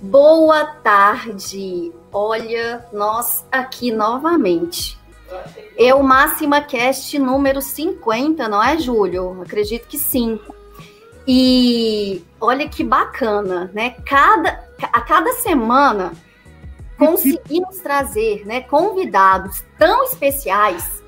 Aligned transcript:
Boa 0.00 0.64
tarde. 0.64 1.92
Olha, 2.10 2.86
nós 2.90 3.46
aqui 3.52 3.92
novamente. 3.92 4.98
É 5.76 5.94
o 5.94 6.02
Máxima 6.02 6.62
Cast 6.62 7.18
número 7.18 7.60
50, 7.60 8.48
não 8.48 8.62
é, 8.62 8.78
Júlio? 8.78 9.42
Acredito 9.42 9.86
que 9.86 9.98
sim. 9.98 10.40
E 11.26 12.24
olha 12.40 12.66
que 12.66 12.82
bacana, 12.82 13.70
né? 13.74 13.96
Cada, 14.06 14.64
a 14.82 15.00
cada 15.02 15.34
semana 15.34 16.12
conseguimos 16.98 17.78
trazer 17.78 18.46
né, 18.46 18.62
convidados 18.62 19.62
tão 19.78 20.04
especiais 20.04 21.00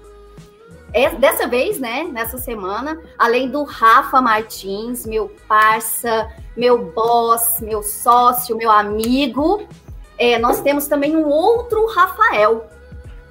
é, 0.92 1.08
dessa 1.10 1.46
vez, 1.46 1.78
né, 1.78 2.04
nessa 2.04 2.36
semana, 2.36 3.00
além 3.18 3.50
do 3.50 3.64
Rafa 3.64 4.20
Martins, 4.20 5.06
meu 5.06 5.34
parça, 5.48 6.30
meu 6.56 6.78
boss, 6.78 7.60
meu 7.60 7.82
sócio, 7.82 8.56
meu 8.56 8.70
amigo, 8.70 9.66
é, 10.18 10.38
nós 10.38 10.60
temos 10.60 10.86
também 10.86 11.16
um 11.16 11.26
outro 11.26 11.86
Rafael, 11.86 12.66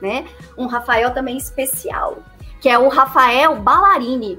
né? 0.01 0.27
Um 0.57 0.67
Rafael 0.67 1.13
também 1.13 1.37
especial, 1.37 2.17
que 2.59 2.67
é 2.67 2.77
o 2.77 2.89
Rafael 2.89 3.55
Ballarini, 3.57 4.37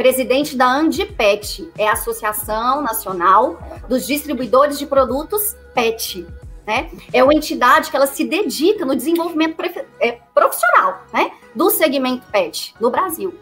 presidente 0.00 0.56
da 0.56 0.66
Andipet, 0.66 1.70
é 1.76 1.86
a 1.86 1.92
Associação 1.92 2.80
Nacional 2.80 3.58
dos 3.86 4.06
Distribuidores 4.06 4.78
de 4.78 4.86
Produtos 4.86 5.54
PET. 5.74 6.26
Né? 6.66 6.90
É 7.12 7.22
uma 7.22 7.34
entidade 7.34 7.90
que 7.90 7.96
ela 7.96 8.06
se 8.06 8.24
dedica 8.24 8.86
no 8.86 8.96
desenvolvimento 8.96 9.56
é, 10.00 10.12
profissional, 10.32 11.04
né? 11.12 11.32
do 11.54 11.68
segmento 11.68 12.26
pet 12.32 12.74
no 12.80 12.90
Brasil. 12.90 13.34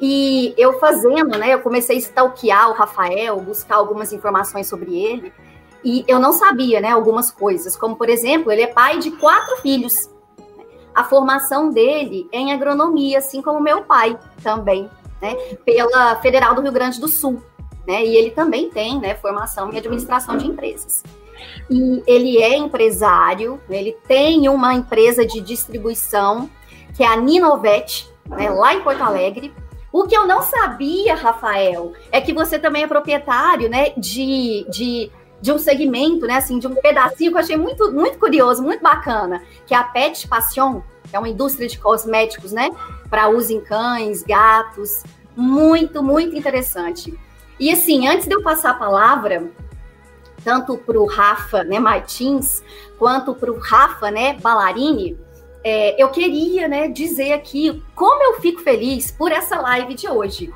E 0.00 0.54
eu 0.58 0.78
fazendo, 0.78 1.38
né, 1.38 1.54
eu 1.54 1.60
comecei 1.60 1.96
a 1.96 1.98
stalkear 1.98 2.70
o 2.70 2.74
Rafael, 2.74 3.40
buscar 3.40 3.76
algumas 3.76 4.12
informações 4.12 4.66
sobre 4.66 4.94
ele, 4.94 5.32
e 5.82 6.04
eu 6.06 6.18
não 6.18 6.32
sabia, 6.32 6.80
né, 6.80 6.90
algumas 6.90 7.30
coisas, 7.30 7.76
como 7.76 7.96
por 7.96 8.08
exemplo, 8.08 8.52
ele 8.52 8.62
é 8.62 8.66
pai 8.66 8.98
de 8.98 9.10
quatro 9.12 9.56
filhos. 9.58 10.10
A 10.94 11.04
formação 11.04 11.70
dele 11.70 12.28
é 12.32 12.38
em 12.38 12.52
agronomia, 12.52 13.18
assim 13.18 13.40
como 13.40 13.60
meu 13.60 13.84
pai 13.84 14.18
também, 14.42 14.90
né, 15.22 15.34
pela 15.64 16.16
Federal 16.16 16.54
do 16.54 16.60
Rio 16.60 16.72
Grande 16.72 17.00
do 17.00 17.08
Sul, 17.08 17.42
né, 17.86 18.04
e 18.04 18.16
ele 18.16 18.30
também 18.32 18.68
tem, 18.68 19.00
né, 19.00 19.14
formação 19.14 19.72
em 19.72 19.78
administração 19.78 20.36
de 20.36 20.46
empresas. 20.46 21.02
E 21.70 22.02
ele 22.06 22.42
é 22.42 22.56
empresário, 22.56 23.60
ele 23.68 23.96
tem 24.06 24.48
uma 24.48 24.74
empresa 24.74 25.24
de 25.24 25.40
distribuição 25.40 26.50
que 26.94 27.02
é 27.02 27.06
a 27.06 27.16
Ninovet, 27.16 28.08
né, 28.28 28.50
lá 28.50 28.74
em 28.74 28.82
Porto 28.82 29.02
Alegre. 29.02 29.54
O 29.96 30.06
que 30.06 30.14
eu 30.14 30.26
não 30.26 30.42
sabia, 30.42 31.14
Rafael, 31.14 31.94
é 32.12 32.20
que 32.20 32.34
você 32.34 32.58
também 32.58 32.82
é 32.82 32.86
proprietário, 32.86 33.66
né, 33.66 33.94
de, 33.96 34.66
de, 34.68 35.10
de 35.40 35.50
um 35.50 35.58
segmento, 35.58 36.26
né, 36.26 36.34
assim, 36.34 36.58
de 36.58 36.66
um 36.66 36.74
pedacinho 36.74 37.30
que 37.30 37.38
eu 37.38 37.40
achei 37.40 37.56
muito, 37.56 37.90
muito 37.90 38.18
curioso, 38.18 38.62
muito 38.62 38.82
bacana, 38.82 39.42
que 39.66 39.72
é 39.72 39.78
a 39.78 39.84
Pet 39.84 40.28
Passion, 40.28 40.82
que 41.08 41.16
é 41.16 41.18
uma 41.18 41.30
indústria 41.30 41.66
de 41.66 41.78
cosméticos, 41.78 42.52
né, 42.52 42.68
para 43.08 43.30
uso 43.30 43.54
em 43.54 43.60
cães, 43.62 44.22
gatos, 44.22 45.02
muito, 45.34 46.02
muito 46.02 46.36
interessante. 46.36 47.18
E 47.58 47.72
assim, 47.72 48.06
antes 48.06 48.26
de 48.26 48.34
eu 48.34 48.42
passar 48.42 48.72
a 48.72 48.74
palavra, 48.74 49.50
tanto 50.44 50.76
para 50.76 51.00
o 51.00 51.06
Rafa, 51.06 51.64
né, 51.64 51.80
Martins, 51.80 52.62
quanto 52.98 53.34
para 53.34 53.50
o 53.50 53.58
Rafa, 53.58 54.10
né, 54.10 54.34
Ballarini, 54.34 55.18
é, 55.68 56.00
eu 56.00 56.10
queria 56.10 56.68
né, 56.68 56.86
dizer 56.86 57.32
aqui 57.32 57.82
como 57.92 58.22
eu 58.22 58.40
fico 58.40 58.60
feliz 58.60 59.10
por 59.10 59.32
essa 59.32 59.60
live 59.60 59.94
de 59.94 60.08
hoje. 60.08 60.54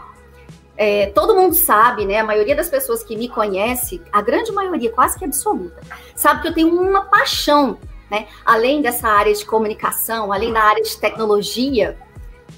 É, 0.76 1.06
todo 1.06 1.34
mundo 1.34 1.52
sabe, 1.52 2.06
né? 2.06 2.20
A 2.20 2.24
maioria 2.24 2.54
das 2.54 2.68
pessoas 2.68 3.02
que 3.02 3.16
me 3.16 3.28
conhece, 3.28 4.00
a 4.12 4.22
grande 4.22 4.52
maioria, 4.52 4.88
quase 4.92 5.18
que 5.18 5.24
absoluta, 5.24 5.82
sabe 6.14 6.42
que 6.42 6.48
eu 6.48 6.54
tenho 6.54 6.80
uma 6.80 7.06
paixão, 7.06 7.76
né? 8.08 8.28
Além 8.46 8.80
dessa 8.80 9.08
área 9.08 9.34
de 9.34 9.44
comunicação, 9.44 10.32
além 10.32 10.52
da 10.52 10.62
área 10.62 10.80
de 10.80 10.96
tecnologia, 10.96 11.98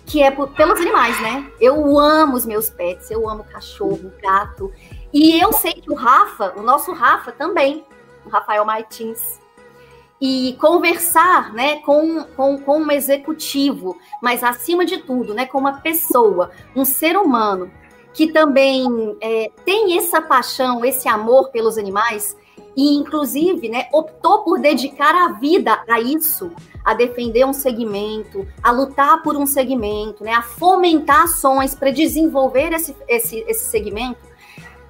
que 0.04 0.22
é 0.22 0.30
por, 0.30 0.48
pelos 0.48 0.78
animais, 0.78 1.18
né? 1.22 1.50
Eu 1.58 1.98
amo 1.98 2.36
os 2.36 2.44
meus 2.44 2.68
pets, 2.68 3.10
eu 3.10 3.26
amo 3.30 3.44
cachorro, 3.44 4.12
gato. 4.22 4.70
E 5.10 5.40
eu 5.40 5.54
sei 5.54 5.72
que 5.72 5.90
o 5.90 5.94
Rafa, 5.94 6.52
o 6.54 6.62
nosso 6.62 6.92
Rafa 6.92 7.32
também, 7.32 7.82
o 8.26 8.28
Rafael 8.28 8.62
Martins, 8.66 9.40
e 10.24 10.56
conversar 10.60 11.52
né, 11.52 11.80
com, 11.80 12.22
com, 12.36 12.56
com 12.56 12.78
um 12.78 12.92
executivo, 12.92 13.98
mas 14.22 14.44
acima 14.44 14.84
de 14.84 14.98
tudo, 14.98 15.34
né, 15.34 15.46
com 15.46 15.58
uma 15.58 15.80
pessoa, 15.80 16.52
um 16.76 16.84
ser 16.84 17.16
humano 17.16 17.68
que 18.14 18.30
também 18.30 19.16
é, 19.20 19.50
tem 19.64 19.98
essa 19.98 20.22
paixão, 20.22 20.84
esse 20.84 21.08
amor 21.08 21.50
pelos 21.50 21.76
animais 21.76 22.36
e, 22.76 22.94
inclusive, 22.94 23.68
né, 23.68 23.88
optou 23.92 24.44
por 24.44 24.60
dedicar 24.60 25.12
a 25.12 25.32
vida 25.32 25.82
a 25.88 26.00
isso, 26.00 26.52
a 26.84 26.94
defender 26.94 27.44
um 27.44 27.52
segmento, 27.52 28.46
a 28.62 28.70
lutar 28.70 29.24
por 29.24 29.36
um 29.36 29.44
segmento, 29.44 30.22
né, 30.22 30.34
a 30.34 30.42
fomentar 30.42 31.24
ações 31.24 31.74
para 31.74 31.90
desenvolver 31.90 32.72
esse, 32.72 32.94
esse, 33.08 33.40
esse 33.48 33.64
segmento, 33.64 34.20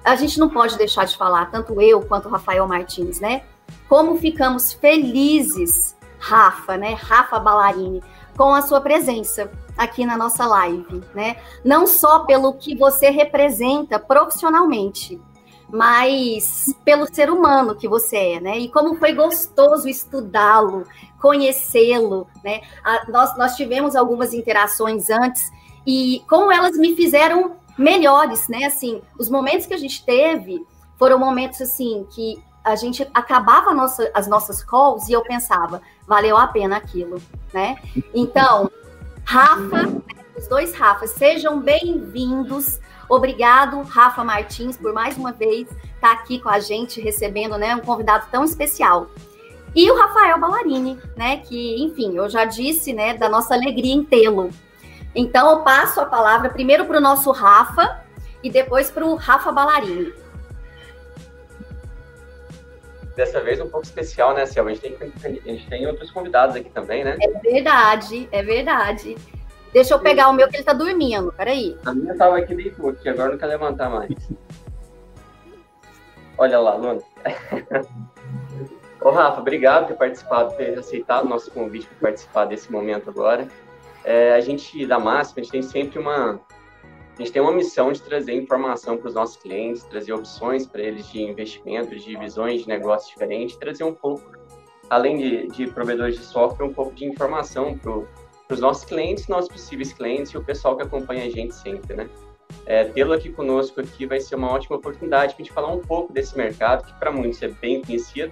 a 0.05 0.15
gente 0.15 0.37
não 0.37 0.49
pode 0.49 0.77
deixar 0.77 1.05
de 1.05 1.17
falar, 1.17 1.49
tanto 1.49 1.81
eu 1.81 2.01
quanto 2.01 2.27
o 2.27 2.31
Rafael 2.31 2.67
Martins, 2.67 3.19
né? 3.19 3.41
Como 3.87 4.17
ficamos 4.17 4.73
felizes, 4.73 5.95
Rafa, 6.19 6.77
né? 6.77 6.93
Rafa 6.93 7.39
Ballarini, 7.39 8.01
com 8.35 8.53
a 8.53 8.61
sua 8.61 8.81
presença 8.81 9.51
aqui 9.77 10.05
na 10.05 10.17
nossa 10.17 10.45
live, 10.45 11.03
né? 11.13 11.37
Não 11.63 11.85
só 11.85 12.19
pelo 12.19 12.53
que 12.53 12.75
você 12.75 13.09
representa 13.09 13.99
profissionalmente, 13.99 15.19
mas 15.69 16.73
pelo 16.85 17.11
ser 17.11 17.29
humano 17.29 17.75
que 17.75 17.87
você 17.87 18.33
é, 18.33 18.39
né? 18.39 18.59
E 18.59 18.69
como 18.69 18.95
foi 18.95 19.13
gostoso 19.13 19.87
estudá-lo, 19.87 20.85
conhecê-lo, 21.19 22.27
né? 22.43 22.61
A, 22.83 23.09
nós, 23.11 23.37
nós 23.37 23.55
tivemos 23.55 23.95
algumas 23.95 24.33
interações 24.33 25.09
antes 25.09 25.51
e 25.85 26.23
como 26.29 26.51
elas 26.51 26.77
me 26.77 26.95
fizeram 26.95 27.57
melhores, 27.77 28.47
né? 28.47 28.65
Assim, 28.65 29.01
os 29.19 29.29
momentos 29.29 29.65
que 29.65 29.73
a 29.73 29.77
gente 29.77 30.05
teve 30.05 30.63
foram 30.97 31.17
momentos 31.17 31.59
assim 31.61 32.05
que 32.13 32.41
a 32.63 32.75
gente 32.75 33.07
acabava 33.13 33.73
nossa, 33.73 34.09
as 34.13 34.27
nossas 34.27 34.63
calls 34.63 35.09
e 35.09 35.13
eu 35.13 35.21
pensava, 35.21 35.81
valeu 36.07 36.37
a 36.37 36.47
pena 36.47 36.77
aquilo, 36.77 37.21
né? 37.53 37.77
Então, 38.13 38.71
Rafa, 39.25 40.01
os 40.37 40.47
dois 40.47 40.73
Rafas, 40.73 41.11
sejam 41.11 41.59
bem-vindos. 41.59 42.79
Obrigado, 43.09 43.81
Rafa 43.81 44.23
Martins, 44.23 44.77
por 44.77 44.93
mais 44.93 45.17
uma 45.17 45.33
vez 45.33 45.69
estar 45.69 45.99
tá 45.99 46.11
aqui 46.13 46.39
com 46.39 46.49
a 46.49 46.59
gente, 46.59 47.01
recebendo 47.01 47.57
né, 47.57 47.75
um 47.75 47.81
convidado 47.81 48.27
tão 48.31 48.45
especial. 48.45 49.07
E 49.75 49.89
o 49.91 49.97
Rafael 49.97 50.39
Ballarini, 50.39 50.99
né? 51.17 51.37
Que, 51.37 51.83
enfim, 51.83 52.15
eu 52.15 52.29
já 52.29 52.45
disse, 52.45 52.93
né, 52.93 53.17
da 53.17 53.27
nossa 53.27 53.55
alegria 53.55 53.93
em 53.93 54.03
tê-lo. 54.03 54.51
Então, 55.15 55.49
eu 55.49 55.59
passo 55.61 55.99
a 55.99 56.05
palavra 56.05 56.49
primeiro 56.49 56.85
para 56.85 56.97
o 56.97 57.01
nosso 57.01 57.31
Rafa 57.31 58.03
e 58.41 58.49
depois 58.49 58.91
para 58.91 59.05
o 59.05 59.15
Rafa 59.15 59.51
Ballarini 59.51 60.22
dessa 63.15 63.41
vez 63.41 63.59
um 63.59 63.69
pouco 63.69 63.85
especial, 63.85 64.33
né, 64.33 64.45
Selva? 64.45 64.71
A 64.71 64.73
gente, 64.73 64.95
tem, 64.95 65.13
a 65.23 65.29
gente 65.29 65.67
tem 65.67 65.87
outros 65.87 66.11
convidados 66.11 66.55
aqui 66.55 66.69
também, 66.69 67.03
né? 67.03 67.17
É 67.21 67.29
verdade, 67.39 68.27
é 68.31 68.43
verdade. 68.43 69.15
Deixa 69.71 69.93
eu 69.93 69.99
pegar 69.99 70.29
o 70.29 70.33
meu 70.33 70.47
que 70.47 70.57
ele 70.57 70.63
tá 70.63 70.73
dormindo, 70.73 71.33
peraí. 71.33 71.77
A 71.85 71.93
minha 71.93 72.15
tava 72.15 72.37
aqui 72.37 72.53
deitou 72.53 72.89
aqui, 72.89 73.09
agora 73.09 73.31
não 73.31 73.37
quer 73.37 73.47
levantar 73.47 73.89
mais. 73.89 74.11
Olha 76.37 76.59
lá, 76.59 76.75
Luna. 76.75 77.01
Ô, 79.01 79.09
Rafa, 79.09 79.41
obrigado 79.41 79.81
por 79.81 79.87
ter 79.89 79.97
participado, 79.97 80.49
por 80.51 80.57
ter 80.57 80.77
aceitado 80.77 81.25
o 81.25 81.29
nosso 81.29 81.51
convite 81.51 81.87
para 81.87 82.09
participar 82.09 82.45
desse 82.45 82.71
momento 82.71 83.09
agora. 83.09 83.47
É, 84.03 84.33
a 84.33 84.39
gente, 84.39 84.85
da 84.85 84.99
Máxima, 84.99 85.41
a 85.41 85.43
gente 85.43 85.51
tem 85.51 85.61
sempre 85.61 85.99
uma, 85.99 86.39
a 87.13 87.21
gente 87.21 87.31
tem 87.31 87.41
uma 87.41 87.51
missão 87.51 87.91
de 87.91 88.01
trazer 88.01 88.33
informação 88.33 88.97
para 88.97 89.07
os 89.07 89.13
nossos 89.13 89.37
clientes, 89.37 89.83
trazer 89.83 90.13
opções 90.13 90.65
para 90.65 90.81
eles 90.81 91.07
de 91.11 91.21
investimentos, 91.21 92.03
de 92.03 92.17
visões 92.17 92.61
de 92.61 92.67
negócios 92.67 93.11
diferentes, 93.11 93.55
trazer 93.55 93.83
um 93.83 93.93
pouco, 93.93 94.23
além 94.89 95.17
de, 95.17 95.47
de 95.47 95.67
provedores 95.67 96.17
de 96.17 96.23
software, 96.23 96.65
um 96.65 96.73
pouco 96.73 96.93
de 96.95 97.05
informação 97.05 97.77
para 97.77 97.93
os 98.49 98.59
nossos 98.59 98.83
clientes, 98.83 99.27
nossos 99.27 99.49
possíveis 99.51 99.93
clientes 99.93 100.31
e 100.31 100.37
o 100.37 100.43
pessoal 100.43 100.75
que 100.75 100.83
acompanha 100.83 101.25
a 101.25 101.29
gente 101.29 101.53
sempre, 101.53 101.95
né? 101.95 102.09
É, 102.65 102.85
Tê-lo 102.85 103.13
aqui 103.13 103.29
conosco 103.31 103.79
aqui 103.79 104.05
vai 104.05 104.19
ser 104.19 104.35
uma 104.35 104.51
ótima 104.51 104.77
oportunidade 104.77 105.33
para 105.33 105.43
a 105.43 105.45
gente 105.45 105.53
falar 105.53 105.71
um 105.71 105.81
pouco 105.81 106.11
desse 106.11 106.35
mercado, 106.35 106.85
que 106.85 106.93
para 106.99 107.11
muitos 107.11 107.41
é 107.43 107.47
bem 107.47 107.81
conhecido, 107.81 108.31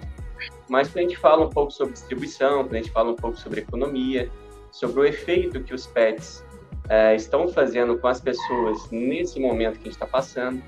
mas 0.67 0.89
para 0.89 1.01
a 1.01 1.03
gente 1.03 1.17
falar 1.17 1.43
um 1.43 1.49
pouco 1.49 1.71
sobre 1.71 1.93
distribuição, 1.93 2.67
para 2.67 2.79
a 2.79 2.81
gente 2.81 2.91
falar 2.91 3.11
um 3.11 3.15
pouco 3.15 3.37
sobre 3.37 3.61
economia, 3.61 4.31
sobre 4.71 5.01
o 5.01 5.05
efeito 5.05 5.61
que 5.61 5.73
os 5.73 5.85
pets 5.85 6.43
é, 6.91 7.15
estão 7.15 7.47
fazendo 7.47 7.97
com 7.97 8.07
as 8.09 8.19
pessoas 8.19 8.91
nesse 8.91 9.39
momento 9.39 9.75
que 9.75 9.83
a 9.83 9.85
gente 9.85 9.93
está 9.93 10.05
passando 10.05 10.61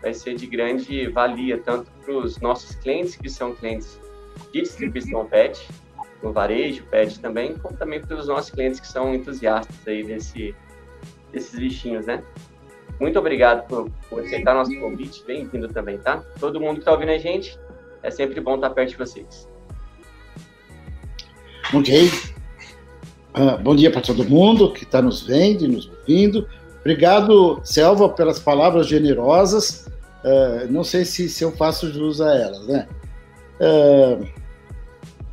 vai 0.00 0.14
ser 0.14 0.34
de 0.34 0.46
grande 0.46 1.06
valia, 1.08 1.58
tanto 1.58 1.90
para 2.02 2.14
os 2.14 2.38
nossos 2.40 2.76
clientes, 2.76 3.14
que 3.14 3.28
são 3.28 3.54
clientes 3.54 4.00
de 4.52 4.62
distribuição 4.62 5.26
PET, 5.26 5.68
no 6.22 6.32
varejo 6.32 6.82
PET 6.84 7.20
também, 7.20 7.54
como 7.58 7.76
também 7.76 8.00
para 8.00 8.16
os 8.16 8.26
nossos 8.26 8.50
clientes 8.50 8.80
que 8.80 8.86
são 8.86 9.14
entusiastas 9.14 9.76
aí 9.86 10.02
desse, 10.02 10.54
desses 11.30 11.58
bichinhos, 11.58 12.06
né? 12.06 12.22
Muito 12.98 13.18
obrigado 13.18 13.66
por, 13.66 13.90
por 14.08 14.20
aceitar 14.22 14.54
nosso 14.54 14.74
convite, 14.80 15.22
bem-vindo 15.26 15.68
também, 15.68 15.98
tá? 15.98 16.24
Todo 16.40 16.58
mundo 16.58 16.74
que 16.74 16.80
está 16.80 16.92
ouvindo 16.92 17.10
a 17.10 17.18
gente, 17.18 17.58
é 18.02 18.10
sempre 18.10 18.40
bom 18.40 18.54
estar 18.54 18.70
perto 18.70 18.90
de 18.90 18.96
vocês. 18.96 19.46
Ok. 21.74 22.10
Uh, 23.36 23.62
bom 23.62 23.76
dia 23.76 23.90
para 23.90 24.00
todo 24.00 24.24
mundo 24.24 24.72
que 24.72 24.84
está 24.84 25.02
nos 25.02 25.20
vendo 25.20 25.66
e 25.66 25.68
nos 25.68 25.86
ouvindo. 25.86 26.48
Obrigado, 26.80 27.60
Selva, 27.62 28.08
pelas 28.08 28.38
palavras 28.38 28.86
generosas. 28.86 29.86
Uh, 30.24 30.72
não 30.72 30.82
sei 30.82 31.04
se, 31.04 31.28
se, 31.28 31.44
eu 31.44 31.52
faço 31.52 31.92
jus 31.92 32.22
a 32.22 32.34
elas, 32.34 32.66
né? 32.66 32.88
Uh, 33.60 34.26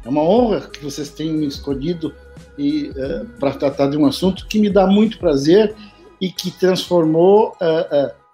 é 0.03 0.09
uma 0.09 0.21
honra 0.21 0.61
que 0.61 0.83
vocês 0.83 1.11
tenham 1.11 1.35
me 1.35 1.47
escolhido 1.47 2.13
e 2.57 2.89
uh, 2.89 3.25
para 3.39 3.53
tratar 3.53 3.88
de 3.88 3.95
um 3.95 4.06
assunto 4.06 4.47
que 4.47 4.59
me 4.59 4.69
dá 4.69 4.85
muito 4.85 5.17
prazer 5.17 5.73
e 6.19 6.29
que 6.29 6.51
transformou, 6.51 7.56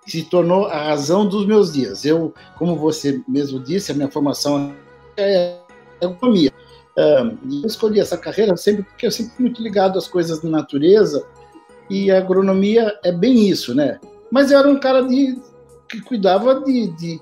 se 0.06 0.24
tornou 0.24 0.65
a 0.65 0.83
razão 0.83 1.27
dos 1.27 1.45
meus 1.45 1.74
dias. 1.74 2.06
Eu, 2.06 2.33
como 2.57 2.75
você 2.75 3.22
mesmo 3.27 3.60
disse, 3.60 3.92
a 3.92 3.95
minha 3.95 4.10
formação 4.10 4.75
é 5.18 5.57
economia. 6.01 6.51
Eu 6.95 7.65
escolhi 7.65 8.00
essa 8.00 8.18
carreira 8.18 8.56
sempre 8.57 8.83
porque 8.83 9.07
eu 9.07 9.12
sempre 9.12 9.33
fui 9.36 9.45
muito 9.45 9.62
ligado 9.62 9.97
às 9.97 10.07
coisas 10.07 10.39
da 10.39 10.50
natureza 10.50 11.25
e 11.89 12.12
a 12.12 12.18
agronomia 12.18 12.97
é 13.03 13.12
bem 13.12 13.47
isso, 13.47 13.74
né? 13.74 14.00
Mas 14.31 14.51
eu 14.51 14.59
era 14.59 14.68
um 14.68 14.80
cara 14.80 15.01
de, 15.01 15.39
que 15.89 16.01
cuidava 16.01 16.62
de, 16.62 16.88
de 16.95 17.21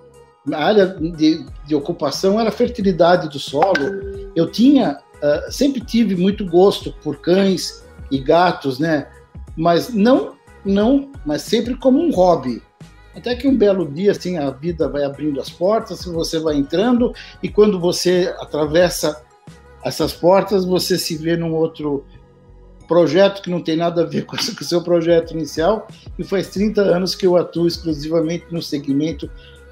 a 0.53 0.63
área 0.63 0.87
de, 0.87 1.45
de, 1.65 1.75
ocupação 1.75 2.39
era 2.39 2.49
a 2.49 2.51
fertilidade 2.51 3.29
do 3.29 3.39
solo. 3.39 4.31
Eu 4.35 4.49
tinha, 4.49 4.99
uh, 5.15 5.51
sempre 5.51 5.81
tive 5.81 6.15
muito 6.15 6.45
gosto 6.45 6.93
por 7.03 7.17
cães 7.17 7.85
e 8.09 8.17
gatos, 8.17 8.79
né? 8.79 9.09
Mas 9.55 9.93
não, 9.93 10.35
não, 10.63 11.11
mas 11.25 11.41
sempre 11.41 11.75
como 11.75 11.99
um 11.99 12.11
hobby. 12.11 12.61
Até 13.15 13.35
que 13.35 13.47
um 13.47 13.57
belo 13.57 13.91
dia, 13.91 14.11
assim, 14.11 14.37
a 14.37 14.51
vida 14.51 14.87
vai 14.87 15.03
abrindo 15.03 15.41
as 15.41 15.49
portas, 15.49 16.05
você 16.05 16.39
vai 16.39 16.55
entrando 16.55 17.13
e 17.41 17.49
quando 17.49 17.79
você 17.79 18.33
atravessa 18.39 19.25
essas 19.87 20.13
portas, 20.13 20.65
você 20.65 20.97
se 20.97 21.15
vê 21.15 21.37
num 21.37 21.53
outro 21.53 22.05
projeto 22.87 23.41
que 23.41 23.49
não 23.49 23.61
tem 23.61 23.75
nada 23.75 24.01
a 24.01 24.05
ver 24.05 24.25
com 24.27 24.35
o 24.35 24.63
seu 24.63 24.81
projeto 24.81 25.31
inicial, 25.31 25.87
e 26.17 26.23
faz 26.23 26.49
30 26.49 26.81
anos 26.81 27.15
que 27.15 27.25
eu 27.25 27.37
atuo 27.37 27.67
exclusivamente 27.67 28.45
no 28.51 28.61
segmento 28.61 29.29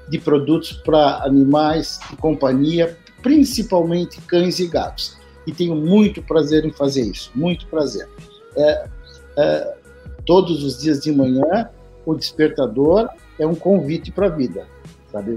de 0.08 0.18
produtos 0.18 0.72
para 0.72 1.24
animais 1.24 1.98
de 2.10 2.16
companhia, 2.16 2.96
principalmente 3.22 4.20
cães 4.22 4.58
e 4.60 4.66
gatos. 4.68 5.16
E 5.46 5.52
tenho 5.52 5.74
muito 5.74 6.22
prazer 6.22 6.64
em 6.64 6.72
fazer 6.72 7.02
isso, 7.02 7.30
muito 7.34 7.66
prazer. 7.66 8.08
É, 8.56 8.88
é, 9.36 9.76
todos 10.24 10.62
os 10.62 10.78
dias 10.78 11.00
de 11.00 11.12
manhã, 11.12 11.68
o 12.04 12.14
despertador 12.14 13.08
é 13.38 13.46
um 13.46 13.54
convite 13.54 14.10
para 14.10 14.26
a 14.26 14.30
vida, 14.30 14.66
sabe? 15.10 15.36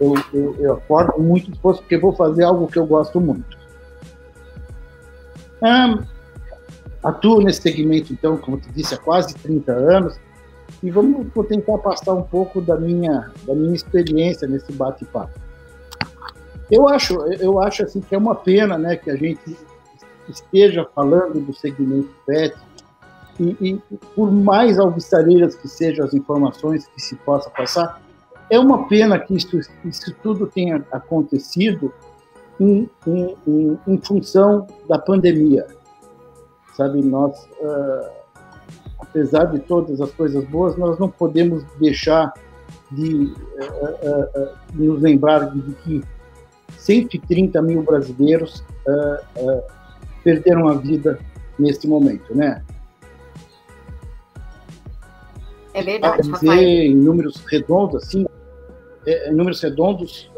Eu, 0.00 0.14
eu, 0.32 0.56
eu 0.58 0.72
acordo 0.74 1.20
muito 1.20 1.50
disposto 1.50 1.80
porque 1.80 1.98
vou 1.98 2.12
fazer 2.12 2.44
algo 2.44 2.66
que 2.68 2.78
eu 2.78 2.86
gosto 2.86 3.20
muito. 3.20 3.59
Ah, 5.62 5.98
atuo 7.02 7.42
nesse 7.42 7.62
segmento, 7.62 8.12
então, 8.12 8.36
como 8.36 8.58
te 8.58 8.70
disse, 8.70 8.94
há 8.94 8.98
quase 8.98 9.34
30 9.34 9.72
anos, 9.72 10.20
e 10.82 10.90
vamos 10.90 11.26
vou 11.34 11.44
tentar 11.44 11.78
passar 11.78 12.14
um 12.14 12.22
pouco 12.22 12.60
da 12.60 12.76
minha, 12.76 13.30
da 13.46 13.54
minha 13.54 13.74
experiência 13.74 14.46
nesse 14.46 14.72
bate-papo. 14.72 15.38
Eu 16.70 16.88
acho, 16.88 17.14
eu 17.34 17.60
acho 17.60 17.82
assim 17.82 18.00
que 18.00 18.14
é 18.14 18.18
uma 18.18 18.34
pena, 18.34 18.78
né, 18.78 18.96
que 18.96 19.10
a 19.10 19.16
gente 19.16 19.56
esteja 20.28 20.86
falando 20.94 21.40
do 21.40 21.52
segmento 21.52 22.10
PET 22.24 22.56
e, 23.40 23.56
e 23.60 23.96
por 24.14 24.30
mais 24.30 24.78
alvissareiras 24.78 25.56
que 25.56 25.66
sejam 25.66 26.04
as 26.04 26.14
informações 26.14 26.86
que 26.86 27.02
se 27.02 27.16
possa 27.16 27.50
passar, 27.50 28.00
é 28.48 28.58
uma 28.58 28.86
pena 28.86 29.18
que 29.18 29.34
isso, 29.34 29.58
isso 29.84 30.14
tudo 30.22 30.46
tenha 30.46 30.84
acontecido 30.92 31.92
em, 32.60 32.88
em, 33.06 33.36
em, 33.46 33.78
em 33.86 33.98
função 33.98 34.66
da 34.88 34.98
pandemia 34.98 35.66
sabe? 36.80 37.02
Nós, 37.02 37.36
uh, 37.60 38.10
apesar 38.98 39.44
de 39.44 39.58
todas 39.60 40.00
as 40.00 40.10
coisas 40.12 40.42
boas, 40.46 40.76
nós 40.78 40.98
não 40.98 41.10
podemos 41.10 41.62
deixar 41.78 42.32
de 42.90 43.26
uh, 43.26 44.40
uh, 44.40 44.56
nos 44.72 45.02
lembrar 45.02 45.50
de 45.50 45.74
que 45.74 46.02
130 46.78 47.60
mil 47.60 47.82
brasileiros 47.82 48.64
perderam 50.24 50.68
a 50.68 50.74
vida 50.74 51.18
nesse 51.58 51.86
momento, 51.86 52.34
né? 52.34 52.64
É 55.74 55.82
verdade, 55.82 56.22
dizer, 56.22 56.32
Rafael. 56.32 56.62
em 56.62 56.96
números 56.96 57.44
redondos, 57.46 58.02
assim, 58.02 58.26
é, 59.06 59.30
em 59.30 59.34
números 59.34 59.60
redondos, 59.60 60.30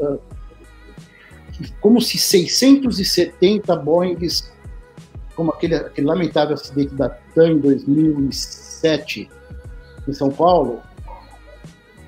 como 1.80 2.00
se 2.00 2.18
670 2.18 3.76
Boeings 3.76 4.52
como 5.34 5.50
aquele, 5.50 5.74
aquele 5.76 6.06
lamentável 6.06 6.54
acidente 6.54 6.94
da 6.94 7.08
TAM 7.08 7.52
em 7.52 7.58
2007 7.58 9.30
em 10.06 10.12
São 10.12 10.30
Paulo, 10.30 10.80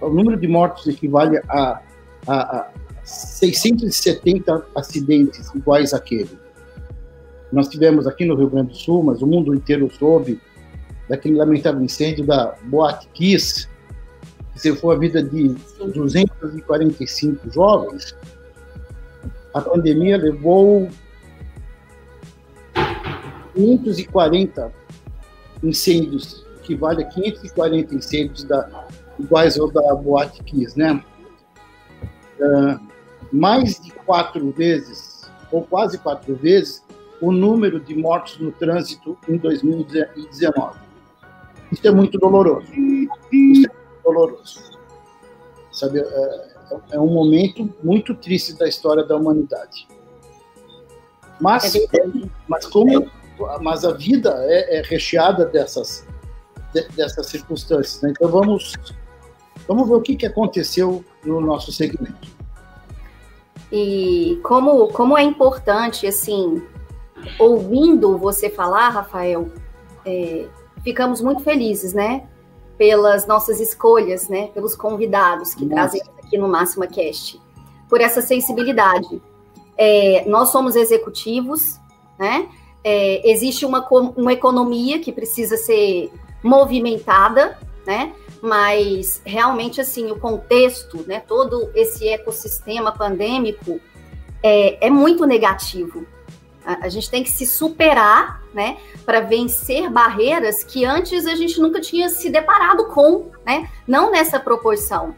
o 0.01 0.09
número 0.11 0.39
de 0.39 0.47
mortos 0.47 0.87
equivale 0.87 1.39
a, 1.49 1.81
a, 2.27 2.59
a 2.59 2.71
670 3.03 4.67
acidentes 4.75 5.53
iguais 5.55 5.95
àquele. 5.95 6.39
Nós 7.53 7.69
tivemos 7.69 8.07
aqui 8.07 8.25
no 8.25 8.35
Rio 8.35 8.51
Grande 8.51 8.71
do 8.71 8.77
Sul, 8.77 9.03
mas 9.03 9.23
o 9.23 9.27
mundo 9.27 9.55
inteiro 9.55 9.91
soube 9.93 10.41
daquele 11.09 11.37
lamentável 11.37 11.81
incêndio 11.83 12.25
da 12.25 12.55
Boate 12.65 13.09
Kiss, 13.15 13.69
que 14.53 14.61
ceifou 14.61 14.91
a 14.91 14.97
vida 14.97 15.23
de 15.23 15.49
245 15.79 17.51
jovens. 17.51 18.17
A 19.55 19.61
pandemia 19.61 20.17
levou 20.17 20.89
540 23.55 24.73
incêndios, 25.63 26.45
que 26.63 26.75
vale 26.75 27.05
a 27.05 27.07
540 27.07 27.95
incêndios 27.95 28.43
da, 28.45 28.89
iguais 29.19 29.59
ao 29.59 29.71
da 29.71 29.95
Boate 29.95 30.43
Kiss, 30.43 30.77
né? 30.77 31.03
Uh, 32.41 32.81
mais 33.33 33.81
de 33.81 33.93
quatro 33.93 34.51
vezes, 34.51 35.31
ou 35.53 35.63
quase 35.63 35.99
quatro 35.99 36.35
vezes, 36.35 36.85
o 37.21 37.31
número 37.31 37.79
de 37.79 37.95
mortos 37.95 38.39
no 38.39 38.51
trânsito 38.51 39.17
em 39.29 39.37
2019. 39.37 40.79
Isso 41.71 41.87
é 41.87 41.91
muito 41.91 42.19
doloroso. 42.19 42.67
Isso 42.73 43.67
é 43.67 43.73
muito 43.73 43.73
doloroso. 44.05 44.79
Sabe, 45.73 46.01
é, 46.01 46.54
é 46.91 46.99
um 46.99 47.07
momento 47.07 47.73
muito 47.83 48.15
triste 48.15 48.55
da 48.55 48.69
história 48.69 49.05
da 49.05 49.17
humanidade. 49.17 49.87
Mas, 51.41 51.75
é 51.75 51.81
mas 52.49 52.67
como 52.67 53.11
mas 53.61 53.85
a 53.85 53.93
vida 53.93 54.35
é, 54.45 54.79
é 54.79 54.83
recheada 54.83 55.45
dessas, 55.45 56.07
de, 56.73 56.87
dessas 56.89 57.27
circunstâncias. 57.27 58.01
Né? 58.03 58.11
Então 58.11 58.29
vamos, 58.31 58.75
vamos 59.67 59.89
ver 59.89 59.95
o 59.95 60.01
que, 60.01 60.17
que 60.17 60.27
aconteceu 60.27 61.05
no 61.25 61.41
nosso 61.41 61.73
segmento. 61.73 62.33
E 63.73 64.39
como, 64.43 64.89
como 64.89 65.19
é 65.19 65.23
importante, 65.23 66.07
assim, 66.07 66.63
ouvindo 67.39 68.17
você 68.17 68.49
falar, 68.49 68.91
Rafael, 68.91 69.49
é, 70.07 70.47
ficamos 70.83 71.21
muito 71.21 71.43
felizes, 71.43 71.93
né? 71.93 72.29
Pelas 72.79 73.27
nossas 73.27 73.61
escolhas, 73.61 74.29
né? 74.29 74.49
Pelos 74.49 74.77
convidados 74.77 75.55
que 75.55 75.65
Nossa. 75.65 75.75
trazem 75.75 76.03
aqui 76.25 76.39
no 76.39 76.49
Máxima 76.49 76.87
Cast, 76.87 77.41
por 77.89 78.01
essa 78.01 78.21
sensibilidade. 78.21 79.21
É, 79.77 80.25
nós 80.27 80.51
somos 80.51 80.77
executivos, 80.77 81.79
né? 82.19 82.49
é, 82.85 83.29
existe 83.29 83.65
uma, 83.65 83.89
uma 83.89 84.33
economia 84.33 85.01
que 85.01 85.11
precisa 85.11 85.57
ser 85.57 86.13
movimentada, 86.43 87.59
né? 87.87 88.13
Mas 88.43 89.23
realmente 89.25 89.81
assim 89.81 90.11
o 90.13 90.19
contexto, 90.19 91.03
né? 91.07 91.21
Todo 91.21 91.71
esse 91.75 92.07
ecossistema 92.07 92.93
pandêmico 92.93 93.81
é, 94.43 94.87
é 94.87 94.91
muito 94.91 95.25
negativo. 95.25 96.07
A, 96.65 96.85
a 96.85 96.89
gente 96.91 97.11
tem 97.11 97.25
que 97.25 97.31
se 97.31 97.47
superar, 97.47 98.43
né? 98.53 98.77
Para 99.07 99.21
vencer 99.21 99.89
barreiras 99.89 100.63
que 100.63 100.85
antes 100.85 101.27
a 101.27 101.35
gente 101.35 101.59
nunca 101.59 101.81
tinha 101.81 102.11
se 102.11 102.29
deparado 102.29 102.89
com, 102.89 103.31
né? 103.47 103.71
Não 103.89 104.11
nessa 104.11 104.39
proporção. 104.39 105.15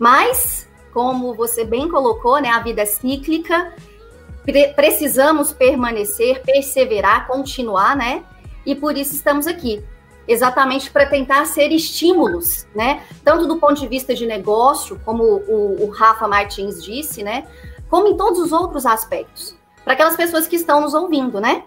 Mas 0.00 0.68
como 0.92 1.34
você 1.34 1.64
bem 1.64 1.88
colocou, 1.88 2.40
né? 2.40 2.48
A 2.48 2.58
vida 2.58 2.82
é 2.82 2.86
cíclica 2.86 3.72
Pre 4.44 4.72
precisamos 4.74 5.52
permanecer, 5.52 6.42
perseverar, 6.42 7.26
continuar, 7.26 7.96
né? 7.96 8.24
E 8.64 8.74
por 8.74 8.96
isso 8.96 9.14
estamos 9.14 9.46
aqui, 9.46 9.84
exatamente 10.26 10.90
para 10.90 11.06
tentar 11.06 11.44
ser 11.44 11.70
estímulos, 11.72 12.66
né? 12.74 13.04
Tanto 13.22 13.46
do 13.46 13.58
ponto 13.58 13.74
de 13.74 13.86
vista 13.86 14.14
de 14.14 14.26
negócio, 14.26 15.00
como 15.04 15.22
o, 15.24 15.84
o 15.84 15.90
Rafa 15.90 16.26
Martins 16.26 16.82
disse, 16.82 17.22
né? 17.22 17.46
Como 17.88 18.08
em 18.08 18.16
todos 18.16 18.38
os 18.38 18.52
outros 18.52 18.86
aspectos, 18.86 19.54
para 19.84 19.92
aquelas 19.92 20.16
pessoas 20.16 20.46
que 20.46 20.56
estão 20.56 20.80
nos 20.80 20.94
ouvindo, 20.94 21.40
né? 21.40 21.64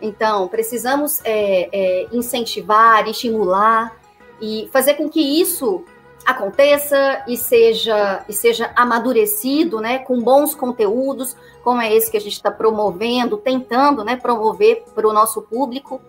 Então, 0.00 0.48
precisamos 0.48 1.20
é, 1.24 1.68
é, 1.72 2.08
incentivar, 2.12 3.08
estimular 3.08 3.96
e 4.40 4.68
fazer 4.72 4.94
com 4.94 5.08
que 5.08 5.40
isso 5.40 5.84
aconteça 6.26 7.22
e 7.28 7.36
seja 7.36 8.24
e 8.28 8.32
seja 8.32 8.72
amadurecido, 8.74 9.80
né, 9.80 10.00
com 10.00 10.20
bons 10.20 10.54
conteúdos, 10.54 11.36
como 11.62 11.80
é 11.80 11.94
esse 11.94 12.10
que 12.10 12.16
a 12.16 12.20
gente 12.20 12.32
está 12.32 12.50
promovendo, 12.50 13.36
tentando, 13.36 14.04
né, 14.04 14.16
promover 14.16 14.82
para 14.92 15.08
o 15.08 15.12
nosso 15.12 15.42
público. 15.42 16.00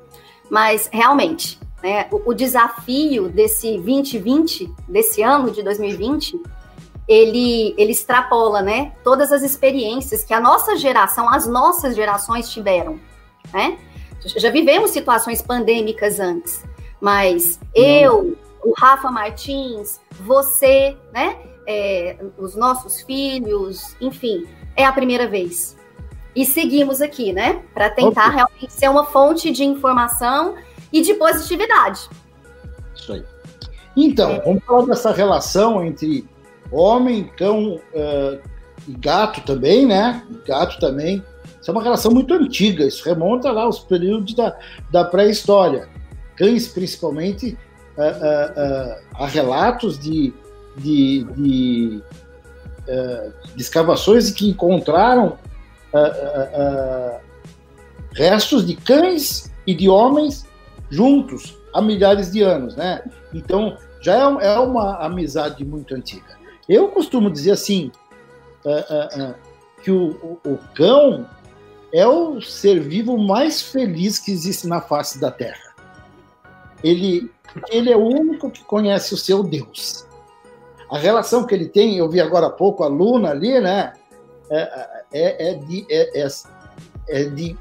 Mas 0.49 0.89
realmente, 0.91 1.59
né, 1.83 2.07
o, 2.11 2.31
o 2.31 2.33
desafio 2.33 3.29
desse 3.29 3.77
2020, 3.77 4.73
desse 4.87 5.21
ano 5.21 5.51
de 5.51 5.61
2020, 5.61 6.41
ele, 7.07 7.75
ele 7.77 7.91
extrapola, 7.91 8.61
né, 8.61 8.93
todas 9.03 9.31
as 9.31 9.43
experiências 9.43 10.23
que 10.23 10.33
a 10.33 10.39
nossa 10.39 10.75
geração, 10.75 11.29
as 11.29 11.47
nossas 11.47 11.95
gerações 11.95 12.49
tiveram, 12.49 12.99
né? 13.53 13.77
Já 14.35 14.49
vivemos 14.49 14.89
situações 14.91 15.41
pandêmicas 15.41 16.19
antes, 16.19 16.65
mas 16.99 17.59
Não. 17.59 17.83
eu, 17.83 18.37
o 18.63 18.73
Rafa 18.77 19.11
Martins, 19.11 19.99
você, 20.21 20.95
né, 21.13 21.37
é, 21.67 22.17
os 22.37 22.55
nossos 22.55 23.01
filhos, 23.01 23.95
enfim, 23.99 24.45
é 24.75 24.85
a 24.85 24.91
primeira 24.91 25.27
vez. 25.27 25.77
E 26.35 26.45
seguimos 26.45 27.01
aqui, 27.01 27.33
né, 27.33 27.63
para 27.73 27.89
tentar 27.89 28.27
okay. 28.27 28.35
realmente 28.35 28.73
ser 28.73 28.89
uma 28.89 29.05
fonte 29.05 29.51
de 29.51 29.63
informação 29.63 30.55
e 30.91 31.01
de 31.01 31.13
positividade. 31.15 32.09
Isso 32.95 33.13
aí. 33.13 33.23
Então, 33.95 34.31
é. 34.31 34.41
vamos 34.41 34.63
falar 34.63 34.85
dessa 34.85 35.11
relação 35.11 35.83
entre 35.83 36.27
homem, 36.71 37.23
cão 37.35 37.75
uh, 37.75 38.39
e 38.87 38.91
gato 38.93 39.41
também, 39.41 39.85
né? 39.85 40.23
Gato 40.45 40.79
também. 40.79 41.23
Isso 41.59 41.71
é 41.71 41.73
uma 41.73 41.83
relação 41.83 42.11
muito 42.11 42.33
antiga, 42.33 42.85
isso 42.85 43.03
remonta 43.03 43.51
lá 43.51 43.63
aos 43.63 43.79
períodos 43.79 44.33
da, 44.33 44.55
da 44.91 45.03
pré-história. 45.03 45.89
Cães, 46.35 46.67
principalmente, 46.67 47.57
uh, 47.97 48.01
uh, 48.01 48.95
há 49.15 49.27
relatos 49.27 49.99
de, 49.99 50.33
de, 50.77 51.23
de, 51.35 52.03
de, 53.55 53.61
escavações 53.61 54.31
que 54.31 54.47
encontraram 54.47 55.37
restos 58.13 58.65
de 58.65 58.75
cães 58.75 59.51
e 59.65 59.73
de 59.73 59.89
homens 59.89 60.45
juntos 60.89 61.57
há 61.73 61.81
milhares 61.81 62.31
de 62.31 62.41
anos, 62.41 62.75
né? 62.75 63.01
Então, 63.33 63.77
já 64.01 64.15
é, 64.15 64.47
é 64.47 64.59
uma 64.59 64.97
amizade 64.97 65.65
muito 65.65 65.93
antiga. 65.95 66.37
Eu 66.69 66.89
costumo 66.89 67.31
dizer 67.31 67.51
assim, 67.51 67.91
que 69.83 69.91
o, 69.91 70.39
o, 70.43 70.51
o, 70.51 70.57
cão 70.75 71.27
é 71.93 72.05
o 72.05 72.41
ser 72.41 72.79
vivo 72.79 73.17
mais 73.17 73.61
feliz 73.61 74.19
que 74.19 74.31
existe 74.31 74.67
na 74.67 74.81
face 74.81 75.19
da 75.19 75.31
Terra. 75.31 75.66
Ele, 76.83 77.29
ele 77.69 77.91
é 77.91 77.97
o 77.97 78.05
único 78.05 78.49
que 78.49 78.63
conhece 78.63 79.13
o 79.13 79.17
seu 79.17 79.43
Deus. 79.43 80.05
A 80.89 80.97
relação 80.97 81.45
que 81.45 81.53
ele 81.53 81.67
tem, 81.67 81.97
eu 81.97 82.09
vi 82.09 82.21
agora 82.21 82.47
há 82.47 82.51
pouco 82.51 82.83
a 82.83 82.87
Luna 82.87 83.31
ali, 83.31 83.59
né? 83.59 83.93
É, 84.49 85.03
é, 85.11 85.49
é 85.49 85.53
de, 85.55 85.85
é, 85.89 86.21
é, 86.21 86.27
é 87.09 87.23
de 87.25 87.57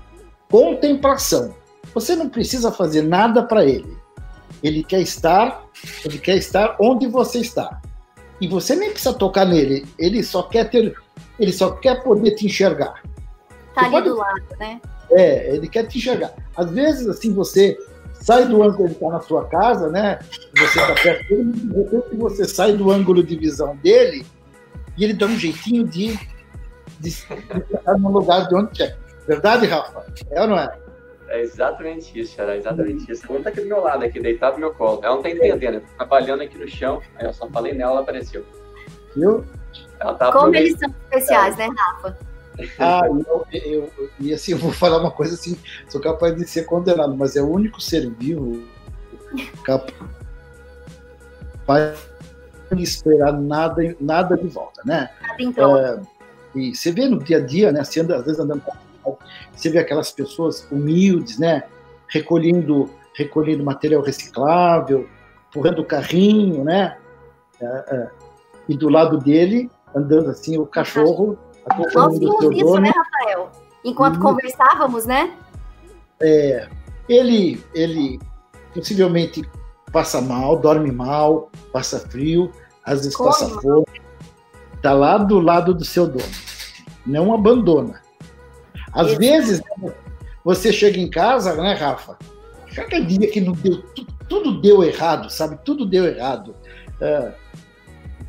contemplação. 0.49 1.55
Você 1.93 2.15
não 2.15 2.29
precisa 2.29 2.71
fazer 2.71 3.03
nada 3.03 3.43
para 3.43 3.65
ele. 3.65 3.97
Ele 4.63 4.85
quer 4.85 5.01
estar, 5.01 5.65
ele 6.05 6.19
quer 6.19 6.37
estar 6.37 6.77
onde 6.81 7.07
você 7.07 7.41
está. 7.41 7.81
E 8.41 8.47
você 8.47 8.77
nem 8.77 8.91
precisa 8.91 9.15
tocar 9.15 9.47
nele, 9.47 9.87
ele 9.99 10.23
só 10.23 10.43
quer 10.43 10.69
ter, 10.69 10.95
ele 11.39 11.53
só 11.53 11.71
quer 11.73 12.03
poder 12.03 12.33
te 12.33 12.47
enxergar. 12.47 13.03
Tá 13.75 13.83
ali 13.83 13.91
pode... 13.91 14.09
do 14.09 14.17
lado, 14.17 14.43
né? 14.59 14.81
É, 15.11 15.55
ele 15.55 15.69
quer 15.69 15.87
te 15.87 15.99
enxergar. 15.99 16.35
Às 16.57 16.71
vezes, 16.71 17.09
assim, 17.09 17.33
você 17.33 17.79
sai 18.27 18.45
do 18.45 18.61
ângulo, 18.61 18.87
ele 18.87 18.93
está 18.93 19.09
na 19.09 19.21
sua 19.21 19.47
casa, 19.47 19.89
né? 19.89 20.19
Você 20.59 20.81
está 20.81 20.95
perto 21.01 21.29
dele, 21.29 21.53
de 21.53 21.77
repente 21.77 22.17
você 22.17 22.45
sai 22.45 22.73
do 22.73 22.91
ângulo 22.91 23.23
de 23.23 23.37
visão 23.37 23.77
dele 23.77 24.27
e 24.99 25.05
ele 25.05 25.13
dá 25.13 25.27
um 25.27 25.39
jeitinho 25.39 25.87
de, 25.87 26.19
de, 26.99 27.09
de 27.09 27.09
estar 27.09 27.97
no 27.97 28.11
lugar 28.11 28.49
de 28.49 28.57
onde 28.57 28.73
quer. 28.73 28.99
Verdade, 29.29 29.67
Rafa? 29.67 30.05
É 30.33 30.41
ou 30.41 30.49
não 30.49 30.59
é? 30.59 30.77
É 31.29 31.41
exatamente 31.41 32.19
isso, 32.19 32.35
Xará, 32.35 32.57
exatamente 32.57 33.11
isso. 33.11 33.25
Ela 33.31 33.43
tá 33.45 33.51
aqui 33.51 33.61
do 33.61 33.69
meu 33.69 33.81
lado, 33.81 34.05
aqui, 34.05 34.19
deitado 34.19 34.55
no 34.55 34.61
meu 34.61 34.75
colo. 34.75 35.01
Ela 35.05 35.15
não 35.15 35.23
tá 35.23 35.31
entendendo, 35.31 35.81
tá 35.81 35.87
trabalhando 35.99 36.43
aqui 36.43 36.59
no 36.59 36.69
chão, 36.69 37.01
aí 37.15 37.27
eu 37.27 37.33
só 37.33 37.49
falei 37.49 37.75
nela, 37.75 37.93
ela 37.93 38.01
apareceu. 38.01 38.45
Viu? 39.15 39.45
Ela 40.01 40.15
tá 40.15 40.33
Como 40.33 40.53
eles 40.53 40.77
são 40.77 40.89
especiais, 40.89 41.57
né, 41.57 41.69
Rafa? 41.77 42.19
Ah, 42.79 43.03
eu, 43.07 43.47
eu, 43.53 43.93
e 44.19 44.33
assim, 44.33 44.53
eu 44.53 44.59
vou 44.59 44.73
falar 44.73 44.99
uma 44.99 45.11
coisa 45.11 45.35
assim, 45.35 45.57
sou 45.89 46.01
capaz 46.01 46.37
de 46.37 46.47
ser 46.47 46.65
condenado, 46.65 47.17
mas 47.17 47.37
é 47.37 47.43
o 47.43 47.51
único 47.51 47.81
ser 47.81 48.11
vivo 48.11 48.65
capaz 49.65 49.93
de 52.73 52.83
esperar 52.83 53.33
nada, 53.33 53.97
nada 54.01 54.37
de 54.37 54.49
volta, 54.49 54.83
né? 54.85 55.11
Nada 55.57 55.81
é, 55.81 56.01
e 56.59 56.75
você 56.75 56.91
vê 56.91 57.09
no 57.09 57.23
dia 57.23 57.39
a 57.39 57.41
dia, 57.41 57.71
né? 57.71 57.85
Você 57.85 58.01
anda, 58.01 58.17
às 58.17 58.25
vezes 58.25 58.41
andando 58.41 58.63
você 59.55 59.71
vê 59.71 59.79
aquelas 59.79 60.11
pessoas 60.11 60.67
humildes, 60.71 61.39
né? 61.39 61.65
Recolhendo, 62.09 62.91
recolhendo 63.15 63.65
material 63.65 64.03
reciclável, 64.03 65.09
empurrando 65.49 65.81
o 65.81 65.85
carrinho, 65.85 66.65
né? 66.65 66.97
É, 67.61 67.95
é. 67.95 68.11
E 68.69 68.77
do 68.77 68.89
lado 68.89 69.19
dele, 69.19 69.71
andando 69.95 70.31
assim, 70.31 70.59
o 70.59 70.67
cachorro. 70.67 71.39
Nós 71.95 72.19
vimos 72.19 72.45
isso, 72.45 72.65
dono. 72.65 72.81
né, 72.81 72.93
Rafael? 72.95 73.51
Enquanto 73.85 74.17
hum. 74.17 74.23
conversávamos, 74.23 75.07
né? 75.07 75.33
É, 76.21 76.69
ele, 77.09 77.63
ele 77.75 78.19
possivelmente 78.75 79.43
passa 79.93 80.21
mal, 80.21 80.59
dorme 80.59 80.91
mal, 80.93 81.51
passa 81.73 82.01
frio, 82.01 82.51
às 82.85 83.01
vezes 83.01 83.17
Como? 83.17 83.31
passa 83.31 83.49
fome. 83.61 83.87
Está 84.75 84.93
lá 84.93 85.19
do 85.19 85.41
lado 85.41 85.75
do 85.75 85.85
seu 85.85 86.07
dono. 86.07 86.25
Não 87.05 87.35
abandona. 87.35 88.01
Às 88.93 89.15
vezes, 89.15 89.61
você 90.45 90.73
chega 90.73 90.99
em 90.99 91.11
casa, 91.11 91.55
né, 91.55 91.75
Rafa? 91.75 92.17
Cada 92.75 93.01
dia 93.01 93.31
que 93.31 93.41
não 93.41 93.53
deu, 93.53 93.83
tudo, 93.95 94.13
tudo 94.29 94.61
deu 94.61 94.85
errado, 94.85 95.31
sabe? 95.31 95.59
Tudo 95.65 95.87
deu 95.87 96.05
errado. 96.05 96.55
É, 97.01 97.33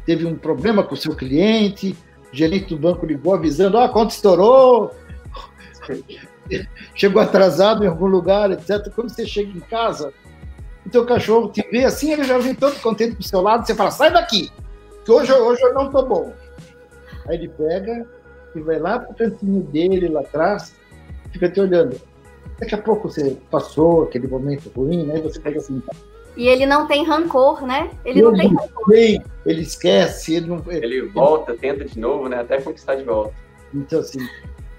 teve 0.06 0.26
um 0.26 0.36
problema 0.36 0.84
com 0.84 0.94
o 0.94 0.98
seu 0.98 1.16
cliente, 1.16 1.96
gerente 2.32 2.70
do 2.70 2.78
banco 2.78 3.06
ligou 3.06 3.34
avisando, 3.34 3.78
ah, 3.78 3.86
a 3.86 3.90
conta 3.90 4.14
estourou, 4.14 4.94
chegou 6.96 7.22
atrasado 7.22 7.84
em 7.84 7.88
algum 7.88 8.08
lugar, 8.08 8.52
etc. 8.52 8.92
Quando 8.94 9.10
você 9.10 9.26
chega 9.26 9.50
em 9.50 9.62
casa, 9.62 10.14
o 10.86 10.90
teu 10.90 11.06
cachorro 11.06 11.50
te 11.50 11.62
vê 11.70 11.86
assim, 11.86 12.12
ele 12.12 12.24
já 12.24 12.38
vem 12.38 12.56
todo 12.56 12.80
contente 12.82 13.16
pro 13.16 13.24
seu 13.24 13.42
lado, 13.42 13.66
você 13.66 13.76
fala, 13.76 13.92
sai 13.92 14.12
daqui, 14.12 14.52
que 15.04 15.12
hoje, 15.12 15.32
hoje 15.34 15.62
eu 15.62 15.74
não 15.74 15.90
tô 15.90 16.06
bom. 16.06 16.34
Aí 17.28 17.36
ele 17.36 17.50
pega, 17.50 18.06
e 18.56 18.62
vai 18.62 18.80
lá 18.80 19.00
pro 19.00 19.16
cantinho 19.16 19.62
dele, 19.64 20.08
lá 20.08 20.22
atrás, 20.22 20.74
fica 21.32 21.50
te 21.50 21.60
olhando. 21.60 22.00
Daqui 22.60 22.74
a 22.74 22.78
pouco 22.78 23.10
você 23.10 23.38
passou 23.52 24.04
aquele 24.04 24.28
momento 24.28 24.72
ruim, 24.76 25.06
né? 25.06 25.22
Você 25.22 25.40
pega 25.40 25.60
assim. 25.60 25.82
E 26.38 26.48
ele 26.48 26.68
não 26.68 26.86
tem 26.86 27.04
rancor, 27.04 27.66
né? 27.66 27.90
Ele, 28.06 28.20
ele 28.20 28.22
não 28.22 28.34
tem 28.34 28.48
rancor. 28.48 28.90
Tem, 28.90 29.24
ele 29.46 29.62
esquece, 29.62 30.36
ele 30.36 30.48
não. 30.48 30.64
Ele 30.68 31.02
volta, 31.08 31.56
tenta 31.56 31.84
de 31.84 32.00
novo, 32.00 32.30
né? 32.30 32.40
Até 32.40 32.62
conquistar 32.62 32.96
de 32.96 33.04
volta. 33.04 33.34
Então, 33.74 34.00
assim. 34.00 34.20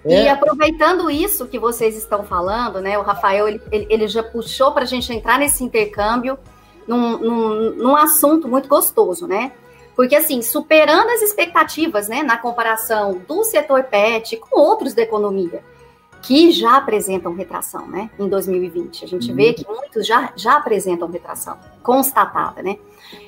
É... 0.04 0.24
E 0.24 0.28
aproveitando 0.28 1.10
isso 1.10 1.46
que 1.46 1.58
vocês 1.58 1.96
estão 1.96 2.22
falando, 2.22 2.80
né? 2.80 2.96
O 2.96 3.02
Rafael 3.02 3.48
ele, 3.48 3.60
ele 3.70 4.06
já 4.06 4.22
puxou 4.22 4.72
para 4.72 4.84
a 4.84 4.86
gente 4.86 5.12
entrar 5.12 5.36
nesse 5.36 5.64
intercâmbio 5.64 6.38
num, 6.86 7.18
num, 7.18 7.70
num 7.74 7.96
assunto 7.96 8.46
muito 8.46 8.68
gostoso, 8.68 9.26
né? 9.26 9.52
Porque, 9.96 10.14
assim, 10.14 10.40
superando 10.42 11.10
as 11.10 11.22
expectativas, 11.22 12.08
né, 12.08 12.22
na 12.22 12.36
comparação 12.36 13.20
do 13.26 13.42
setor 13.42 13.82
PET 13.82 14.36
com 14.36 14.60
outros 14.60 14.94
da 14.94 15.02
economia, 15.02 15.60
que 16.22 16.50
já 16.50 16.76
apresentam 16.76 17.34
retração, 17.34 17.86
né, 17.86 18.10
em 18.18 18.28
2020. 18.28 19.04
A 19.04 19.08
gente 19.08 19.32
vê 19.32 19.48
uhum. 19.48 19.54
que 19.54 19.66
muitos 19.66 20.06
já, 20.06 20.32
já 20.36 20.56
apresentam 20.56 21.08
retração 21.08 21.56
constatada, 21.82 22.62
né. 22.62 22.76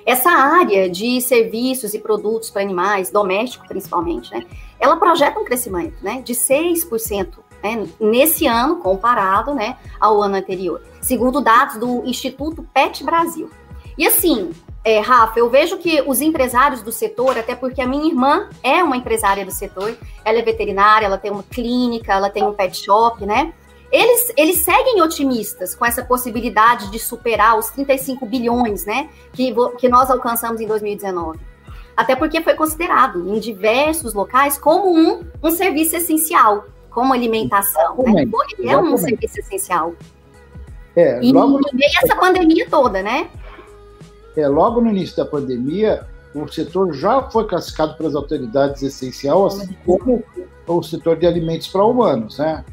Essa 0.05 0.31
área 0.31 0.91
de 0.91 1.21
serviços 1.21 1.95
e 1.95 1.99
produtos 1.99 2.51
para 2.51 2.63
animais, 2.63 3.11
doméstico 3.11 3.67
principalmente, 3.67 4.31
né, 4.33 4.45
ela 4.79 4.97
projeta 4.97 5.39
um 5.39 5.45
crescimento, 5.45 5.97
né, 6.03 6.23
de 6.23 6.35
6%, 6.35 7.39
né, 7.63 7.87
nesse 7.99 8.47
ano 8.47 8.77
comparado, 8.77 9.55
né, 9.55 9.77
ao 9.99 10.23
ano 10.23 10.37
anterior, 10.37 10.83
segundo 11.01 11.41
dados 11.41 11.77
do 11.77 12.05
Instituto 12.05 12.63
PET 12.75 13.05
Brasil. 13.05 13.51
E 13.97 14.07
assim, 14.07 14.51
é, 14.83 14.99
Rafa, 14.99 15.39
eu 15.39 15.51
vejo 15.51 15.77
que 15.77 16.03
os 16.07 16.21
empresários 16.21 16.81
do 16.83 16.91
setor, 16.91 17.39
até 17.39 17.55
porque 17.55 17.83
a 17.83 17.87
minha 17.87 18.09
irmã 18.09 18.49
é 18.63 18.83
uma 18.83 18.97
empresária 18.97 19.45
do 19.45 19.51
setor, 19.51 19.97
ela 20.25 20.39
é 20.39 20.43
veterinária, 20.43 21.05
ela 21.05 21.19
tem 21.19 21.31
uma 21.31 21.43
clínica, 21.43 22.15
ela 22.15 22.31
tem 22.31 22.43
um 22.43 22.55
pet 22.55 22.77
shop, 22.77 23.27
né? 23.27 23.53
Eles, 23.93 24.33
eles 24.37 24.59
seguem 24.63 25.03
otimistas 25.03 25.75
com 25.75 25.85
essa 25.85 26.03
possibilidade 26.05 26.91
de 26.91 26.99
superar 26.99 27.59
os 27.59 27.69
35 27.71 28.25
bilhões, 28.25 28.87
né, 28.87 29.09
que, 29.33 29.53
que 29.79 29.89
nós 29.89 30.09
alcançamos 30.09 30.61
em 30.61 30.67
2019. 30.67 31.41
Até 31.97 32.15
porque 32.15 32.41
foi 32.41 32.55
considerado 32.55 33.29
em 33.29 33.41
diversos 33.41 34.15
locais 34.15 34.57
como 34.57 34.97
um, 34.97 35.27
um 35.43 35.51
serviço 35.51 35.97
essencial, 35.97 36.67
como 36.89 37.13
alimentação. 37.13 37.97
Né? 37.99 38.25
É 38.65 38.79
um 38.79 38.97
serviço 38.97 39.41
essencial. 39.41 39.93
É, 40.95 41.21
e, 41.23 41.33
logo... 41.33 41.61
e 41.75 41.85
essa 42.03 42.17
pandemia 42.17 42.67
toda, 42.71 43.03
né? 43.03 43.29
É, 44.37 44.47
logo 44.49 44.81
no 44.81 44.91
início 44.91 45.17
da 45.17 45.25
pandemia, 45.25 46.07
o 46.35 46.47
setor 46.49 46.93
já 46.93 47.23
foi 47.31 47.47
classificado 47.47 47.97
pelas 47.97 48.15
autoridades 48.15 48.83
essencial, 48.83 49.47
assim 49.47 49.77
como 49.85 50.23
o 50.67 50.83
setor 50.83 51.17
de 51.17 51.27
alimentos 51.27 51.69
para 51.69 51.85
humanos, 51.85 52.39
né? 52.39 52.65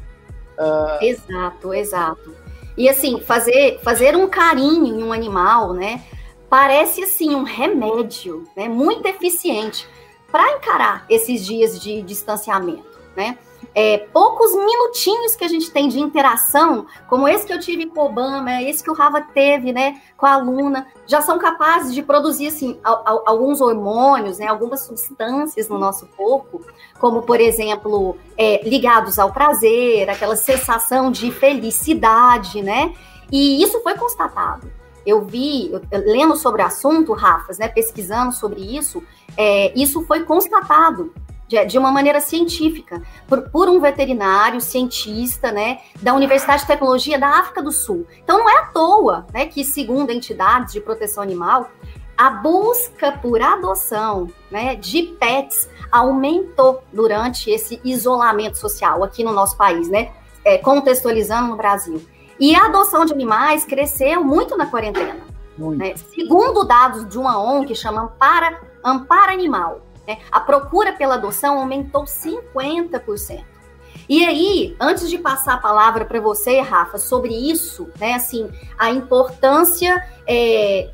Uh... 0.58 1.04
Exato, 1.04 1.74
exato. 1.74 2.34
E 2.76 2.88
assim, 2.88 3.20
fazer, 3.20 3.80
fazer 3.82 4.16
um 4.16 4.28
carinho 4.28 4.86
em 4.86 5.02
um 5.02 5.12
animal, 5.12 5.72
né? 5.72 6.04
Parece 6.48 7.02
assim 7.02 7.34
um 7.34 7.42
remédio, 7.42 8.44
né? 8.56 8.68
Muito 8.68 9.06
eficiente 9.06 9.86
para 10.30 10.56
encarar 10.56 11.04
esses 11.08 11.44
dias 11.44 11.80
de 11.80 12.02
distanciamento, 12.02 12.98
né? 13.16 13.36
É, 13.74 13.98
poucos 14.12 14.54
minutinhos 14.54 15.36
que 15.36 15.44
a 15.44 15.48
gente 15.48 15.70
tem 15.70 15.88
de 15.88 16.00
interação, 16.00 16.86
como 17.08 17.28
esse 17.28 17.46
que 17.46 17.52
eu 17.52 17.60
tive 17.60 17.86
com 17.86 18.00
o 18.00 18.06
Obama, 18.06 18.62
esse 18.62 18.82
que 18.82 18.90
o 18.90 18.94
Rava 18.94 19.20
teve, 19.20 19.72
né, 19.72 20.00
com 20.16 20.26
a 20.26 20.32
aluna, 20.32 20.86
já 21.06 21.20
são 21.20 21.38
capazes 21.38 21.94
de 21.94 22.02
produzir, 22.02 22.48
assim, 22.48 22.78
alguns 22.82 23.60
hormônios, 23.60 24.38
né, 24.38 24.46
algumas 24.46 24.80
substâncias 24.80 25.68
no 25.68 25.78
nosso 25.78 26.06
corpo, 26.16 26.60
como, 26.98 27.22
por 27.22 27.40
exemplo, 27.40 28.16
é, 28.36 28.68
ligados 28.68 29.18
ao 29.18 29.32
prazer, 29.32 30.08
aquela 30.10 30.36
sensação 30.36 31.10
de 31.10 31.30
felicidade, 31.30 32.62
né, 32.62 32.92
e 33.30 33.62
isso 33.62 33.80
foi 33.82 33.94
constatado. 33.94 34.70
Eu 35.06 35.24
vi, 35.24 35.70
eu, 35.72 35.80
lendo 35.90 36.36
sobre 36.36 36.62
o 36.62 36.66
assunto, 36.66 37.12
Rafas, 37.12 37.58
né, 37.58 37.68
pesquisando 37.68 38.32
sobre 38.32 38.60
isso, 38.76 39.02
é, 39.36 39.72
isso 39.78 40.02
foi 40.02 40.24
constatado 40.24 41.12
de, 41.48 41.64
de 41.64 41.78
uma 41.78 41.90
maneira 41.90 42.20
científica, 42.20 43.02
por, 43.26 43.48
por, 43.50 43.68
um 43.68 43.80
veterinário 43.80 44.60
cientista, 44.60 45.50
né, 45.50 45.78
da 46.00 46.14
Universidade 46.14 46.62
de 46.62 46.68
Tecnologia 46.68 47.18
da 47.18 47.28
África 47.40 47.62
do 47.62 47.72
Sul. 47.72 48.06
Então 48.22 48.38
não 48.38 48.48
é 48.48 48.58
à 48.58 48.66
toa, 48.66 49.26
né, 49.32 49.46
que 49.46 49.64
segundo 49.64 50.10
entidades 50.10 50.74
de 50.74 50.80
proteção 50.80 51.22
animal, 51.22 51.70
a 52.16 52.30
busca 52.30 53.12
por 53.12 53.40
adoção, 53.40 54.28
né, 54.50 54.76
de 54.76 55.02
pets 55.18 55.68
aumentou 55.90 56.82
durante 56.92 57.50
esse 57.50 57.80
isolamento 57.82 58.58
social 58.58 59.02
aqui 59.02 59.24
no 59.24 59.32
nosso 59.32 59.56
país, 59.56 59.88
né, 59.88 60.12
é, 60.44 60.58
contextualizando 60.58 61.48
no 61.48 61.56
Brasil. 61.56 62.04
E 62.38 62.54
a 62.54 62.66
adoção 62.66 63.04
de 63.04 63.12
animais 63.12 63.64
cresceu 63.64 64.22
muito 64.22 64.56
na 64.56 64.66
quarentena. 64.66 65.16
Muito. 65.56 65.78
Né? 65.78 65.94
Segundo 66.14 66.64
dados 66.64 67.08
de 67.08 67.18
uma 67.18 67.40
ONG 67.40 67.66
que 67.66 67.74
chama 67.74 68.02
Ampara, 68.02 68.60
Ampara 68.84 69.32
Animal, 69.32 69.80
né? 70.08 70.18
A 70.32 70.40
procura 70.40 70.94
pela 70.94 71.16
adoção 71.16 71.58
aumentou 71.58 72.04
50%. 72.04 73.44
E 74.08 74.24
aí, 74.24 74.74
antes 74.80 75.10
de 75.10 75.18
passar 75.18 75.54
a 75.54 75.58
palavra 75.58 76.06
para 76.06 76.18
você, 76.18 76.60
Rafa, 76.60 76.96
sobre 76.96 77.34
isso, 77.34 77.90
né, 78.00 78.14
assim, 78.14 78.50
a 78.78 78.90
importância 78.90 80.02
é, 80.26 80.90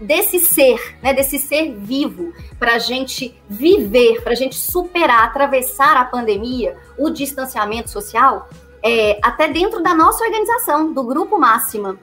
desse 0.00 0.38
ser, 0.38 0.96
né, 1.02 1.12
desse 1.12 1.38
ser 1.38 1.74
vivo, 1.74 2.32
para 2.58 2.76
a 2.76 2.78
gente 2.78 3.38
viver, 3.50 4.22
para 4.22 4.32
a 4.32 4.36
gente 4.36 4.56
superar, 4.56 5.24
atravessar 5.24 5.94
a 5.98 6.06
pandemia, 6.06 6.74
o 6.96 7.10
distanciamento 7.10 7.90
social, 7.90 8.48
é, 8.82 9.18
até 9.22 9.46
dentro 9.46 9.82
da 9.82 9.92
nossa 9.92 10.24
organização, 10.24 10.90
do 10.90 11.02
Grupo 11.04 11.38
Máxima. 11.38 11.98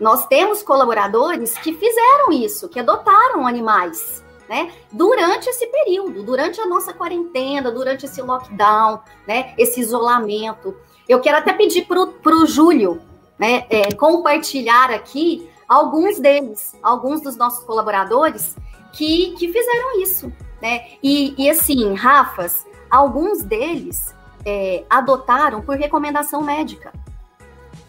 Nós 0.00 0.26
temos 0.26 0.64
colaboradores 0.64 1.56
que 1.58 1.72
fizeram 1.72 2.32
isso, 2.32 2.68
que 2.68 2.80
adotaram 2.80 3.46
animais 3.46 4.25
né? 4.48 4.72
Durante 4.92 5.48
esse 5.48 5.66
período, 5.66 6.22
durante 6.22 6.60
a 6.60 6.66
nossa 6.66 6.92
quarentena, 6.92 7.70
durante 7.70 8.06
esse 8.06 8.22
lockdown, 8.22 9.00
né? 9.26 9.54
Esse 9.58 9.80
isolamento. 9.80 10.76
Eu 11.08 11.20
quero 11.20 11.38
até 11.38 11.52
pedir 11.52 11.86
para 11.86 12.34
o 12.34 12.46
Júlio, 12.46 13.00
né? 13.38 13.66
É, 13.70 13.92
compartilhar 13.92 14.90
aqui 14.90 15.48
alguns 15.68 16.18
deles, 16.18 16.74
alguns 16.82 17.20
dos 17.20 17.36
nossos 17.36 17.64
colaboradores 17.64 18.56
que, 18.92 19.34
que 19.38 19.52
fizeram 19.52 20.00
isso, 20.00 20.32
né? 20.60 20.86
E, 21.02 21.34
e 21.36 21.50
assim, 21.50 21.94
Rafas, 21.94 22.66
alguns 22.90 23.42
deles 23.42 24.14
é, 24.44 24.84
adotaram 24.88 25.60
por 25.60 25.76
recomendação 25.76 26.42
médica. 26.42 26.92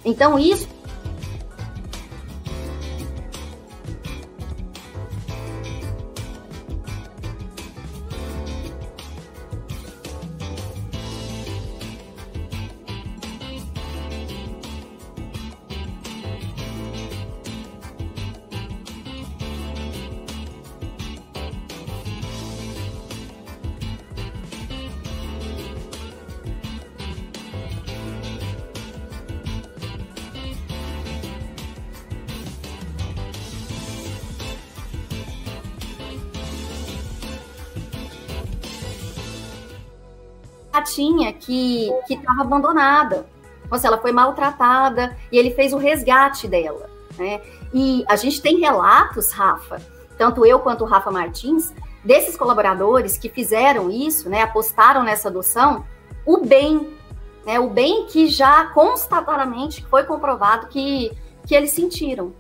Então, 0.04 0.40
isso 0.40 0.68
que 42.06 42.14
estava 42.14 42.42
abandonada. 42.42 43.28
Então, 43.66 43.78
assim, 43.78 43.88
ela 43.88 43.98
foi 43.98 44.12
maltratada 44.12 45.18
e 45.32 45.38
ele 45.38 45.52
fez 45.52 45.74
o 45.74 45.78
resgate 45.78 46.48
dela. 46.48 46.90
Né? 47.18 47.42
E 47.74 48.06
a 48.08 48.16
gente 48.16 48.42
tem 48.42 48.60
relatos, 48.60 49.32
Rafa, 49.32 49.82
tanto 50.18 50.46
eu 50.46 50.60
quanto 50.60 50.84
o 50.84 50.88
Rafa 50.88 51.12
Martins, 51.12 51.74
desses 52.04 52.38
colaboradores 52.38 53.18
que 53.18 53.28
fizeram 53.28 53.90
isso, 53.90 54.30
né, 54.30 54.42
apostaram 54.42 55.04
nessa 55.04 55.28
adoção, 55.28 55.86
o 56.26 56.46
bem, 56.46 56.96
né, 57.46 57.60
o 57.60 57.70
bem 57.70 58.06
que 58.06 58.28
já 58.28 58.66
constatadamente 58.68 59.86
foi 59.86 60.04
comprovado 60.04 60.68
que, 60.68 61.12
que 61.46 61.54
eles 61.54 61.72
sentiram 61.72 62.34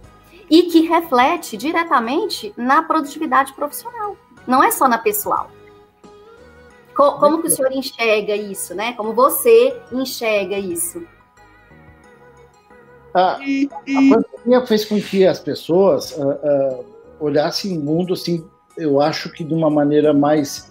e 0.50 0.64
que 0.64 0.82
reflete 0.82 1.58
diretamente 1.58 2.54
na 2.56 2.82
produtividade 2.82 3.54
profissional, 3.54 4.16
não 4.48 4.64
é 4.64 4.72
só 4.72 4.88
na 4.88 4.98
pessoal. 4.98 5.52
Co 6.98 7.20
como 7.20 7.42
que 7.44 7.48
o 7.48 7.52
senhor 7.52 7.72
enxerga 7.72 8.36
isso, 8.36 8.74
né? 8.74 8.94
Como 8.94 9.14
você 9.14 9.80
enxerga 9.92 10.58
isso? 10.58 11.06
A, 13.14 13.34
a 13.34 13.38
pandemia 13.40 14.66
fez 14.66 14.84
com 14.84 15.00
que 15.00 15.26
as 15.26 15.40
pessoas 15.40 16.12
uh, 16.18 16.32
uh, 16.32 16.86
olhassem 17.20 17.78
o 17.78 17.82
mundo, 17.82 18.14
assim, 18.14 18.44
eu 18.76 19.00
acho 19.00 19.32
que 19.32 19.44
de 19.44 19.54
uma 19.54 19.70
maneira 19.70 20.12
mais, 20.12 20.68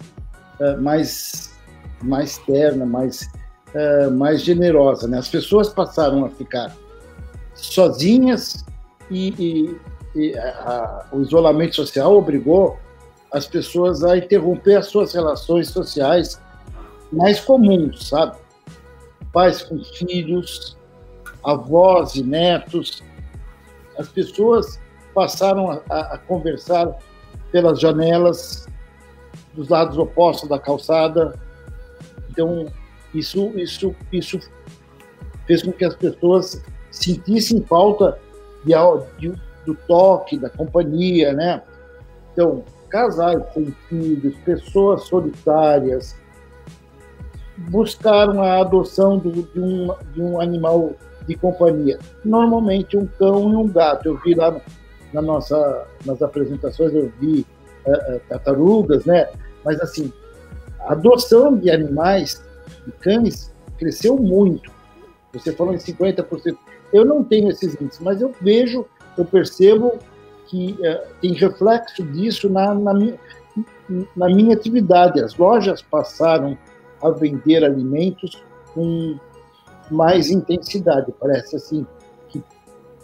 uh, 0.59 0.81
mais, 0.81 1.57
mais 2.03 2.37
terna, 2.39 2.85
mais, 2.85 3.29
mais 4.17 4.41
generosa, 4.41 5.07
né? 5.07 5.19
As 5.19 5.29
pessoas 5.29 5.69
passaram 5.69 6.25
a 6.25 6.29
ficar 6.29 6.75
sozinhas 7.53 8.65
e, 9.09 9.29
e, 9.37 9.77
e 10.15 10.37
a, 10.37 11.05
o 11.11 11.21
isolamento 11.21 11.75
social 11.75 12.17
obrigou 12.17 12.77
as 13.37 13.47
pessoas 13.47 14.03
a 14.03 14.17
interromper 14.17 14.77
as 14.77 14.87
suas 14.87 15.13
relações 15.13 15.69
sociais 15.69 16.41
mais 17.11 17.39
comuns, 17.39 18.09
sabe? 18.09 18.35
Pais 19.31 19.61
com 19.61 19.83
filhos, 19.83 20.75
avós 21.43 22.15
e 22.15 22.23
netos. 22.23 23.03
As 23.97 24.09
pessoas 24.09 24.79
passaram 25.13 25.81
a, 25.89 25.99
a 25.99 26.17
conversar 26.17 26.97
pelas 27.51 27.79
janelas 27.79 28.67
dos 29.53 29.69
lados 29.69 29.97
opostos 29.97 30.49
da 30.49 30.59
calçada. 30.59 31.39
Então, 32.29 32.65
isso, 33.13 33.51
isso, 33.55 33.95
isso 34.11 34.39
fez 35.45 35.63
com 35.63 35.71
que 35.71 35.85
as 35.85 35.95
pessoas 35.95 36.61
sentissem 36.91 37.61
falta 37.61 38.19
de, 38.65 38.73
de, 39.19 39.41
do 39.65 39.75
toque, 39.87 40.37
da 40.37 40.49
companhia, 40.49 41.33
né? 41.33 41.61
Então, 42.33 42.63
casais 42.89 43.41
sem 43.53 43.73
filhos, 43.87 44.35
pessoas 44.45 45.03
solitárias, 45.03 46.15
buscaram 47.69 48.41
a 48.41 48.61
adoção 48.61 49.19
de, 49.19 49.31
de, 49.31 49.59
um, 49.59 49.93
de 50.13 50.21
um 50.21 50.39
animal 50.39 50.93
de 51.27 51.35
companhia. 51.35 51.99
Normalmente 52.23 52.97
um 52.97 53.05
cão 53.05 53.51
e 53.51 53.55
um 53.55 53.67
gato. 53.67 54.07
Eu 54.07 54.17
vi 54.17 54.33
lá 54.33 54.55
na 55.13 55.21
nossa, 55.21 55.85
nas 56.05 56.21
apresentações, 56.21 56.93
eu 56.93 57.11
vi 57.19 57.45
uh, 57.85 58.19
tartarugas, 58.29 59.05
né? 59.05 59.27
Mas 59.63 59.79
assim, 59.81 60.11
a 60.79 60.93
adoção 60.93 61.57
de 61.57 61.69
animais, 61.69 62.41
de 62.85 62.91
cães, 62.93 63.53
cresceu 63.77 64.17
muito. 64.17 64.71
Você 65.33 65.51
falou 65.51 65.73
em 65.73 65.77
50%. 65.77 66.57
Eu 66.93 67.03
não 67.03 67.23
tenho 67.23 67.49
esses 67.49 67.73
índices, 67.79 67.99
mas 67.99 68.21
eu 68.21 68.33
vejo, 68.41 68.85
eu 69.17 69.25
percebo 69.25 69.99
que 70.47 70.71
uh, 70.73 71.07
tem 71.21 71.33
reflexo 71.33 72.03
disso 72.03 72.49
na, 72.49 72.73
na, 72.73 72.93
minha, 72.93 73.19
na 74.15 74.27
minha 74.27 74.55
atividade. 74.55 75.21
As 75.21 75.35
lojas 75.35 75.81
passaram 75.81 76.57
a 77.01 77.09
vender 77.09 77.63
alimentos 77.63 78.43
com 78.73 79.17
mais 79.89 80.29
intensidade, 80.29 81.13
parece 81.19 81.55
assim, 81.55 81.85
que 82.29 82.43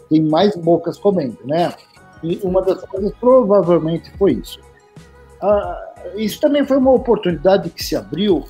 tem 0.09 0.21
mais 0.23 0.55
bocas 0.55 0.97
comendo, 0.97 1.37
né? 1.45 1.73
E 2.21 2.39
uma 2.43 2.61
das 2.61 2.81
coisas 2.85 3.13
provavelmente 3.19 4.11
foi 4.17 4.33
isso. 4.33 4.59
Ah, 5.41 5.93
isso 6.15 6.39
também 6.39 6.65
foi 6.65 6.77
uma 6.77 6.91
oportunidade 6.91 7.69
que 7.69 7.83
se 7.83 7.95
abriu 7.95 8.45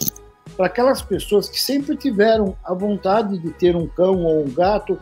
para 0.56 0.68
aquelas 0.68 1.02
pessoas 1.02 1.50
que 1.50 1.60
sempre 1.60 1.96
tiveram 1.96 2.56
a 2.64 2.74
vontade 2.74 3.38
de 3.40 3.52
ter 3.52 3.76
um 3.76 3.88
cão 3.88 4.24
ou 4.24 4.44
um 4.44 4.52
gato 4.52 4.98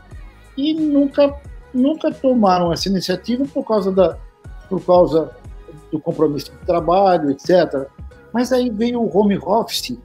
e 0.58 0.74
nunca 0.74 1.36
nunca 1.74 2.12
tomaram 2.12 2.72
essa 2.72 2.90
iniciativa 2.90 3.46
por 3.46 3.66
causa 3.66 3.92
da 3.92 4.18
por 4.70 4.84
causa 4.86 5.36
do 5.92 6.00
compromisso 6.00 6.52
de 6.52 6.66
trabalho, 6.66 7.32
etc. 7.32 7.88
Mas 8.34 8.54
aí 8.54 8.70
veio 8.70 9.02
o 9.02 9.18
home 9.18 9.38
office 9.38 9.98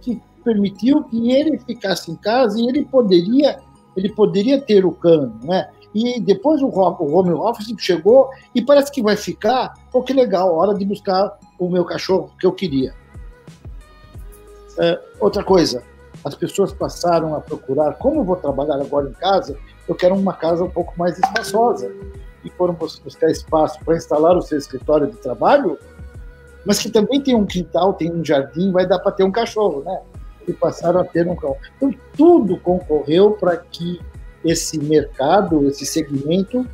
que 0.00 0.20
permitiu 0.44 1.04
que 1.04 1.30
ele 1.30 1.56
ficasse 1.58 2.10
em 2.10 2.16
casa 2.16 2.58
e 2.58 2.66
ele 2.66 2.84
poderia 2.84 3.60
ele 3.96 4.10
poderia 4.12 4.60
ter 4.60 4.84
o 4.84 4.92
cão, 4.92 5.32
né? 5.44 5.68
E 5.94 6.18
depois 6.20 6.62
o 6.62 6.68
home 6.68 7.32
office 7.32 7.72
chegou 7.78 8.30
e 8.54 8.62
parece 8.62 8.90
que 8.90 9.02
vai 9.02 9.14
ficar, 9.14 9.74
pô, 9.92 10.02
que 10.02 10.12
legal, 10.12 10.54
hora 10.54 10.74
de 10.74 10.84
buscar 10.86 11.38
o 11.58 11.68
meu 11.68 11.84
cachorro 11.84 12.32
que 12.38 12.46
eu 12.46 12.52
queria. 12.52 12.94
É, 14.78 14.98
outra 15.20 15.44
coisa, 15.44 15.84
as 16.24 16.34
pessoas 16.34 16.72
passaram 16.72 17.34
a 17.34 17.40
procurar, 17.40 17.94
como 17.94 18.24
vou 18.24 18.36
trabalhar 18.36 18.80
agora 18.80 19.08
em 19.08 19.12
casa, 19.12 19.56
eu 19.88 19.94
quero 19.94 20.14
uma 20.14 20.32
casa 20.32 20.64
um 20.64 20.70
pouco 20.70 20.94
mais 20.96 21.18
espaçosa. 21.18 21.92
E 22.44 22.50
foram 22.50 22.74
buscar 22.74 23.30
espaço 23.30 23.78
para 23.84 23.96
instalar 23.96 24.36
o 24.36 24.42
seu 24.42 24.58
escritório 24.58 25.06
de 25.06 25.16
trabalho, 25.16 25.78
mas 26.64 26.80
que 26.80 26.90
também 26.90 27.20
tem 27.20 27.34
um 27.34 27.46
quintal, 27.46 27.94
tem 27.94 28.10
um 28.12 28.24
jardim, 28.24 28.72
vai 28.72 28.86
dar 28.86 28.98
para 28.98 29.12
ter 29.12 29.24
um 29.24 29.30
cachorro, 29.30 29.82
né? 29.84 30.00
E 30.46 30.52
passaram 30.52 31.00
a 31.00 31.04
ter 31.04 31.28
um 31.28 31.36
cão. 31.36 31.56
Então, 31.76 31.94
tudo 32.16 32.58
concorreu 32.58 33.32
para 33.32 33.56
que 33.56 34.00
esse 34.44 34.78
mercado, 34.78 35.68
esse 35.68 35.86
segmento 35.86 36.66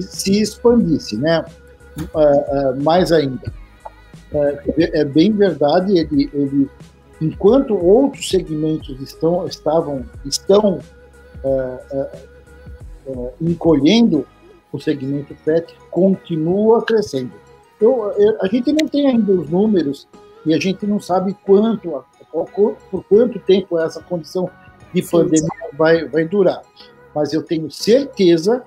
se 0.00 0.40
expandisse, 0.40 1.16
né? 1.16 1.44
Uh, 1.98 2.78
uh, 2.78 2.82
mais 2.82 3.10
ainda. 3.10 3.52
Uh, 4.30 4.58
é 4.76 5.04
bem 5.04 5.32
verdade, 5.32 5.98
ele, 5.98 6.30
ele, 6.32 6.70
enquanto 7.20 7.74
outros 7.74 8.28
segmentos 8.28 9.00
estão, 9.00 9.46
estavam, 9.46 10.04
estão 10.24 10.80
encolhendo, 13.40 14.26
o 14.72 14.78
segmento 14.78 15.34
PET 15.44 15.74
continua 15.90 16.82
crescendo. 16.82 17.32
Eu, 17.80 18.12
eu, 18.18 18.36
a 18.42 18.48
gente 18.48 18.72
não 18.72 18.88
tem 18.88 19.06
ainda 19.06 19.32
os 19.32 19.48
números 19.48 20.08
e 20.44 20.52
a 20.52 20.58
gente 20.58 20.86
não 20.86 21.00
sabe 21.00 21.34
quanto, 21.44 22.04
por 22.90 23.04
quanto 23.04 23.38
tempo 23.40 23.78
essa 23.78 24.02
condição 24.02 24.50
de 24.92 25.02
pandemia 25.02 25.48
vai, 25.76 26.06
vai 26.08 26.24
durar 26.24 26.62
mas 27.14 27.32
eu 27.32 27.42
tenho 27.42 27.68
certeza 27.70 28.62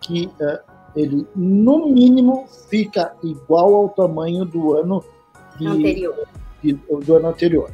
que 0.00 0.26
uh, 0.26 0.58
ele, 0.94 1.26
no 1.34 1.88
mínimo, 1.88 2.46
fica 2.70 3.14
igual 3.22 3.74
ao 3.74 3.88
tamanho 3.88 4.44
do 4.44 4.74
ano 4.74 5.04
de, 5.58 5.66
anterior. 5.66 6.28
De, 6.62 6.72
do 6.72 7.16
ano 7.16 7.28
anterior. 7.28 7.70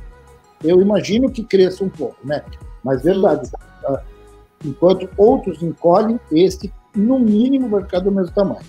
Eu 0.62 0.80
imagino 0.80 1.30
que 1.30 1.42
cresça 1.42 1.84
um 1.84 1.88
pouco, 1.88 2.16
né? 2.24 2.44
Mas 2.82 3.02
verdade, 3.02 3.50
uh, 3.88 3.98
enquanto 4.64 5.08
outros 5.16 5.62
encolhem, 5.62 6.18
este, 6.30 6.72
no 6.94 7.18
mínimo, 7.18 7.68
vai 7.68 7.82
ficar 7.82 8.00
do 8.00 8.10
mesmo 8.10 8.34
tamanho. 8.34 8.66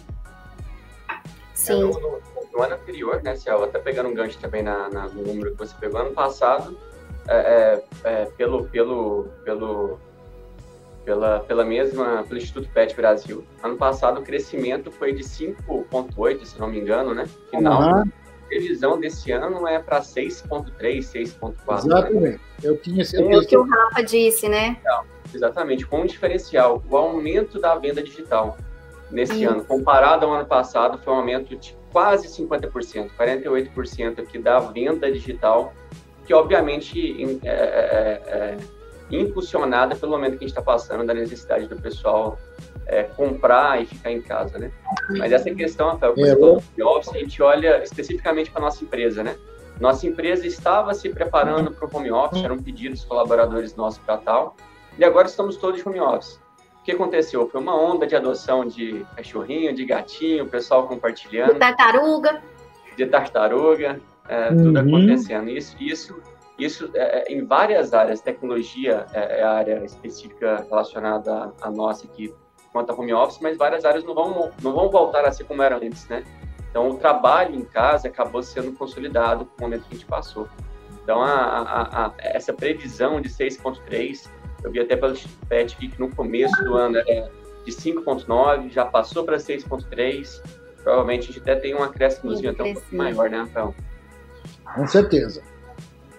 Sim. 1.54 1.74
É, 1.74 1.76
no, 1.76 1.92
no, 1.92 2.22
no, 2.54 2.62
ano 2.62 2.76
anterior, 2.76 3.22
né, 3.24 3.36
Ciel, 3.36 3.64
até 3.64 3.80
pegando 3.80 4.10
um 4.10 4.14
gancho 4.14 4.38
também 4.40 4.64
na, 4.64 4.90
na, 4.90 5.08
no 5.08 5.24
número 5.24 5.52
que 5.52 5.58
você 5.58 5.74
pegou, 5.80 6.02
ano 6.02 6.12
passado, 6.12 6.78
é, 7.28 7.36
é, 7.36 7.84
é 8.04 8.26
pelo, 8.26 8.66
pelo, 8.66 9.28
pelo 9.44 10.00
pela, 11.06 11.40
pela 11.42 11.66
mesma, 11.66 12.24
pelo 12.28 12.40
Instituto 12.40 12.70
PET 12.70 12.96
Brasil. 12.96 13.44
Ano 13.62 13.78
passado 13.78 14.20
o 14.20 14.24
crescimento 14.24 14.92
foi 14.92 15.14
de 15.14 15.24
5,8, 15.24 16.46
se 16.46 16.60
não 16.60 16.68
me 16.68 16.80
engano, 16.80 17.14
né? 17.14 17.26
Final. 17.50 17.82
Uhum. 17.82 18.04
A 18.44 18.48
previsão 18.48 19.00
desse 19.00 19.32
ano 19.32 19.68
é 19.68 19.80
para 19.80 20.02
6,3, 20.02 21.00
6,4. 21.00 21.86
Exatamente. 21.86 22.22
Né? 22.22 22.40
Eu 22.62 22.78
tinha 22.78 23.04
certeza. 23.04 23.34
É 23.34 23.38
o 23.38 23.46
que 23.48 23.58
o 23.58 23.64
Rafa 23.64 24.04
disse, 24.04 24.48
né? 24.48 24.78
Exatamente. 25.34 25.86
Com 25.86 26.02
um 26.02 26.06
diferencial, 26.06 26.84
o 26.90 26.96
aumento 26.96 27.60
da 27.60 27.76
venda 27.76 28.04
digital 28.04 28.58
nesse 29.10 29.44
ano, 29.44 29.64
comparado 29.64 30.26
ao 30.26 30.34
ano 30.34 30.46
passado, 30.46 30.98
foi 30.98 31.14
um 31.14 31.18
aumento 31.18 31.56
de 31.56 31.76
quase 31.92 32.28
50%, 32.28 33.12
48% 33.18 34.20
aqui 34.20 34.40
da 34.40 34.60
venda 34.60 35.12
digital, 35.12 35.74
que 36.26 36.34
obviamente 36.34 37.40
é, 37.44 37.48
é, 37.48 38.22
é, 38.26 38.58
impulsionada 39.20 39.96
pelo 39.96 40.12
momento 40.12 40.32
que 40.32 40.46
a 40.46 40.48
gente 40.48 40.50
está 40.50 40.62
passando, 40.62 41.06
da 41.06 41.14
necessidade 41.14 41.68
do 41.68 41.76
pessoal 41.76 42.38
é, 42.86 43.04
comprar 43.04 43.82
e 43.82 43.86
ficar 43.86 44.12
em 44.12 44.22
casa, 44.22 44.58
né? 44.58 44.72
Mas 45.18 45.32
essa 45.32 45.54
questão, 45.54 45.92
Rafael, 45.92 46.14
é, 46.18 46.36
de 46.76 46.84
office, 46.84 47.16
a 47.16 47.20
gente 47.20 47.42
olha 47.42 47.84
especificamente 47.84 48.52
para 48.52 48.62
nossa 48.62 48.84
empresa, 48.84 49.24
né? 49.24 49.36
Nossa 49.80 50.06
empresa 50.08 50.46
estava 50.46 50.94
se 50.94 51.10
preparando 51.10 51.72
para 51.72 51.86
o 51.86 51.98
home 51.98 52.12
office, 52.12 52.44
eram 52.44 52.58
pedidos 52.58 53.00
dos 53.00 53.08
colaboradores 53.08 53.76
nossos 53.76 54.00
para 54.00 54.18
tal, 54.18 54.56
e 54.98 55.04
agora 55.04 55.28
estamos 55.28 55.58
todos 55.58 55.86
home 55.86 56.00
office. 56.00 56.40
O 56.80 56.84
que 56.84 56.92
aconteceu? 56.92 57.50
Foi 57.50 57.62
uma 57.62 57.76
onda 57.76 58.06
de 58.06 58.16
adoção 58.16 58.66
de 58.66 59.06
cachorrinho, 59.16 59.74
de 59.74 59.86
gatinho, 59.86 60.44
o 60.44 60.48
pessoal 60.48 60.88
compartilhando. 60.88 61.54
De 61.54 61.60
tartaruga. 61.60 62.42
De 62.98 63.06
tartaruga, 63.06 64.02
é, 64.28 64.50
uhum. 64.50 64.64
tudo 64.66 64.80
acontecendo. 64.80 65.50
Isso, 65.50 65.76
isso 65.80 66.22
isso 66.58 66.90
é, 66.94 67.20
é, 67.20 67.34
em 67.34 67.46
várias 67.46 67.94
áreas, 67.94 68.22
tecnologia 68.22 69.06
é, 69.14 69.40
é 69.40 69.44
a 69.44 69.52
área 69.52 69.84
específica 69.84 70.66
relacionada 70.70 71.54
à, 71.62 71.72
nossa 71.72 72.06
aqui, 72.06 72.34
quanto 72.72 72.92
a 72.92 72.96
home 72.96 73.14
office, 73.14 73.40
mas 73.42 73.58
várias 73.58 73.86
áreas 73.86 74.04
não 74.04 74.14
vão, 74.14 74.52
não 74.62 74.74
vão 74.74 74.90
voltar 74.90 75.26
a 75.26 75.32
ser 75.32 75.46
como 75.46 75.62
era 75.62 75.78
antes, 75.78 76.08
né? 76.08 76.24
Então, 76.70 76.90
o 76.90 76.98
trabalho 76.98 77.56
em 77.56 77.64
casa 77.64 78.08
acabou 78.08 78.42
sendo 78.42 78.72
consolidado 78.74 79.46
com 79.46 79.60
o 79.60 79.62
momento 79.62 79.84
que 79.84 79.94
a 79.94 79.98
gente 79.98 80.08
passou. 80.08 80.48
Então, 81.04 81.22
a, 81.22 81.32
a, 81.32 82.06
a, 82.06 82.14
essa 82.18 82.52
previsão 82.52 83.22
de 83.22 83.30
6,3, 83.30 84.28
eu 84.64 84.72
vi 84.72 84.80
até 84.80 84.96
pelo 84.96 85.16
PET 85.48 85.76
que 85.76 86.00
no 86.00 86.10
começo 86.16 86.64
do 86.64 86.76
ano 86.76 86.98
era 86.98 87.32
de 87.64 87.72
5,9, 87.72 88.72
já 88.72 88.86
passou 88.86 89.24
para 89.24 89.38
6,3. 89.38 90.42
Provavelmente 90.82 91.30
a 91.30 91.34
gente 91.34 91.40
até 91.40 91.56
tem 91.56 91.76
um 91.76 91.84
acréscimo 91.84 92.32
até 92.32 92.64
um 92.64 92.74
pouco 92.74 92.96
maior, 92.96 93.30
né, 93.30 93.38
Rafael? 93.38 93.76
Com 94.76 94.88
certeza. 94.88 95.53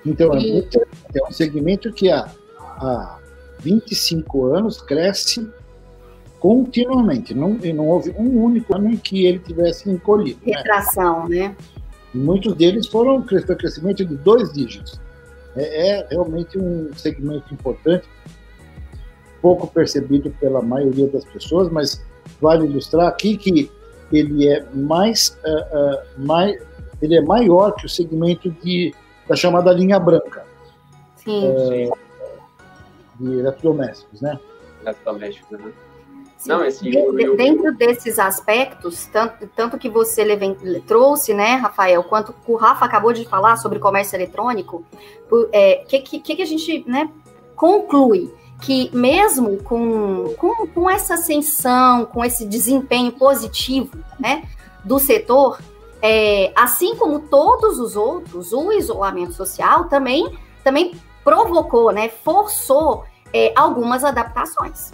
Então, 0.05 0.37
e... 0.38 0.67
é 1.14 1.25
um 1.29 1.33
segmento 1.33 1.93
que 1.93 2.11
há, 2.11 2.29
há 2.59 3.19
25 3.61 4.47
anos 4.47 4.81
cresce 4.83 5.49
continuamente. 6.38 7.33
Não, 7.33 7.55
não 7.55 7.88
houve 7.88 8.11
um 8.19 8.43
único 8.43 8.77
ano 8.77 8.90
em 8.90 8.97
que 8.97 9.25
ele 9.25 9.38
tivesse 9.38 9.90
encolhido. 9.90 10.40
Né? 10.45 10.57
Retração, 10.57 11.29
né? 11.29 11.49
né? 11.49 11.57
muitos 12.14 12.55
deles 12.55 12.87
foram 12.87 13.23
crescimento 13.23 14.05
de 14.05 14.14
dois 14.17 14.53
dígitos. 14.53 15.01
É, 15.57 16.01
é 16.01 16.07
realmente 16.11 16.59
um 16.59 16.90
segmento 16.95 17.53
importante, 17.53 18.07
pouco 19.40 19.67
percebido 19.67 20.31
pela 20.40 20.61
maioria 20.62 21.07
das 21.09 21.25
pessoas, 21.25 21.71
mas 21.71 22.05
vale 22.40 22.67
ilustrar 22.67 23.09
aqui 23.09 23.37
que 23.37 23.71
ele 24.12 24.49
é 24.49 24.64
mais, 24.75 25.38
uh, 25.45 26.21
uh, 26.21 26.27
mais 26.27 26.61
ele 27.01 27.17
é 27.17 27.23
maior 27.23 27.75
que 27.75 27.87
o 27.87 27.88
segmento 27.88 28.51
de 28.62 28.95
da 29.29 29.37
chamada 29.37 29.73
linha 29.73 29.99
branca. 29.99 30.45
Sim. 31.17 31.47
É, 31.47 31.91
de 33.19 33.39
eletrodomésticos, 33.39 34.21
né? 34.21 34.39
Eletrodomésticos, 34.83 35.59
né? 35.59 35.73
Não, 36.47 36.65
esse. 36.65 36.91
Dentro 37.37 37.75
desses 37.75 38.19
aspectos, 38.19 39.07
tanto, 39.07 39.49
tanto 39.57 39.79
que 39.79 39.89
você 39.89 40.27
trouxe, 40.87 41.33
né, 41.33 41.55
Rafael, 41.55 42.03
quanto 42.05 42.35
o 42.47 42.57
Rafa 42.57 42.85
acabou 42.85 43.13
de 43.13 43.25
falar 43.25 43.57
sobre 43.57 43.79
comércio 43.79 44.17
eletrônico, 44.17 44.85
o 45.31 45.49
é, 45.53 45.77
que, 45.89 46.01
que, 46.01 46.37
que 46.37 46.43
a 46.43 46.47
gente 46.47 46.85
né, 46.87 47.11
conclui? 47.57 48.33
Que 48.61 48.95
mesmo 48.95 49.57
com, 49.63 50.35
com, 50.37 50.67
com 50.69 50.91
essa 50.91 51.15
ascensão, 51.15 52.07
com 52.07 52.25
esse 52.25 52.47
desempenho 52.47 53.13
positivo 53.13 53.99
né, 54.19 54.45
do 54.85 54.99
setor, 54.99 55.59
é, 56.07 56.53
assim 56.55 56.95
como 56.97 57.19
todos 57.19 57.79
os 57.79 57.97
outros, 57.97 58.53
o 58.53 58.71
isolamento 58.71 59.33
social 59.33 59.87
também, 59.87 60.38
também 60.62 61.01
provocou, 61.25 61.90
né, 61.93 62.11
forçou 62.11 63.05
é, 63.33 63.55
algumas 63.57 64.05
adaptações. 64.05 64.90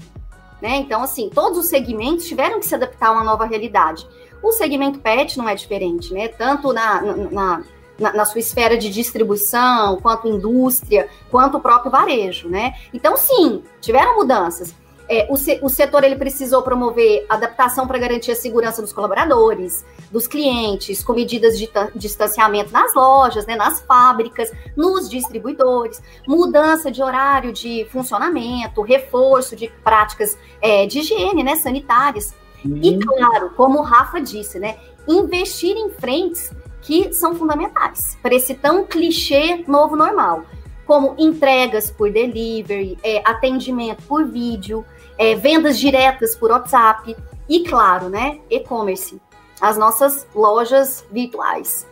Né? 0.62 0.76
Então, 0.76 1.02
assim, 1.02 1.28
todos 1.28 1.58
os 1.58 1.66
segmentos 1.66 2.26
tiveram 2.26 2.60
que 2.60 2.66
se 2.66 2.76
adaptar 2.76 3.08
a 3.08 3.12
uma 3.12 3.24
nova 3.24 3.44
realidade. 3.44 4.06
O 4.40 4.52
segmento 4.52 5.00
PET 5.00 5.36
não 5.36 5.48
é 5.48 5.54
diferente, 5.54 6.14
né? 6.14 6.28
Tanto 6.28 6.72
na, 6.72 7.02
na, 7.02 7.62
na, 7.98 8.12
na, 8.12 8.24
sua 8.24 8.38
esfera 8.38 8.76
de 8.76 8.88
distribuição, 8.88 9.98
quanto 10.00 10.28
indústria, 10.28 11.08
quanto 11.30 11.56
o 11.56 11.60
próprio 11.60 11.90
varejo, 11.90 12.48
né? 12.48 12.74
Então, 12.92 13.16
sim, 13.16 13.62
tiveram 13.80 14.16
mudanças 14.16 14.74
é, 15.10 15.26
o, 15.28 15.36
se, 15.36 15.58
o 15.60 15.68
setor 15.68 16.04
ele 16.04 16.14
precisou 16.14 16.62
promover 16.62 17.26
adaptação 17.28 17.84
para 17.84 17.98
garantir 17.98 18.30
a 18.30 18.36
segurança 18.36 18.80
dos 18.80 18.92
colaboradores, 18.92 19.84
dos 20.08 20.28
clientes, 20.28 21.02
com 21.02 21.12
medidas 21.12 21.58
de 21.58 21.68
distanciamento 21.96 22.72
nas 22.72 22.94
lojas, 22.94 23.44
né, 23.44 23.56
nas 23.56 23.80
fábricas, 23.80 24.52
nos 24.76 25.10
distribuidores, 25.10 26.00
mudança 26.28 26.92
de 26.92 27.02
horário 27.02 27.52
de 27.52 27.88
funcionamento, 27.90 28.82
reforço 28.82 29.56
de 29.56 29.68
práticas 29.82 30.38
é, 30.62 30.86
de 30.86 31.00
higiene 31.00 31.42
né, 31.42 31.56
sanitárias. 31.56 32.32
Uhum. 32.64 32.78
E 32.80 32.96
claro, 32.98 33.50
como 33.56 33.80
o 33.80 33.82
Rafa 33.82 34.20
disse, 34.20 34.60
né? 34.60 34.76
Investir 35.08 35.76
em 35.76 35.90
frentes 35.90 36.52
que 36.82 37.12
são 37.12 37.34
fundamentais 37.34 38.16
para 38.22 38.34
esse 38.34 38.54
tão 38.54 38.84
clichê 38.84 39.64
novo 39.66 39.96
normal, 39.96 40.44
como 40.86 41.14
entregas 41.18 41.90
por 41.90 42.12
delivery, 42.12 42.98
é, 43.02 43.22
atendimento 43.24 44.02
por 44.04 44.26
vídeo, 44.26 44.84
é, 45.20 45.34
vendas 45.34 45.78
diretas 45.78 46.34
por 46.34 46.50
WhatsApp 46.50 47.14
e, 47.46 47.60
claro, 47.68 48.08
né, 48.08 48.40
e-commerce, 48.48 49.20
as 49.60 49.76
nossas 49.76 50.26
lojas 50.34 51.04
virtuais. 51.12 51.86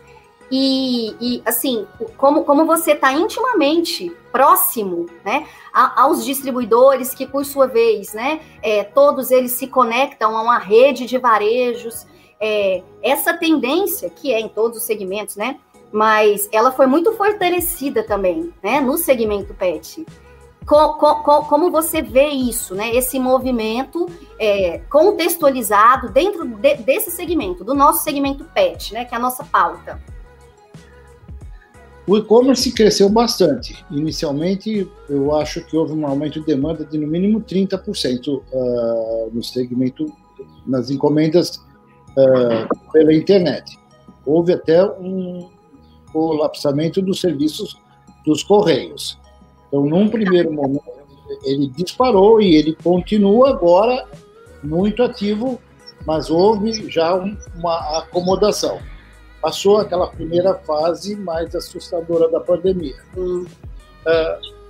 E, 0.51 1.15
e, 1.21 1.43
assim, 1.45 1.85
como, 2.17 2.43
como 2.43 2.65
você 2.65 2.93
está 2.93 3.13
intimamente 3.13 4.11
próximo 4.31 5.05
né, 5.23 5.45
a, 5.71 6.01
aos 6.01 6.25
distribuidores, 6.25 7.13
que 7.13 7.27
por 7.27 7.45
sua 7.45 7.67
vez, 7.67 8.13
né, 8.15 8.41
é, 8.63 8.83
todos 8.83 9.29
eles 9.29 9.51
se 9.51 9.67
conectam 9.67 10.35
a 10.35 10.41
uma 10.41 10.57
rede 10.57 11.05
de 11.05 11.19
varejos, 11.19 12.07
é, 12.41 12.81
essa 13.03 13.31
tendência, 13.31 14.09
que 14.09 14.33
é 14.33 14.39
em 14.39 14.49
todos 14.49 14.79
os 14.79 14.83
segmentos, 14.85 15.35
né, 15.35 15.59
mas 15.91 16.49
ela 16.51 16.71
foi 16.71 16.87
muito 16.87 17.11
fortalecida 17.13 18.01
também 18.01 18.51
né, 18.63 18.81
no 18.81 18.97
segmento 18.97 19.53
PET. 19.53 20.03
Co, 20.65 20.93
co, 20.95 21.43
como 21.45 21.71
você 21.71 22.01
vê 22.01 22.27
isso, 22.27 22.75
né, 22.75 22.95
esse 22.95 23.19
movimento 23.19 24.07
é, 24.37 24.79
contextualizado 24.89 26.09
dentro 26.09 26.45
de, 26.45 26.75
desse 26.75 27.09
segmento, 27.09 27.63
do 27.63 27.73
nosso 27.73 28.03
segmento 28.03 28.43
PET, 28.43 28.93
né, 28.93 29.05
que 29.05 29.15
é 29.15 29.17
a 29.17 29.21
nossa 29.21 29.43
pauta? 29.43 29.99
O 32.09 32.17
e-commerce 32.17 32.71
cresceu 32.71 33.07
bastante. 33.07 33.85
Inicialmente, 33.91 34.89
eu 35.07 35.35
acho 35.35 35.63
que 35.63 35.77
houve 35.77 35.93
um 35.93 36.07
aumento 36.07 36.39
de 36.39 36.45
demanda 36.47 36.83
de 36.83 36.97
no 36.97 37.05
mínimo 37.05 37.39
30% 37.39 38.27
uh, 38.27 38.43
ah, 38.51 39.29
no 39.31 39.43
segmento, 39.43 40.11
nas 40.65 40.89
encomendas 40.89 41.57
uh, 41.57 42.91
pela 42.91 43.13
internet. 43.13 43.77
Houve 44.25 44.53
até 44.53 44.83
um 44.83 45.51
colapsamento 46.11 46.99
dos 46.99 47.21
serviços 47.21 47.77
dos 48.25 48.41
correios. 48.41 49.18
Então, 49.69 49.85
num 49.85 50.09
primeiro 50.09 50.51
momento, 50.51 50.83
ele 51.45 51.67
disparou 51.67 52.41
e 52.41 52.55
ele 52.55 52.75
continua 52.83 53.51
agora 53.51 54.05
muito 54.61 55.01
ativo, 55.01 55.61
mas 56.05 56.29
houve 56.29 56.89
já 56.89 57.15
uma 57.15 57.99
acomodação 57.99 58.79
passou 59.41 59.77
aquela 59.77 60.07
primeira 60.07 60.55
fase 60.55 61.15
mais 61.15 61.55
assustadora 61.55 62.29
da 62.29 62.39
pandemia. 62.39 62.95
Uh, 63.15 63.47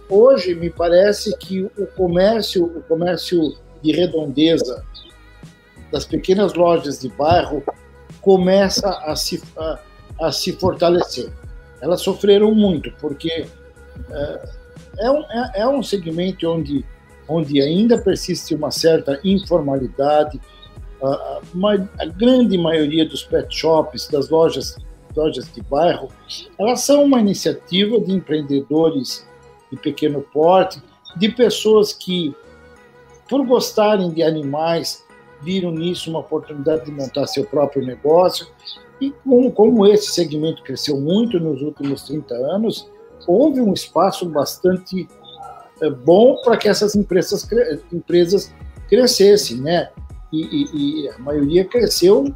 hoje 0.10 0.56
me 0.56 0.70
parece 0.70 1.36
que 1.38 1.62
o 1.62 1.88
comércio, 1.96 2.66
o 2.66 2.82
comércio 2.84 3.58
de 3.82 3.92
redondeza 3.92 4.84
das 5.92 6.06
pequenas 6.06 6.54
lojas 6.54 7.00
de 7.00 7.10
bairro 7.10 7.64
começa 8.22 8.90
a 8.90 9.16
se, 9.16 9.42
a, 9.58 9.80
a 10.22 10.32
se 10.32 10.54
fortalecer. 10.54 11.32
Elas 11.82 12.02
sofreram 12.02 12.54
muito 12.54 12.92
porque 13.00 13.48
uh, 13.98 14.59
é, 15.00 15.12
um, 15.12 15.24
é, 15.24 15.52
é 15.62 15.68
um 15.68 15.82
segmento 15.82 16.48
onde 16.50 16.86
onde 17.30 17.62
ainda 17.62 18.02
persiste 18.02 18.56
uma 18.56 18.72
certa 18.72 19.20
informalidade, 19.24 20.42
a, 21.02 21.40
a, 22.00 22.06
grande 22.08 22.58
maioria 22.58 23.08
dos 23.08 23.24
pet 23.24 23.56
shops, 23.56 24.10
das 24.10 24.30
lojas, 24.30 24.76
lojas 25.16 25.50
de 25.54 25.62
bairro, 25.62 26.10
elas 26.58 26.82
são 26.82 27.04
uma 27.04 27.20
iniciativa 27.20 28.00
de 28.00 28.12
empreendedores 28.12 29.26
de 29.72 29.78
pequeno 29.78 30.22
porte, 30.22 30.82
de 31.16 31.30
pessoas 31.30 31.94
que, 31.94 32.36
por 33.30 33.46
gostarem 33.46 34.10
de 34.10 34.24
animais, 34.24 35.06
viram 35.42 35.72
nisso 35.72 36.10
uma 36.10 36.20
oportunidade 36.20 36.86
de 36.86 36.92
montar 36.92 37.28
seu 37.28 37.46
próprio 37.46 37.86
negócio. 37.86 38.48
E 39.00 39.12
como, 39.24 39.52
como 39.52 39.88
esse 39.88 40.12
segmento 40.12 40.64
cresceu 40.64 41.00
muito 41.00 41.40
nos 41.40 41.62
últimos 41.62 42.04
30 42.04 42.34
anos, 42.34 42.90
houve 43.28 43.62
um 43.62 43.74
espaço 43.74 44.28
bastante 44.28 45.08
é, 45.82 45.90
bom 45.90 46.36
para 46.44 46.58
que 46.58 46.68
essas 46.68 46.96
empresas, 46.96 47.48
empresas 47.92 48.54
crescessem, 48.88 49.58
né? 49.62 49.90
e, 50.32 50.42
e, 50.42 51.04
e 51.04 51.10
a 51.10 51.18
maioria 51.20 51.66
cresceu 51.66 52.34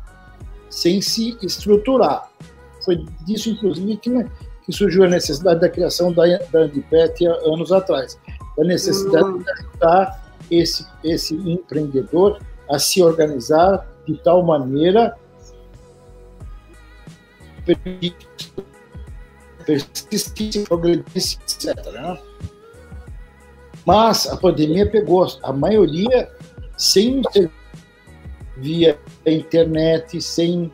sem 0.69 1.01
se 1.01 1.37
estruturar. 1.41 2.29
Foi 2.83 3.05
disso, 3.25 3.49
inclusive, 3.49 3.97
que, 3.97 4.09
né, 4.09 4.29
que 4.65 4.71
surgiu 4.71 5.03
a 5.03 5.07
necessidade 5.07 5.61
da 5.61 5.69
criação 5.69 6.11
da, 6.11 6.23
da 6.51 6.59
Andipet 6.59 7.25
anos 7.25 7.71
atrás. 7.71 8.19
A 8.59 8.63
necessidade 8.63 9.25
uhum. 9.25 9.39
de 9.39 9.51
ajudar 9.51 10.33
esse, 10.49 10.85
esse 11.03 11.35
empreendedor 11.35 12.39
a 12.69 12.79
se 12.79 13.01
organizar 13.01 13.87
de 14.05 14.17
tal 14.17 14.43
maneira 14.43 15.15
persistisse, 19.65 20.63
progredisse, 20.63 21.37
etc. 21.43 21.75
Né? 21.91 22.19
Mas 23.85 24.27
a 24.27 24.37
pandemia 24.37 24.89
pegou 24.89 25.27
a 25.41 25.53
maioria 25.53 26.29
sem 26.77 27.21
via 28.57 28.97
internet, 29.25 30.21
sem 30.21 30.71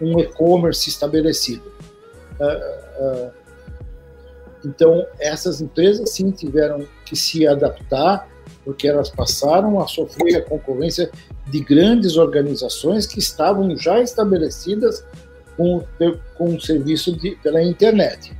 um 0.00 0.18
e-commerce 0.20 0.88
estabelecido. 0.88 1.72
Uh, 2.40 3.26
uh, 3.26 3.32
então, 4.64 5.06
essas 5.18 5.60
empresas 5.60 6.10
sim 6.10 6.30
tiveram 6.30 6.86
que 7.04 7.14
se 7.14 7.46
adaptar, 7.46 8.28
porque 8.64 8.88
elas 8.88 9.10
passaram 9.10 9.80
a 9.80 9.86
sofrer 9.86 10.36
a 10.36 10.42
concorrência 10.42 11.10
de 11.46 11.60
grandes 11.60 12.16
organizações 12.16 13.06
que 13.06 13.18
estavam 13.18 13.76
já 13.76 14.00
estabelecidas 14.00 15.04
com, 15.56 15.84
com 16.36 16.54
o 16.54 16.60
serviço 16.60 17.16
de, 17.16 17.36
pela 17.36 17.62
internet. 17.62 18.32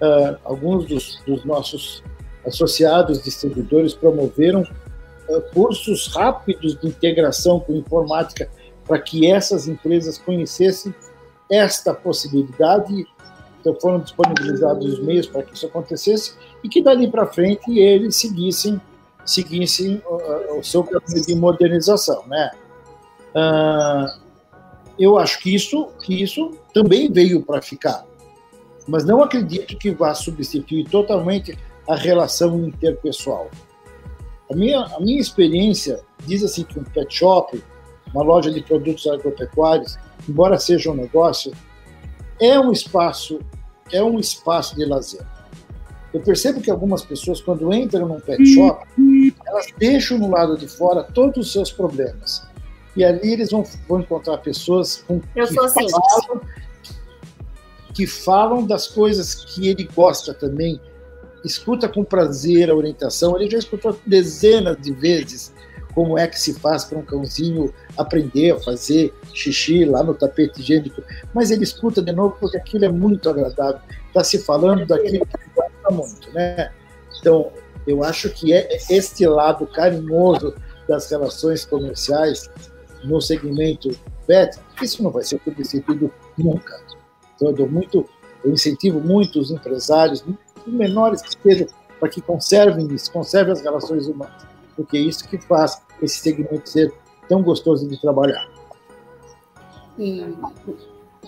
Uh, 0.00 0.36
alguns 0.44 0.86
dos, 0.86 1.22
dos 1.26 1.44
nossos 1.44 2.02
associados 2.46 3.22
distribuidores 3.22 3.94
promoveram 3.94 4.66
eh, 5.28 5.40
cursos 5.54 6.08
rápidos 6.08 6.76
de 6.78 6.88
integração 6.88 7.60
com 7.60 7.72
informática 7.74 8.50
para 8.84 8.98
que 8.98 9.30
essas 9.30 9.68
empresas 9.68 10.18
conhecessem 10.18 10.94
esta 11.50 11.94
possibilidade. 11.94 13.06
Então 13.60 13.76
foram 13.80 14.00
disponibilizados 14.00 14.94
os 14.94 14.98
meios 15.00 15.26
para 15.26 15.42
que 15.44 15.54
isso 15.54 15.66
acontecesse 15.66 16.34
e 16.64 16.68
que 16.68 16.82
dali 16.82 17.08
para 17.08 17.26
frente 17.26 17.78
eles 17.78 18.16
seguissem 18.16 18.80
seguissem 19.24 20.02
uh, 20.04 20.58
o 20.58 20.64
seu 20.64 20.82
caminho 20.82 21.24
de 21.24 21.34
modernização, 21.36 22.26
né? 22.26 22.50
Uh, 23.36 24.21
eu 25.02 25.18
acho 25.18 25.40
que 25.40 25.52
isso 25.52 25.88
que 26.04 26.22
isso 26.22 26.52
também 26.72 27.10
veio 27.10 27.42
para 27.42 27.60
ficar, 27.60 28.06
mas 28.86 29.04
não 29.04 29.20
acredito 29.20 29.76
que 29.76 29.90
vá 29.90 30.14
substituir 30.14 30.88
totalmente 30.88 31.58
a 31.88 31.96
relação 31.96 32.64
interpessoal. 32.64 33.50
A 34.48 34.54
minha, 34.54 34.80
a 34.80 35.00
minha 35.00 35.20
experiência 35.20 36.00
diz 36.24 36.44
assim 36.44 36.62
que 36.62 36.78
um 36.78 36.84
pet 36.84 37.12
shop, 37.12 37.60
uma 38.14 38.22
loja 38.22 38.52
de 38.52 38.62
produtos 38.62 39.04
agropecuários, 39.08 39.98
embora 40.28 40.56
seja 40.56 40.92
um 40.92 40.94
negócio, 40.94 41.52
é 42.40 42.58
um 42.60 42.70
espaço, 42.70 43.40
é 43.90 44.02
um 44.02 44.20
espaço 44.20 44.76
de 44.76 44.84
lazer. 44.84 45.26
Eu 46.14 46.20
percebo 46.20 46.60
que 46.60 46.70
algumas 46.70 47.02
pessoas, 47.02 47.40
quando 47.40 47.72
entram 47.74 48.06
num 48.06 48.20
pet 48.20 48.44
shop, 48.54 48.86
elas 49.46 49.66
deixam 49.78 50.18
no 50.18 50.30
lado 50.30 50.56
de 50.56 50.68
fora 50.68 51.02
todos 51.02 51.46
os 51.46 51.52
seus 51.52 51.72
problemas. 51.72 52.51
E 52.96 53.04
ali 53.04 53.32
eles 53.32 53.50
vão, 53.50 53.64
vão 53.88 54.00
encontrar 54.00 54.38
pessoas 54.38 55.02
com, 55.06 55.20
Eu 55.34 55.46
que, 55.46 55.58
assim. 55.60 55.88
falam, 55.90 56.40
que 57.94 58.06
falam 58.06 58.66
das 58.66 58.86
coisas 58.86 59.34
que 59.34 59.68
ele 59.68 59.88
gosta 59.94 60.34
também, 60.34 60.80
escuta 61.44 61.88
com 61.88 62.04
prazer 62.04 62.70
a 62.70 62.74
orientação. 62.74 63.38
Ele 63.38 63.50
já 63.50 63.58
escutou 63.58 63.98
dezenas 64.06 64.76
de 64.80 64.92
vezes 64.92 65.52
como 65.94 66.18
é 66.18 66.26
que 66.26 66.38
se 66.38 66.54
faz 66.54 66.84
para 66.84 66.98
um 66.98 67.02
cãozinho 67.02 67.72
aprender 67.96 68.52
a 68.52 68.60
fazer 68.60 69.12
xixi 69.34 69.84
lá 69.84 70.02
no 70.02 70.14
tapete 70.14 70.60
higiênico, 70.60 71.02
mas 71.34 71.50
ele 71.50 71.64
escuta 71.64 72.00
de 72.00 72.12
novo 72.12 72.36
porque 72.40 72.56
aquilo 72.56 72.84
é 72.84 72.88
muito 72.88 73.28
agradável. 73.28 73.80
Está 74.08 74.24
se 74.24 74.38
falando 74.38 74.86
daquilo 74.86 75.26
que 75.26 75.36
ele 75.36 75.50
gosta 75.54 75.90
muito, 75.90 76.32
né? 76.32 76.70
Então, 77.20 77.52
eu 77.86 78.02
acho 78.02 78.30
que 78.30 78.52
é 78.52 78.78
este 78.88 79.26
lado 79.26 79.66
carinhoso 79.66 80.54
das 80.88 81.10
relações 81.10 81.64
comerciais 81.64 82.50
no 83.04 83.20
segmento 83.20 83.90
pet, 84.26 84.58
isso 84.80 85.02
não 85.02 85.10
vai 85.10 85.22
ser 85.22 85.40
substituído 85.42 86.12
nunca. 86.36 86.80
Então, 87.34 87.48
eu 87.48 87.54
dou 87.54 87.68
muito, 87.68 88.08
eu 88.44 88.52
incentivo 88.52 89.00
muito 89.00 89.38
os 89.38 89.50
empresários, 89.50 90.24
menores 90.66 91.22
que 91.22 91.36
sejam, 91.42 91.66
para 91.98 92.08
que 92.08 92.20
conservem 92.20 92.86
isso, 92.94 93.12
conservem 93.12 93.52
as 93.52 93.60
relações 93.60 94.06
humanas, 94.06 94.46
porque 94.76 94.96
é 94.96 95.00
isso 95.00 95.28
que 95.28 95.38
faz 95.38 95.80
esse 96.00 96.18
segmento 96.18 96.68
ser 96.68 96.92
tão 97.28 97.42
gostoso 97.42 97.88
de 97.88 98.00
trabalhar. 98.00 98.48
E 99.98 100.24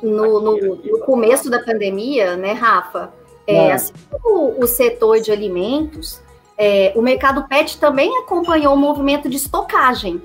no, 0.02 0.40
no, 0.40 0.76
no 0.76 0.98
começo 1.00 1.50
da 1.50 1.62
pandemia, 1.62 2.36
né, 2.36 2.52
Rafa, 2.52 3.12
é, 3.46 3.72
assim 3.72 3.92
como 4.10 4.62
o 4.62 4.66
setor 4.66 5.20
de 5.20 5.30
alimentos, 5.30 6.20
é, 6.56 6.92
o 6.94 7.02
mercado 7.02 7.46
pet 7.48 7.78
também 7.78 8.16
acompanhou 8.18 8.74
o 8.74 8.76
movimento 8.76 9.28
de 9.28 9.36
estocagem. 9.36 10.22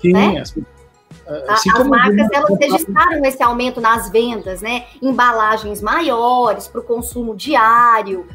Sim, 0.00 0.12
né? 0.12 0.40
as, 0.40 0.54
Assim 1.48 1.70
as 1.70 1.86
marcas 1.86 2.28
elas 2.32 2.58
registraram 2.58 3.24
esse 3.24 3.42
aumento 3.42 3.80
nas 3.80 4.10
vendas, 4.10 4.60
né? 4.60 4.86
Embalagens 5.00 5.80
maiores 5.80 6.66
para 6.66 6.80
o 6.80 6.84
consumo 6.84 7.34
diário. 7.36 8.26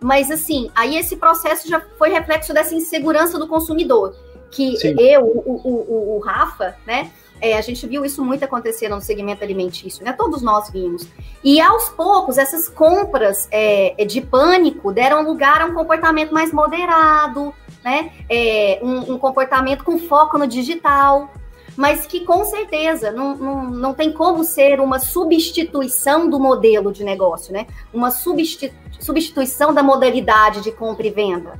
Mas 0.00 0.30
assim, 0.30 0.70
aí 0.74 0.96
esse 0.96 1.16
processo 1.16 1.68
já 1.68 1.80
foi 1.98 2.10
reflexo 2.10 2.52
dessa 2.52 2.74
insegurança 2.74 3.38
do 3.38 3.48
consumidor. 3.48 4.14
Que 4.50 4.76
Sim. 4.76 4.94
eu, 4.98 5.24
o, 5.24 5.60
o, 5.64 6.16
o, 6.16 6.18
Rafa, 6.20 6.76
né? 6.86 7.10
É, 7.40 7.58
a 7.58 7.60
gente 7.60 7.84
viu 7.86 8.04
isso 8.04 8.24
muito 8.24 8.44
acontecer 8.44 8.88
no 8.88 9.00
segmento 9.00 9.42
alimentício, 9.42 10.04
né? 10.04 10.12
Todos 10.12 10.42
nós 10.42 10.70
vimos. 10.70 11.08
E 11.42 11.60
aos 11.60 11.88
poucos, 11.88 12.38
essas 12.38 12.68
compras 12.68 13.48
é, 13.50 14.04
de 14.04 14.20
pânico 14.20 14.92
deram 14.92 15.24
lugar 15.24 15.60
a 15.60 15.66
um 15.66 15.74
comportamento 15.74 16.32
mais 16.32 16.52
moderado, 16.52 17.52
né? 17.82 18.12
É, 18.30 18.78
um, 18.82 19.14
um 19.14 19.18
comportamento 19.18 19.82
com 19.82 19.98
foco 19.98 20.38
no 20.38 20.46
digital 20.46 21.28
mas 21.76 22.06
que 22.06 22.20
com 22.20 22.44
certeza 22.44 23.10
não, 23.10 23.36
não, 23.36 23.70
não 23.70 23.94
tem 23.94 24.12
como 24.12 24.44
ser 24.44 24.80
uma 24.80 24.98
substituição 24.98 26.28
do 26.28 26.38
modelo 26.38 26.92
de 26.92 27.04
negócio, 27.04 27.52
né? 27.52 27.66
Uma 27.92 28.10
substituição 28.10 29.74
da 29.74 29.82
modalidade 29.82 30.60
de 30.60 30.70
compra 30.70 31.06
e 31.06 31.10
venda. 31.10 31.58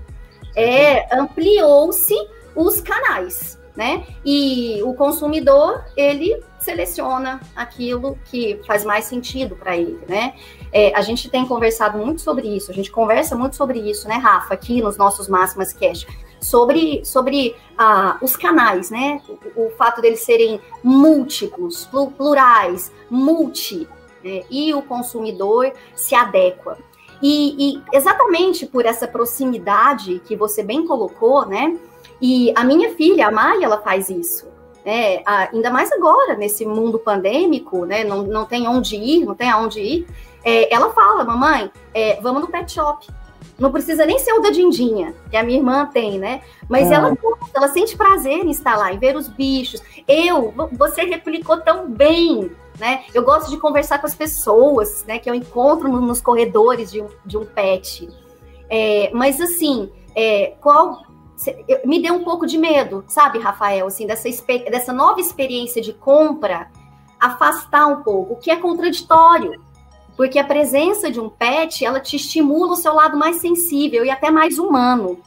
É, 0.55 1.15
ampliou-se 1.17 2.15
os 2.55 2.81
canais, 2.81 3.59
né? 3.77 4.07
E 4.25 4.81
o 4.85 4.95
consumidor, 4.95 5.85
ele 5.97 6.41
seleciona 6.61 7.41
aquilo 7.55 8.19
que 8.25 8.61
faz 8.67 8.85
mais 8.85 9.05
sentido 9.05 9.55
para 9.57 9.77
ele, 9.77 10.01
né? 10.09 10.35
É, 10.73 10.95
a 10.97 11.03
gente 11.03 11.29
tem 11.29 11.47
conversado 11.47 11.99
muito 11.99 12.21
sobre 12.21 12.49
isso, 12.49 12.71
a 12.71 12.75
gente 12.75 12.91
conversa 12.91 13.37
muito 13.37 13.55
sobre 13.55 13.79
isso, 13.79 14.09
né, 14.09 14.17
Rafa, 14.17 14.55
aqui 14.55 14.81
nos 14.83 14.97
nossos 14.97 15.29
Máximas 15.29 15.73
Cash 15.73 16.07
sobre, 16.45 17.03
sobre 17.05 17.57
ah, 17.77 18.19
os 18.21 18.37
canais, 18.37 18.91
né? 18.91 19.21
O, 19.57 19.67
o, 19.67 19.71
fato 19.71 20.03
deles 20.03 20.21
serem 20.21 20.61
múltiplos, 20.83 21.89
plurais, 22.17 22.93
multi, 23.09 23.89
né? 24.23 24.43
e 24.51 24.75
o 24.75 24.83
consumidor 24.83 25.73
se 25.95 26.15
adequa. 26.15 26.77
E, 27.23 27.77
e, 27.77 27.83
exatamente 27.93 28.67
por 28.67 28.85
essa 28.85 29.09
proximidade 29.09 30.21
que 30.27 30.37
você 30.37 30.63
bem 30.63 30.87
colocou, 30.87 31.47
né? 31.47 31.79
E 32.21 32.53
a 32.55 32.63
minha 32.63 32.95
filha, 32.95 33.29
a 33.29 33.31
Maia, 33.31 33.65
ela 33.65 33.79
faz 33.79 34.11
isso. 34.11 34.53
Né? 34.85 35.23
ainda 35.25 35.71
mais 35.71 35.91
agora, 35.93 36.37
nesse 36.37 36.67
mundo 36.67 36.99
pandêmico, 36.99 37.87
né? 37.87 38.05
Não, 38.05 38.23
não 38.23 38.45
tem 38.45 38.69
onde 38.69 38.97
ir, 38.97 39.25
não 39.25 39.35
tem 39.35 39.51
aonde 39.51 39.81
ir. 39.81 40.07
É, 40.45 40.73
ela 40.73 40.91
fala, 40.93 41.25
mamãe, 41.25 41.73
é, 41.95 42.21
vamos 42.21 42.43
no 42.43 42.49
pet 42.49 42.71
shop. 42.71 43.07
Não 43.59 43.71
precisa 43.71 44.05
nem 44.05 44.19
ser 44.19 44.33
o 44.33 44.41
da 44.41 44.51
Dindinha, 44.51 45.15
que 45.31 45.37
a 45.37 45.43
minha 45.43 45.59
irmã 45.59 45.87
tem, 45.87 46.19
né? 46.19 46.43
Mas 46.69 46.91
é. 46.91 46.95
ela 46.95 47.17
ela 47.55 47.69
sente 47.69 47.97
prazer 47.97 48.45
em 48.45 48.51
estar 48.51 48.77
lá, 48.77 48.93
em 48.93 48.99
ver 48.99 49.17
os 49.17 49.29
bichos. 49.29 49.81
Eu, 50.09 50.53
você 50.73 51.03
replicou 51.03 51.61
tão 51.61 51.89
bem, 51.89 52.51
né? 52.79 53.05
Eu 53.15 53.23
gosto 53.25 53.49
de 53.51 53.57
conversar 53.57 53.99
com 53.99 54.07
as 54.07 54.15
pessoas, 54.15 55.05
né? 55.07 55.19
Que 55.19 55.31
eu 55.31 55.35
encontro 55.35 55.89
no, 55.89 56.01
nos 56.01 56.21
corredores 56.21 56.91
de 56.91 57.01
um, 57.01 57.09
de 57.25 57.39
um 57.39 57.45
pet. 57.45 58.09
É, 58.69 59.11
mas 59.15 59.41
assim, 59.41 59.91
é, 60.17 60.55
qual 60.61 61.03
me 61.85 62.01
deu 62.01 62.15
um 62.15 62.25
pouco 62.25 62.47
de 62.47 62.57
medo, 62.57 63.05
sabe, 63.07 63.39
Rafael, 63.39 63.87
assim, 63.87 64.07
dessa, 64.07 64.29
dessa 64.71 64.93
nova 64.93 65.21
experiência 65.21 65.83
de 65.83 65.93
compra 65.93 66.71
afastar 67.21 67.87
um 67.87 68.03
pouco, 68.03 68.35
o 68.35 68.37
que 68.37 68.51
é 68.51 68.57
contraditório, 68.57 69.61
porque 70.17 70.39
a 70.39 70.45
presença 70.45 71.11
de 71.11 71.21
um 71.21 71.29
pet, 71.29 71.85
ela 71.85 72.01
te 72.01 72.17
estimula 72.17 72.73
o 72.73 72.77
seu 72.77 72.95
lado 72.95 73.17
mais 73.17 73.37
sensível 73.37 74.05
e 74.05 74.11
até 74.11 74.31
mais 74.31 74.59
humano, 74.59 75.19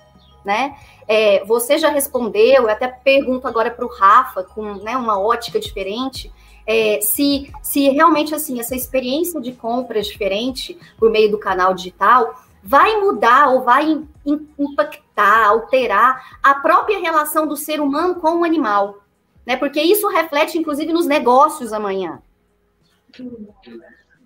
né? 0.46 0.76
É, 1.08 1.44
você 1.46 1.78
já 1.78 1.90
respondeu, 1.90 2.64
eu 2.64 2.70
até 2.70 2.88
pergunto 2.88 3.48
agora 3.48 3.72
para 3.72 3.86
o 3.86 3.90
Rafa, 3.90 4.44
com 4.44 4.76
né, 4.76 4.98
uma 4.98 5.20
ótica 5.20 5.60
diferente, 5.60 6.32
é, 6.66 7.00
se, 7.02 7.52
se 7.64 7.90
realmente 7.90 8.36
assim 8.36 8.60
essa 8.60 8.76
experiência 8.76 9.40
de 9.40 9.54
compras 9.54 10.08
diferente 10.08 10.78
por 10.98 11.10
meio 11.10 11.32
do 11.32 11.38
canal 11.38 11.74
digital 11.74 12.44
vai 12.62 13.00
mudar 13.00 13.50
ou 13.54 13.64
vai 13.64 14.04
impactar, 14.58 15.48
alterar 15.48 16.38
a 16.44 16.56
própria 16.56 17.00
relação 17.00 17.48
do 17.48 17.56
ser 17.56 17.80
humano 17.80 18.16
com 18.16 18.42
o 18.42 18.44
animal, 18.44 18.98
né? 19.46 19.56
Porque 19.56 19.82
isso 19.82 20.10
reflete 20.10 20.58
inclusive 20.58 20.92
nos 20.92 21.06
negócios 21.06 21.72
amanhã 21.72 22.22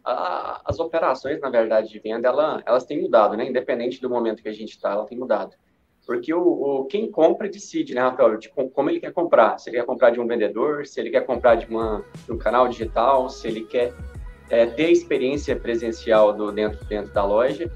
a, 0.03 0.61
as 0.65 0.79
operações, 0.79 1.39
na 1.39 1.49
verdade, 1.49 1.89
de 1.89 1.99
venda, 1.99 2.27
ela, 2.27 2.61
elas 2.65 2.85
têm 2.85 3.01
mudado, 3.01 3.35
né? 3.35 3.47
Independente 3.47 4.01
do 4.01 4.09
momento 4.09 4.41
que 4.41 4.49
a 4.49 4.53
gente 4.53 4.71
está, 4.71 4.91
ela 4.91 5.05
tem 5.05 5.17
mudado. 5.17 5.55
Porque 6.05 6.33
o, 6.33 6.41
o, 6.41 6.85
quem 6.85 7.09
compra 7.09 7.47
decide, 7.47 7.93
né, 7.93 8.01
Rafael, 8.01 8.37
de 8.37 8.49
como 8.49 8.89
ele 8.89 8.99
quer 8.99 9.13
comprar. 9.13 9.57
Se 9.59 9.69
ele 9.69 9.77
quer 9.77 9.85
comprar 9.85 10.09
de 10.09 10.19
um 10.19 10.27
vendedor, 10.27 10.85
se 10.85 10.99
ele 10.99 11.09
quer 11.09 11.25
comprar 11.25 11.55
de, 11.55 11.67
uma, 11.67 12.03
de 12.25 12.31
um 12.31 12.37
canal 12.37 12.67
digital, 12.67 13.29
se 13.29 13.47
ele 13.47 13.61
quer 13.61 13.93
é, 14.49 14.65
ter 14.65 14.91
experiência 14.91 15.55
presencial 15.55 16.33
do, 16.33 16.51
dentro, 16.51 16.83
dentro 16.85 17.13
da 17.13 17.23
loja. 17.23 17.71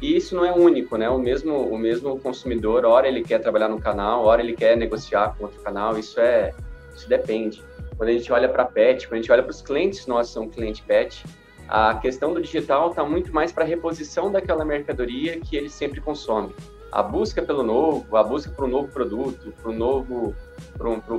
E 0.00 0.16
isso 0.16 0.36
não 0.36 0.44
é 0.44 0.52
único, 0.52 0.96
né? 0.96 1.08
O 1.08 1.18
mesmo, 1.18 1.56
o 1.56 1.78
mesmo 1.78 2.18
consumidor, 2.20 2.84
hora 2.84 3.08
ele 3.08 3.22
quer 3.22 3.40
trabalhar 3.40 3.68
no 3.68 3.80
canal, 3.80 4.24
hora 4.24 4.42
ele 4.42 4.54
quer 4.54 4.76
negociar 4.76 5.34
com 5.36 5.44
outro 5.44 5.60
canal, 5.60 5.98
isso 5.98 6.20
é, 6.20 6.54
isso 6.94 7.08
depende. 7.08 7.62
Quando 7.96 8.10
a 8.10 8.12
gente 8.12 8.32
olha 8.32 8.48
para 8.48 8.64
pet, 8.64 9.08
quando 9.08 9.18
a 9.18 9.22
gente 9.22 9.32
olha 9.32 9.42
para 9.42 9.50
os 9.50 9.60
clientes 9.60 10.06
nossos, 10.06 10.32
são 10.32 10.48
cliente 10.48 10.82
pet, 10.82 11.24
a 11.68 11.94
questão 11.96 12.32
do 12.32 12.40
digital 12.40 12.90
está 12.90 13.04
muito 13.04 13.32
mais 13.32 13.52
para 13.52 13.62
a 13.62 13.66
reposição 13.66 14.32
daquela 14.32 14.64
mercadoria 14.64 15.38
que 15.38 15.56
ele 15.56 15.68
sempre 15.68 16.00
consome. 16.00 16.54
A 16.90 17.02
busca 17.02 17.42
pelo 17.42 17.62
novo, 17.62 18.16
a 18.16 18.22
busca 18.22 18.50
para 18.50 18.64
um 18.64 18.68
novo 18.68 18.88
produto, 18.88 19.52
para 19.62 19.70
novo, 19.72 20.34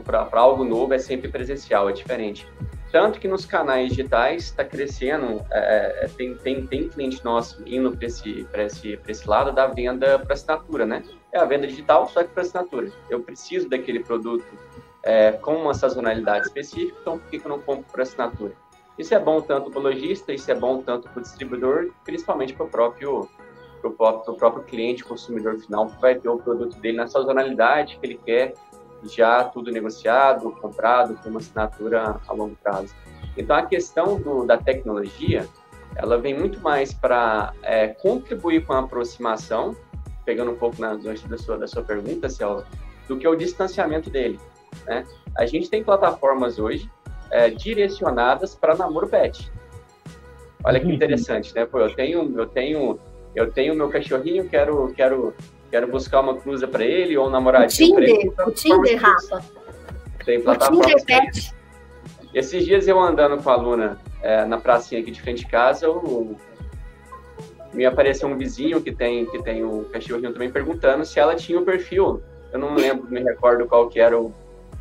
para 0.03 0.41
algo 0.41 0.63
novo 0.63 0.91
é 0.95 0.97
sempre 0.97 1.29
presencial, 1.29 1.88
é 1.88 1.93
diferente. 1.93 2.47
Tanto 2.91 3.19
que 3.19 3.27
nos 3.27 3.45
canais 3.45 3.89
digitais 3.89 4.45
está 4.45 4.63
crescendo, 4.63 5.45
é, 5.51 6.05
é, 6.05 6.07
tem, 6.07 6.33
tem, 6.35 6.65
tem 6.65 6.89
cliente 6.89 7.23
nosso 7.23 7.62
indo 7.67 7.95
para 7.95 8.07
esse, 8.07 8.47
esse, 8.51 8.99
esse 9.07 9.29
lado 9.29 9.51
da 9.51 9.67
venda 9.67 10.17
para 10.17 10.33
assinatura, 10.33 10.88
né? 10.88 11.03
É 11.31 11.38
a 11.38 11.45
venda 11.45 11.67
digital, 11.67 12.07
só 12.07 12.23
que 12.23 12.29
para 12.29 12.41
assinatura. 12.41 12.91
Eu 13.07 13.19
preciso 13.19 13.69
daquele 13.69 13.99
produto 13.99 14.47
é, 15.03 15.33
com 15.33 15.55
uma 15.55 15.75
sazonalidade 15.75 16.47
específica, 16.47 16.97
então 16.99 17.19
por 17.19 17.29
que, 17.29 17.38
que 17.38 17.45
eu 17.45 17.49
não 17.49 17.59
compro 17.59 17.85
para 17.91 18.01
assinatura? 18.01 18.53
Isso 18.99 19.15
é 19.15 19.19
bom 19.19 19.39
tanto 19.39 19.71
para 19.71 19.79
o 19.79 19.81
lojista, 19.81 20.33
isso 20.33 20.51
é 20.51 20.55
bom 20.55 20.81
tanto 20.81 21.07
para 21.07 21.19
o 21.19 21.21
distribuidor, 21.21 21.89
principalmente 22.03 22.53
para 22.53 22.65
o 22.65 22.69
próprio, 22.69 23.29
pro 23.79 23.91
próprio, 23.91 24.33
próprio 24.33 24.63
cliente, 24.65 25.05
consumidor 25.05 25.57
final, 25.57 25.88
que 25.88 26.01
vai 26.01 26.15
ter 26.15 26.27
o 26.27 26.38
produto 26.38 26.77
dele 26.81 26.97
na 26.97 27.07
sazonalidade 27.07 27.97
que 27.97 28.05
ele 28.05 28.19
quer, 28.25 28.53
já 29.03 29.45
tudo 29.45 29.71
negociado, 29.71 30.51
comprado, 30.51 31.15
com 31.23 31.29
uma 31.29 31.39
assinatura 31.39 32.19
a 32.27 32.33
longo 32.33 32.57
prazo. 32.62 32.93
Então, 33.38 33.55
a 33.55 33.65
questão 33.65 34.19
do, 34.19 34.45
da 34.45 34.57
tecnologia, 34.57 35.47
ela 35.95 36.17
vem 36.17 36.38
muito 36.38 36.59
mais 36.59 36.93
para 36.93 37.53
é, 37.63 37.88
contribuir 37.88 38.65
com 38.65 38.73
a 38.73 38.79
aproximação, 38.79 39.77
pegando 40.25 40.51
um 40.51 40.57
pouco 40.57 40.81
na 40.81 40.93
gancho 40.95 41.25
da 41.29 41.38
sua, 41.38 41.57
da 41.57 41.67
sua 41.67 41.83
pergunta, 41.83 42.27
Celso, 42.27 42.65
do 43.07 43.17
que 43.17 43.25
o 43.25 43.35
distanciamento 43.38 44.09
dele. 44.09 44.38
Né? 44.85 45.05
A 45.38 45.45
gente 45.45 45.69
tem 45.69 45.81
plataformas 45.81 46.59
hoje 46.59 46.91
é, 47.31 47.49
direcionadas 47.49 48.55
para 48.55 48.75
namoro 48.75 49.07
pet. 49.07 49.51
Olha 50.63 50.79
que 50.79 50.85
uhum. 50.85 50.93
interessante, 50.93 51.53
né? 51.55 51.65
Pô, 51.65 51.79
eu 51.79 51.93
tenho, 51.95 52.37
eu 52.37 52.45
tenho, 52.45 52.99
eu 53.35 53.51
tenho 53.51 53.75
meu 53.75 53.89
cachorrinho, 53.89 54.47
quero, 54.49 54.93
quero, 54.95 55.33
quero 55.71 55.87
buscar 55.87 56.21
uma 56.21 56.35
cruza 56.35 56.67
para 56.67 56.83
ele 56.83 57.17
ou 57.17 57.27
um 57.27 57.29
namoradinho 57.29 57.95
para 57.95 58.03
ele. 58.03 58.33
O 58.45 58.51
Tinder, 58.51 59.01
Rafa. 59.01 59.41
Tem 60.25 60.41
plataforma. 60.41 60.81
O 60.81 60.85
Tinder 60.85 61.05
Pet. 61.05 61.53
Esses 62.33 62.65
dias 62.65 62.87
eu 62.87 62.99
andando 62.99 63.41
com 63.41 63.49
a 63.49 63.55
Luna 63.55 63.97
é, 64.21 64.45
na 64.45 64.57
pracinha 64.57 65.01
aqui 65.01 65.11
de 65.11 65.21
frente 65.21 65.39
de 65.39 65.47
casa, 65.47 65.85
eu, 65.85 66.35
me 67.73 67.85
apareceu 67.85 68.27
um 68.27 68.37
vizinho 68.37 68.81
que 68.81 68.91
tem 68.91 69.25
que 69.25 69.41
tem 69.41 69.63
um 69.63 69.83
cachorrinho 69.85 70.33
também 70.33 70.51
perguntando 70.51 71.05
se 71.05 71.19
ela 71.19 71.35
tinha 71.35 71.59
o 71.59 71.65
perfil. 71.65 72.21
Eu 72.51 72.59
não 72.59 72.75
lembro, 72.75 73.09
me 73.09 73.21
recordo 73.21 73.65
qual 73.65 73.87
que 73.87 73.99
era 73.99 74.19
o, 74.19 74.33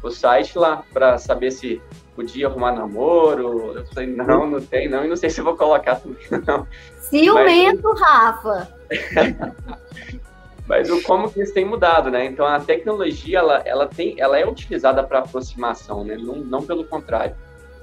o 0.03 0.11
site 0.11 0.59
lá 0.59 0.83
para 0.93 1.19
saber 1.19 1.51
se 1.51 1.81
podia 2.15 2.47
arrumar 2.47 2.73
namoro. 2.73 3.75
Eu 3.77 3.87
falei, 3.87 4.09
não, 4.09 4.49
não 4.49 4.61
tem, 4.61 4.89
não, 4.89 5.05
e 5.05 5.09
não 5.09 5.17
sei 5.17 5.31
se 5.31 5.41
vou 5.41 5.57
colocar 5.57 5.97
também, 5.97 6.25
não. 6.47 6.67
Ciumento, 7.01 7.83
Mas... 7.83 8.01
Rafa! 8.01 8.69
Mas 10.69 10.91
o 10.91 11.03
como 11.03 11.31
que 11.31 11.41
isso 11.41 11.55
tem 11.55 11.65
mudado, 11.65 12.11
né? 12.11 12.27
Então 12.27 12.45
a 12.45 12.61
tecnologia 12.61 13.39
ela, 13.39 13.63
ela 13.65 13.87
tem, 13.87 14.21
ela 14.21 14.39
é 14.39 14.47
utilizada 14.47 15.03
para 15.03 15.21
aproximação, 15.21 16.05
né? 16.05 16.17
Não, 16.17 16.37
não 16.37 16.63
pelo 16.63 16.85
contrário. 16.85 17.35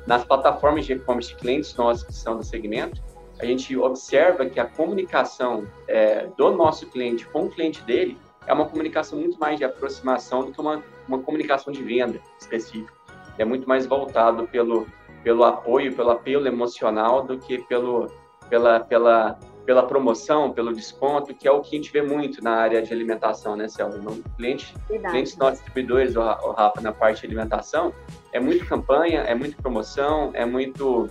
Nas 0.05 0.23
plataformas 0.23 0.85
de 0.85 0.93
e-commerce 0.93 1.29
de 1.29 1.35
clientes 1.35 1.75
nossos 1.75 2.03
que 2.03 2.13
são 2.13 2.37
do 2.37 2.43
segmento, 2.43 3.01
a 3.39 3.45
gente 3.45 3.75
observa 3.75 4.45
que 4.45 4.59
a 4.59 4.65
comunicação 4.65 5.65
é, 5.87 6.27
do 6.37 6.51
nosso 6.51 6.85
cliente 6.87 7.25
com 7.25 7.45
o 7.45 7.49
cliente 7.49 7.81
dele 7.81 8.19
é 8.45 8.53
uma 8.53 8.65
comunicação 8.65 9.17
muito 9.17 9.39
mais 9.39 9.57
de 9.57 9.65
aproximação 9.65 10.45
do 10.45 10.51
que 10.51 10.61
uma, 10.61 10.83
uma 11.07 11.19
comunicação 11.19 11.71
de 11.71 11.83
venda 11.83 12.19
específica 12.39 12.93
é 13.37 13.45
muito 13.45 13.67
mais 13.67 13.85
voltado 13.85 14.47
pelo, 14.47 14.87
pelo 15.23 15.43
apoio, 15.43 15.95
pelo 15.95 16.11
apelo 16.11 16.47
emocional 16.47 17.23
do 17.23 17.37
que 17.37 17.59
pelo, 17.59 18.09
pela, 18.49 18.79
pela, 18.79 19.39
pela 19.65 19.83
promoção, 19.83 20.51
pelo 20.51 20.73
desconto, 20.73 21.33
que 21.33 21.47
é 21.47 21.51
o 21.51 21.61
que 21.61 21.75
a 21.75 21.77
gente 21.77 21.91
vê 21.91 22.01
muito 22.01 22.43
na 22.43 22.51
área 22.51 22.81
de 22.81 22.93
alimentação, 22.93 23.55
né, 23.55 23.67
Selma? 23.67 23.97
Não, 23.97 24.21
cliente, 24.37 24.73
clientes 24.87 25.35
nossos 25.37 25.59
distribuidores, 25.59 26.15
o 26.15 26.21
Rafa, 26.21 26.81
na 26.81 26.91
parte 26.91 27.21
de 27.21 27.27
alimentação, 27.27 27.93
é 28.31 28.39
muito 28.39 28.65
campanha, 28.65 29.21
é 29.21 29.35
muito 29.35 29.57
promoção, 29.57 30.31
é 30.33 30.45
muito 30.45 31.09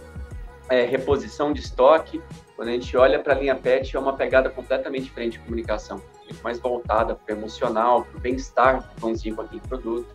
é, 0.68 0.84
reposição 0.84 1.52
de 1.52 1.60
estoque. 1.60 2.22
Quando 2.56 2.68
a 2.68 2.72
gente 2.72 2.96
olha 2.96 3.18
para 3.18 3.34
a 3.34 3.38
linha 3.38 3.54
PET, 3.54 3.96
é 3.96 3.98
uma 3.98 4.12
pegada 4.12 4.48
completamente 4.48 5.04
diferente 5.04 5.32
de 5.32 5.38
comunicação, 5.40 6.00
muito 6.24 6.42
mais 6.42 6.58
voltada 6.58 7.14
para 7.14 7.34
o 7.34 7.38
emocional, 7.38 8.04
para 8.04 8.16
o 8.16 8.20
bem-estar 8.20 8.82
do 8.82 9.00
pãozinho 9.00 9.36
com 9.36 9.42
aquele 9.42 9.60
produto, 9.60 10.06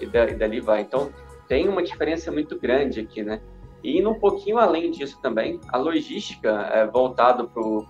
e, 0.00 0.06
da, 0.06 0.28
e 0.28 0.34
dali 0.34 0.60
vai. 0.60 0.82
Então, 0.82 1.10
tem 1.48 1.68
uma 1.68 1.82
diferença 1.82 2.30
muito 2.30 2.58
grande 2.58 3.00
aqui, 3.00 3.22
né? 3.22 3.40
E 3.82 3.98
indo 3.98 4.10
um 4.10 4.18
pouquinho 4.18 4.58
além 4.58 4.90
disso 4.90 5.18
também, 5.22 5.60
a 5.68 5.76
logística 5.76 6.50
é, 6.72 6.86
voltada 6.86 7.44
para 7.44 7.62
o 7.62 7.86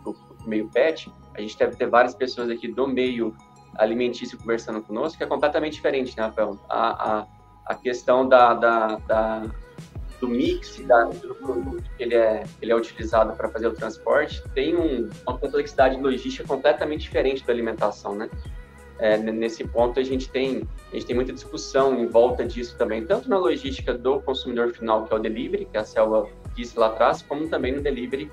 meio 0.46 0.68
pet, 0.68 1.10
a 1.34 1.40
gente 1.40 1.56
deve 1.58 1.76
ter 1.76 1.88
várias 1.88 2.14
pessoas 2.14 2.50
aqui 2.50 2.68
do 2.68 2.86
meio 2.86 3.34
alimentício 3.76 4.38
conversando 4.38 4.82
conosco, 4.82 5.18
que 5.18 5.24
é 5.24 5.26
completamente 5.26 5.74
diferente, 5.74 6.16
né, 6.16 6.24
Rafael? 6.24 6.58
A, 6.68 7.20
a, 7.20 7.26
a 7.66 7.74
questão 7.74 8.28
da, 8.28 8.54
da, 8.54 8.96
da 9.06 9.42
do 10.20 10.28
mix 10.28 10.80
da, 10.86 11.04
do 11.04 11.34
produto 11.34 11.84
que 11.96 12.02
ele 12.02 12.14
é, 12.14 12.44
ele 12.60 12.72
é 12.72 12.76
utilizado 12.76 13.34
para 13.34 13.48
fazer 13.48 13.66
o 13.66 13.74
transporte 13.74 14.42
tem 14.54 14.76
um, 14.76 15.08
uma 15.26 15.38
complexidade 15.38 16.00
logística 16.00 16.46
completamente 16.46 17.02
diferente 17.02 17.44
da 17.44 17.52
alimentação, 17.52 18.14
né? 18.14 18.30
É, 18.98 19.18
nesse 19.18 19.62
ponto 19.62 20.00
a 20.00 20.02
gente 20.02 20.30
tem 20.30 20.66
a 20.90 20.94
gente 20.94 21.06
tem 21.06 21.14
muita 21.14 21.32
discussão 21.32 21.98
em 21.98 22.06
volta 22.06 22.46
disso 22.46 22.76
também, 22.78 23.04
tanto 23.04 23.28
na 23.28 23.36
logística 23.36 23.92
do 23.92 24.20
consumidor 24.22 24.72
final, 24.72 25.04
que 25.04 25.12
é 25.12 25.16
o 25.16 25.18
delivery, 25.18 25.66
que 25.66 25.76
a 25.76 25.84
Selva 25.84 26.28
disse 26.54 26.78
lá 26.78 26.86
atrás, 26.86 27.20
como 27.20 27.46
também 27.48 27.72
no 27.72 27.82
delivery 27.82 28.30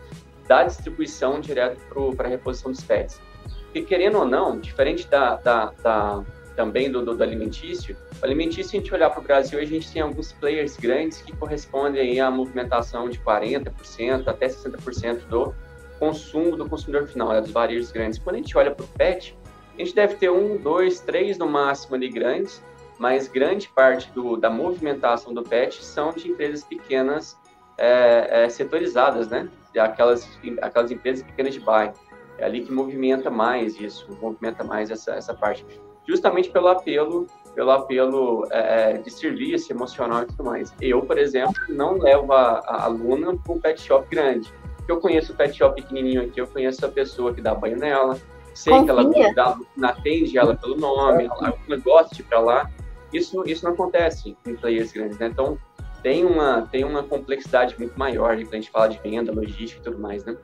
da 0.48 0.64
distribuição 0.64 1.42
direto 1.42 1.80
para 2.16 2.28
a 2.28 2.30
reposição 2.30 2.72
dos 2.72 2.84
pets. 2.84 3.20
Porque, 3.66 3.82
querendo 3.82 4.20
ou 4.20 4.26
não, 4.26 4.60
diferente 4.60 5.08
da, 5.08 5.36
da, 5.38 5.74
da 5.82 6.24
também 6.56 6.92
do, 6.92 7.04
do, 7.04 7.16
do, 7.16 7.24
alimentício, 7.24 7.96
o 8.22 8.26
alimentício, 8.26 8.66
se 8.66 8.78
a 8.78 8.80
gente 8.80 8.94
olhar 8.94 9.10
para 9.10 9.20
o 9.20 9.24
Brasil, 9.24 9.60
a 9.60 9.66
gente 9.66 9.92
tem 9.92 10.02
alguns 10.02 10.32
players 10.34 10.78
grandes 10.78 11.22
que 11.22 11.36
correspondem 11.36 12.20
à 12.20 12.30
movimentação 12.30 13.10
de 13.10 13.20
40% 13.20 14.28
até 14.28 14.48
60% 14.48 15.28
do 15.28 15.54
consumo 16.00 16.56
do 16.56 16.68
consumidor 16.68 17.08
final, 17.08 17.30
né, 17.30 17.42
dos 17.42 17.52
varejos 17.52 17.92
grandes. 17.92 18.20
Quando 18.20 18.36
a 18.36 18.40
gente 18.40 18.58
olha 18.58 18.72
para 18.72 18.84
o 18.84 18.88
pet, 18.90 19.38
a 19.74 19.78
gente 19.78 19.96
deve 19.96 20.16
ter 20.16 20.30
um, 20.30 20.58
dois, 20.58 21.00
três 21.00 21.38
no 21.38 21.48
máximo 21.48 21.96
ali 21.96 22.10
grandes, 22.10 22.62
mas 23.00 23.28
grande 23.28 23.68
parte 23.70 24.12
do, 24.12 24.38
da 24.38 24.50
movimentação 24.50 25.34
do 25.34 25.44
PET 25.44 25.84
são 25.84 26.12
de 26.12 26.30
empresas 26.30 26.64
pequenas 26.64 27.38
é, 27.78 28.44
é, 28.44 28.50
setorizadas, 28.50 29.28
né? 29.28 29.50
Aquelas, 29.78 30.30
aquelas 30.62 30.92
empresas 30.92 31.24
pequenas 31.24 31.54
de 31.54 31.60
bairro. 31.60 31.94
É 32.38 32.46
ali 32.46 32.62
que 32.62 32.72
movimenta 32.72 33.30
mais 33.30 33.80
isso, 33.80 34.08
movimenta 34.22 34.64
mais 34.64 34.92
essa, 34.92 35.14
essa 35.16 35.34
parte. 35.34 35.66
Justamente 36.08 36.50
pelo 36.50 36.68
apelo, 36.68 37.28
pelo 37.56 37.72
apelo 37.72 38.46
é, 38.52 38.92
é 38.92 38.98
de 38.98 39.10
serviço 39.10 39.72
emocional 39.72 40.24
e 40.24 40.26
tudo 40.26 40.44
mais. 40.44 40.74
Eu, 40.82 41.02
por 41.02 41.18
exemplo, 41.18 41.54
não 41.70 41.98
levo 41.98 42.34
a, 42.34 42.60
a 42.60 42.86
aluna 42.86 43.36
para 43.38 43.54
um 43.54 43.60
pet 43.60 43.82
shop 43.82 44.08
grande. 44.10 44.52
Eu 44.88 45.00
conheço 45.00 45.32
o 45.32 45.36
pet 45.36 45.58
shop 45.58 45.82
pequenininho 45.82 46.24
aqui, 46.24 46.42
eu 46.42 46.48
conheço 46.48 46.86
a 46.86 46.90
pessoa 46.90 47.34
que 47.34 47.42
dá 47.42 47.56
banho 47.56 47.78
nela, 47.78 48.20
sei 48.54 48.74
Confia. 48.74 48.86
que 48.86 49.40
ela 49.40 49.60
não 49.78 49.90
atende 49.90 50.38
ela 50.38 50.56
pelo 50.56 50.76
nome, 50.76 51.26
ela, 51.26 51.54
ela 51.68 51.78
gosta 51.78 52.14
de 52.16 52.22
ir 52.22 52.26
para 52.26 52.40
lá. 52.40 52.70
Isso, 53.14 53.44
isso 53.48 53.64
não 53.64 53.74
acontece 53.74 54.36
em 54.46 54.56
players 54.56 54.92
grandes, 54.92 55.18
né? 55.20 55.28
Então, 55.28 55.58
tem 56.02 56.26
uma, 56.26 56.64
tem 56.64 56.84
uma 56.84 57.02
complexidade 57.02 57.76
muito 57.80 57.98
maior 57.98 58.36
de 58.36 58.44
quando 58.44 58.56
a 58.56 58.58
gente 58.58 58.72
fala 58.72 58.88
de 58.90 59.00
venda, 59.00 59.32
logística 59.32 59.80
e 59.80 59.84
tudo 59.84 60.00
mais, 60.00 60.26
né? 60.26 60.36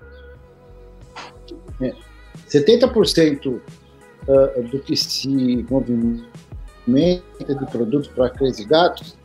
É. 1.81 1.93
70% 2.47 3.61
uh, 4.29 4.63
do 4.69 4.79
que 4.79 4.95
se 4.95 5.65
movimenta 5.69 6.23
de 7.39 7.65
produtos 7.71 8.07
para 8.09 8.29
cães 8.29 8.59
e 8.59 8.65
gatos 8.65 9.17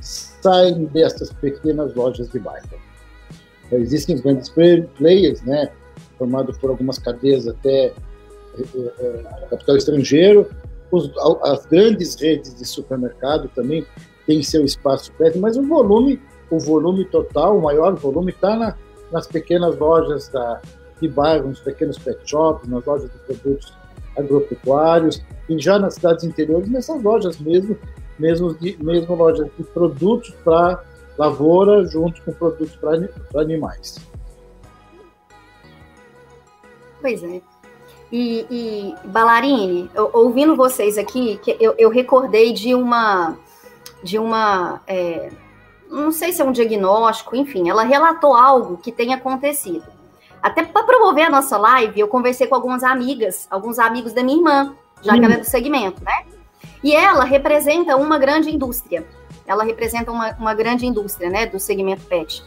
saem 0.00 0.84
dessas 0.86 1.32
pequenas 1.32 1.94
lojas 1.94 2.28
de 2.28 2.38
bairro. 2.38 2.68
Existem 3.72 4.16
grandes 4.18 4.48
players, 4.48 5.42
né, 5.42 5.70
formados 6.16 6.56
por 6.58 6.70
algumas 6.70 6.98
cadeias 6.98 7.46
até 7.46 7.92
capital 9.50 9.76
estrangeiro. 9.76 10.48
Os, 10.90 11.10
as 11.44 11.66
grandes 11.66 12.14
redes 12.14 12.54
de 12.54 12.64
supermercado 12.64 13.48
também 13.54 13.86
têm 14.26 14.42
seu 14.42 14.64
espaço 14.64 15.12
perto, 15.12 15.38
mas 15.38 15.56
o 15.56 15.62
volume, 15.62 16.20
o 16.50 16.58
volume 16.58 17.04
total, 17.06 17.58
o 17.58 17.62
maior 17.62 17.94
volume 17.94 18.32
está 18.32 18.56
na, 18.56 18.74
nas 19.12 19.26
pequenas 19.26 19.76
lojas 19.76 20.28
da, 20.28 20.60
de 21.00 21.08
bairro, 21.08 21.48
nos 21.48 21.60
pequenos 21.60 21.98
pet 21.98 22.18
shops, 22.24 22.66
nas 22.68 22.84
lojas 22.84 23.10
de 23.10 23.18
produtos 23.18 23.72
agropecuários 24.18 25.22
e 25.48 25.58
já 25.58 25.78
nas 25.78 25.94
cidades 25.94 26.24
interiores, 26.24 26.68
nessas 26.68 27.02
lojas 27.02 27.38
mesmo, 27.38 27.78
mesmo, 28.18 28.54
de, 28.54 28.76
mesmo 28.82 29.14
lojas 29.14 29.48
de 29.56 29.64
produtos 29.64 30.30
para 30.44 30.82
lavoura 31.16 31.84
junto 31.86 32.22
com 32.22 32.32
produtos 32.32 32.76
para 32.76 33.40
animais. 33.40 33.98
Pois 37.00 37.22
é. 37.22 37.40
E, 38.10 38.46
e 38.50 38.94
Balarine, 39.08 39.90
ouvindo 40.12 40.56
vocês 40.56 40.96
aqui, 40.96 41.38
eu, 41.60 41.74
eu, 41.76 41.90
recordei 41.90 42.52
de 42.52 42.74
uma, 42.74 43.36
de 44.02 44.18
uma, 44.18 44.80
é, 44.86 45.30
não 45.90 46.10
sei 46.10 46.32
se 46.32 46.40
é 46.40 46.44
um 46.44 46.52
diagnóstico, 46.52 47.36
enfim, 47.36 47.68
ela 47.68 47.82
relatou 47.82 48.34
algo 48.34 48.78
que 48.78 48.90
tem 48.90 49.12
acontecido. 49.12 49.97
Até 50.42 50.64
para 50.64 50.84
promover 50.84 51.24
a 51.26 51.30
nossa 51.30 51.56
live, 51.56 51.98
eu 51.98 52.08
conversei 52.08 52.46
com 52.46 52.54
algumas 52.54 52.82
amigas, 52.82 53.46
alguns 53.50 53.78
amigos 53.78 54.12
da 54.12 54.22
minha 54.22 54.38
irmã, 54.38 54.74
já 55.02 55.18
que 55.18 55.24
ela 55.24 55.34
é 55.34 55.38
do 55.38 55.44
segmento, 55.44 56.02
né? 56.02 56.24
E 56.82 56.94
ela 56.94 57.24
representa 57.24 57.96
uma 57.96 58.18
grande 58.18 58.50
indústria. 58.54 59.06
Ela 59.46 59.64
representa 59.64 60.12
uma, 60.12 60.32
uma 60.34 60.54
grande 60.54 60.86
indústria, 60.86 61.30
né, 61.30 61.46
do 61.46 61.58
segmento 61.58 62.04
pet. 62.04 62.44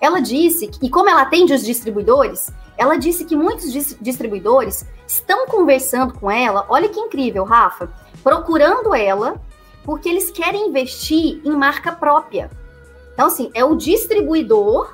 Ela 0.00 0.20
disse, 0.20 0.70
e 0.82 0.90
como 0.90 1.08
ela 1.08 1.22
atende 1.22 1.52
os 1.52 1.64
distribuidores, 1.64 2.50
ela 2.76 2.96
disse 2.96 3.24
que 3.24 3.36
muitos 3.36 3.72
distribuidores 4.00 4.84
estão 5.06 5.46
conversando 5.46 6.14
com 6.14 6.30
ela, 6.30 6.64
olha 6.68 6.88
que 6.88 6.98
incrível, 6.98 7.44
Rafa, 7.44 7.88
procurando 8.22 8.94
ela, 8.94 9.40
porque 9.84 10.08
eles 10.08 10.30
querem 10.30 10.68
investir 10.68 11.40
em 11.44 11.52
marca 11.52 11.92
própria. 11.92 12.50
Então, 13.12 13.26
assim, 13.26 13.50
é 13.54 13.64
o 13.64 13.76
distribuidor 13.76 14.92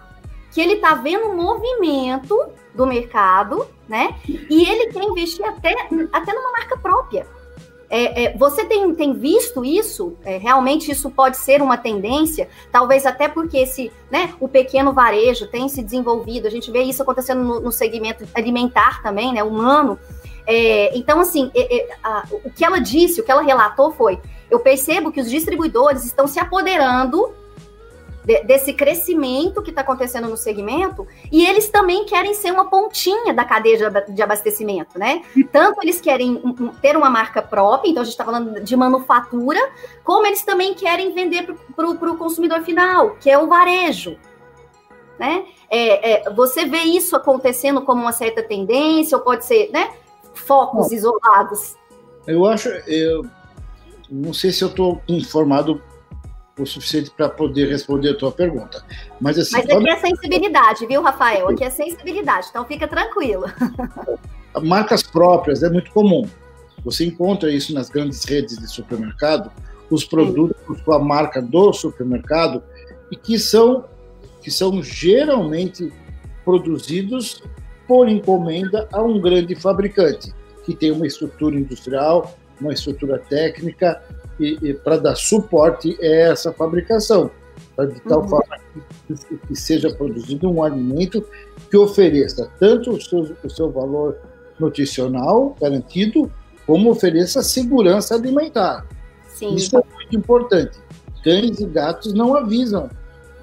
que 0.52 0.60
ele 0.60 0.74
está 0.74 0.94
vendo 0.94 1.34
movimento 1.34 2.36
do 2.74 2.86
mercado, 2.86 3.66
né? 3.88 4.14
E 4.26 4.68
ele 4.68 4.92
quer 4.92 5.02
investir 5.02 5.44
até, 5.44 5.74
até 6.12 6.32
numa 6.32 6.52
marca 6.52 6.76
própria. 6.76 7.26
É, 7.90 8.24
é, 8.24 8.36
você 8.36 8.64
tem, 8.66 8.94
tem 8.94 9.14
visto 9.14 9.64
isso? 9.64 10.16
É, 10.22 10.36
realmente 10.36 10.90
isso 10.90 11.10
pode 11.10 11.38
ser 11.38 11.62
uma 11.62 11.78
tendência? 11.78 12.48
Talvez 12.70 13.06
até 13.06 13.28
porque 13.28 13.56
esse, 13.58 13.90
né, 14.10 14.34
o 14.38 14.46
pequeno 14.46 14.92
varejo 14.92 15.46
tem 15.46 15.68
se 15.68 15.82
desenvolvido. 15.82 16.46
A 16.46 16.50
gente 16.50 16.70
vê 16.70 16.82
isso 16.82 17.02
acontecendo 17.02 17.42
no, 17.42 17.60
no 17.60 17.72
segmento 17.72 18.28
alimentar 18.34 19.02
também, 19.02 19.32
né, 19.32 19.42
humano. 19.42 19.98
É, 20.46 20.96
então, 20.96 21.20
assim, 21.20 21.50
é, 21.54 21.76
é, 21.76 21.88
a, 22.02 22.24
o 22.30 22.50
que 22.50 22.64
ela 22.64 22.78
disse, 22.78 23.20
o 23.20 23.24
que 23.24 23.30
ela 23.30 23.42
relatou 23.42 23.90
foi: 23.92 24.20
eu 24.50 24.60
percebo 24.60 25.10
que 25.10 25.20
os 25.20 25.30
distribuidores 25.30 26.04
estão 26.04 26.26
se 26.26 26.38
apoderando 26.38 27.32
de, 28.28 28.42
desse 28.42 28.74
crescimento 28.74 29.62
que 29.62 29.70
está 29.70 29.80
acontecendo 29.80 30.28
no 30.28 30.36
segmento, 30.36 31.06
e 31.32 31.46
eles 31.46 31.70
também 31.70 32.04
querem 32.04 32.34
ser 32.34 32.50
uma 32.50 32.68
pontinha 32.68 33.32
da 33.32 33.42
cadeia 33.42 33.90
de, 34.06 34.22
abastecimento, 34.22 34.98
né? 34.98 35.22
Tanto 35.50 35.80
eles 35.82 35.98
querem 35.98 36.38
ter 36.82 36.94
uma 36.94 37.08
marca 37.08 37.40
própria, 37.40 37.88
então 37.88 38.02
a 38.02 38.04
gente 38.04 38.12
está 38.12 38.26
falando 38.26 38.60
de 38.60 38.76
manufatura, 38.76 39.58
como 40.04 40.26
eles 40.26 40.42
também 40.42 40.74
querem 40.74 41.14
vender 41.14 41.48
para 41.74 41.88
o 41.88 42.18
consumidor 42.18 42.60
final, 42.60 43.16
que 43.18 43.30
é 43.30 43.38
o 43.38 43.46
varejo. 43.46 44.18
Né? 45.18 45.46
É, 45.70 46.26
é, 46.28 46.30
você 46.30 46.66
vê 46.66 46.82
isso 46.82 47.16
acontecendo 47.16 47.80
como 47.80 48.02
uma 48.02 48.12
certa 48.12 48.42
tendência, 48.42 49.16
ou 49.16 49.24
pode 49.24 49.46
ser 49.46 49.70
né, 49.72 49.90
focos 50.34 50.88
Bom, 50.88 50.94
isolados? 50.94 51.76
Eu 52.26 52.44
acho, 52.44 52.68
eu 52.86 53.24
não 54.10 54.34
sei 54.34 54.52
se 54.52 54.62
eu 54.62 54.68
estou 54.68 55.00
informado 55.08 55.82
o 56.62 56.66
suficiente 56.66 57.10
para 57.10 57.28
poder 57.28 57.68
responder 57.68 58.10
a 58.10 58.16
tua 58.16 58.32
pergunta. 58.32 58.84
Mas, 59.20 59.38
assim, 59.38 59.56
Mas 59.56 59.70
aqui 59.70 59.90
é 59.90 59.96
sensibilidade, 59.96 60.86
viu, 60.86 61.02
Rafael? 61.02 61.48
Aqui 61.48 61.64
é 61.64 61.70
sensibilidade, 61.70 62.48
então 62.50 62.64
fica 62.64 62.86
tranquilo. 62.86 63.44
Marcas 64.62 65.02
próprias 65.02 65.62
é 65.62 65.70
muito 65.70 65.90
comum. 65.90 66.28
Você 66.84 67.04
encontra 67.04 67.50
isso 67.50 67.74
nas 67.74 67.90
grandes 67.90 68.24
redes 68.24 68.58
de 68.58 68.68
supermercado, 68.68 69.50
os 69.90 70.04
produtos 70.04 70.80
com 70.82 70.92
a 70.92 70.98
marca 70.98 71.40
do 71.40 71.72
supermercado, 71.72 72.62
e 73.10 73.16
que 73.16 73.38
são, 73.38 73.84
que 74.42 74.50
são 74.50 74.82
geralmente 74.82 75.92
produzidos 76.44 77.42
por 77.86 78.08
encomenda 78.08 78.88
a 78.92 79.02
um 79.02 79.20
grande 79.20 79.54
fabricante, 79.54 80.32
que 80.64 80.74
tem 80.74 80.90
uma 80.90 81.06
estrutura 81.06 81.56
industrial, 81.56 82.36
uma 82.60 82.72
estrutura 82.72 83.18
técnica, 83.18 84.02
e, 84.38 84.58
e 84.62 84.74
para 84.74 84.96
dar 84.96 85.16
suporte 85.16 85.96
a 86.00 86.06
essa 86.06 86.52
fabricação. 86.52 87.30
de 87.78 88.00
tal 88.02 88.22
uhum. 88.22 88.28
forma 88.28 88.56
que, 89.06 89.36
que, 89.36 89.56
seja 89.56 89.92
produzido 89.92 90.50
um 90.50 90.62
alimento 90.62 91.24
que 91.70 91.76
ofereça 91.76 92.50
tanto 92.58 92.92
o 92.92 93.00
seu, 93.00 93.36
o 93.42 93.50
seu 93.50 93.70
valor 93.70 94.18
nutricional 94.58 95.56
garantido, 95.60 96.30
como 96.66 96.90
ofereça 96.90 97.42
segurança 97.42 98.14
alimentar. 98.14 98.86
Sim. 99.28 99.54
Isso 99.54 99.76
é 99.76 99.82
muito 99.94 100.16
importante. 100.16 100.78
Cães 101.22 101.60
e 101.60 101.66
gatos 101.66 102.12
não 102.12 102.34
avisam 102.34 102.90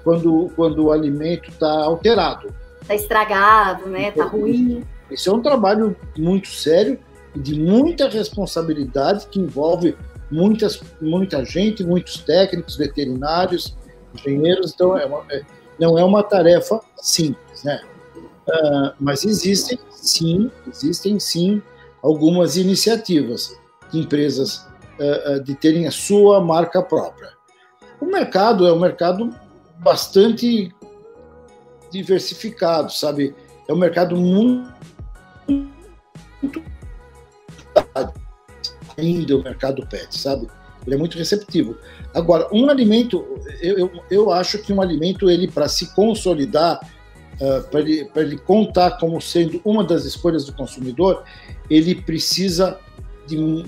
quando, 0.04 0.50
quando 0.54 0.84
o 0.84 0.92
alimento 0.92 1.50
está 1.50 1.84
alterado. 1.84 2.54
Está 2.82 2.94
estragado, 2.94 3.88
né? 3.88 4.08
Está 4.08 4.24
ruim. 4.24 4.84
Isso 5.10 5.28
é 5.30 5.32
um 5.32 5.42
trabalho 5.42 5.96
muito 6.16 6.48
sério 6.48 6.98
e 7.34 7.40
de 7.40 7.58
muita 7.58 8.08
responsabilidade 8.08 9.26
que 9.26 9.40
envolve 9.40 9.96
muitas, 10.30 10.80
muita 11.00 11.44
gente, 11.44 11.84
muitos 11.84 12.18
técnicos, 12.18 12.76
veterinários, 12.76 13.76
engenheiros. 14.14 14.72
Então, 14.74 14.96
é 14.96 15.06
uma, 15.06 15.24
é, 15.30 15.42
não 15.78 15.98
é 15.98 16.04
uma 16.04 16.22
tarefa 16.22 16.80
simples, 16.98 17.62
né? 17.64 17.80
Uh, 18.48 18.92
mas 19.00 19.24
existem, 19.24 19.78
sim, 19.90 20.50
existem 20.68 21.18
sim 21.18 21.60
algumas 22.02 22.56
iniciativas 22.56 23.56
de 23.90 23.98
empresas 24.00 24.66
uh, 25.00 25.42
de 25.42 25.54
terem 25.56 25.86
a 25.86 25.90
sua 25.90 26.40
marca 26.40 26.80
própria. 26.80 27.30
O 28.00 28.06
mercado 28.06 28.66
é 28.66 28.72
um 28.72 28.78
mercado 28.78 29.34
bastante 29.78 30.72
diversificado, 31.90 32.92
sabe? 32.92 33.34
É 33.68 33.72
um 33.72 33.78
mercado 33.78 34.16
muito, 34.16 34.72
muito 36.40 36.62
ainda 38.96 39.36
o 39.36 39.42
mercado 39.42 39.86
pet, 39.86 40.16
sabe? 40.16 40.46
Ele 40.86 40.94
é 40.94 40.98
muito 40.98 41.18
receptivo. 41.18 41.76
Agora, 42.14 42.48
um 42.52 42.70
alimento, 42.70 43.24
eu, 43.60 43.78
eu, 43.78 43.90
eu 44.10 44.32
acho 44.32 44.58
que 44.58 44.72
um 44.72 44.80
alimento, 44.80 45.28
ele 45.28 45.48
para 45.48 45.68
se 45.68 45.94
consolidar, 45.94 46.80
uh, 47.40 47.68
para 47.68 47.80
ele, 47.80 48.08
ele 48.14 48.38
contar 48.38 48.92
como 48.92 49.20
sendo 49.20 49.60
uma 49.64 49.82
das 49.82 50.04
escolhas 50.04 50.44
do 50.44 50.52
consumidor, 50.52 51.24
ele 51.68 51.94
precisa 51.94 52.78
de, 53.26 53.64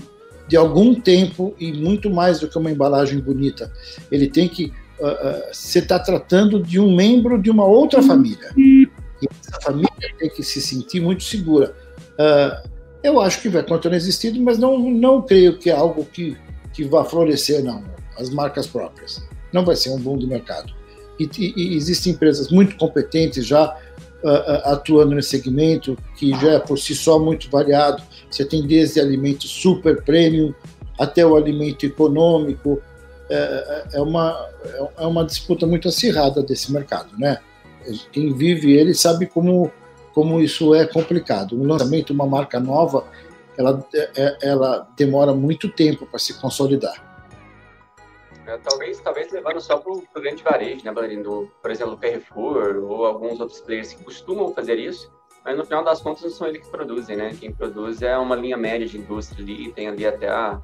de 0.47 0.55
algum 0.55 0.95
tempo 0.95 1.53
e 1.59 1.73
muito 1.73 2.09
mais 2.09 2.39
do 2.39 2.47
que 2.47 2.57
uma 2.57 2.71
embalagem 2.71 3.19
bonita. 3.19 3.71
Ele 4.09 4.27
tem 4.27 4.47
que 4.47 4.71
uh, 4.99 5.05
uh, 5.05 5.53
você 5.53 5.79
está 5.79 5.99
tratando 5.99 6.63
de 6.63 6.79
um 6.79 6.95
membro 6.95 7.41
de 7.41 7.51
uma 7.51 7.65
outra 7.65 8.01
família. 8.01 8.49
E 8.57 8.87
essa 9.29 9.59
família 9.61 9.89
tem 10.17 10.29
que 10.29 10.41
se 10.41 10.61
sentir 10.61 11.01
muito 11.01 11.23
segura. 11.23 11.75
Uh, 12.13 12.69
eu 13.03 13.19
acho 13.21 13.41
que 13.41 13.49
vai 13.49 13.63
continuar 13.63 13.97
existindo, 13.97 14.41
mas 14.41 14.57
não, 14.57 14.77
não 14.77 15.21
creio 15.21 15.57
que 15.57 15.69
é 15.69 15.73
algo 15.73 16.05
que, 16.05 16.37
que 16.73 16.83
vá 16.83 17.03
florescer, 17.05 17.63
não. 17.63 17.83
As 18.17 18.29
marcas 18.29 18.67
próprias. 18.67 19.23
Não 19.53 19.63
vai 19.63 19.75
ser 19.75 19.91
um 19.91 19.99
boom 19.99 20.17
do 20.17 20.27
mercado. 20.27 20.73
E, 21.19 21.29
e, 21.37 21.75
existem 21.75 22.13
empresas 22.13 22.49
muito 22.49 22.75
competentes 22.77 23.45
já 23.45 23.77
atuando 24.65 25.15
nesse 25.15 25.29
segmento, 25.29 25.97
que 26.17 26.31
já 26.31 26.53
é 26.53 26.59
por 26.59 26.77
si 26.77 26.93
só 26.93 27.17
muito 27.17 27.49
variado. 27.49 28.03
Você 28.29 28.43
tem 28.43 28.65
desde 28.65 28.99
alimentos 28.99 29.49
super 29.49 30.03
premium 30.03 30.53
até 30.97 31.25
o 31.25 31.35
alimento 31.35 31.85
econômico, 31.85 32.81
é, 33.29 33.35
é, 33.35 33.97
é, 33.97 34.01
uma, 34.01 34.49
é 34.97 35.05
uma 35.05 35.23
disputa 35.23 35.65
muito 35.65 35.87
acirrada 35.87 36.43
desse 36.43 36.71
mercado, 36.73 37.17
né? 37.17 37.37
Quem 38.11 38.33
vive 38.33 38.73
ele 38.73 38.93
sabe 38.93 39.25
como, 39.25 39.71
como 40.19 40.41
isso 40.41 40.75
é 40.75 40.85
complicado. 40.85 41.55
Um 41.55 41.65
lançamento, 41.65 42.11
uma 42.11 42.25
marca 42.25 42.59
nova, 42.59 43.07
ela, 43.57 43.81
é, 43.93 44.37
ela 44.41 44.85
demora 44.97 45.33
muito 45.33 45.69
tempo 45.69 46.05
para 46.05 46.19
se 46.19 46.37
consolidar. 46.41 46.93
É, 48.45 48.57
talvez, 48.57 48.99
talvez 48.99 49.31
levando 49.31 49.61
só 49.61 49.77
para 49.77 49.93
o 49.93 50.03
grande 50.15 50.43
varejo, 50.43 50.83
né, 50.83 50.91
Balerindo? 50.91 51.49
Por 51.61 51.71
exemplo, 51.71 51.95
Carrefour 51.95 52.83
ou 52.83 53.05
alguns 53.05 53.39
outros 53.39 53.61
players 53.61 53.93
que 53.93 54.03
costumam 54.03 54.53
fazer 54.53 54.77
isso, 54.77 55.09
mas 55.45 55.57
no 55.57 55.63
final 55.63 55.85
das 55.85 56.01
contas 56.01 56.23
não 56.23 56.31
são 56.31 56.47
eles 56.47 56.65
que 56.65 56.69
produzem, 56.69 57.15
né? 57.15 57.33
Quem 57.39 57.53
produz 57.53 58.01
é 58.01 58.17
uma 58.17 58.35
linha 58.35 58.57
média 58.57 58.85
de 58.85 58.97
indústria 58.97 59.41
ali, 59.41 59.71
tem 59.71 59.87
ali 59.87 60.05
até 60.05 60.27
a, 60.27 60.59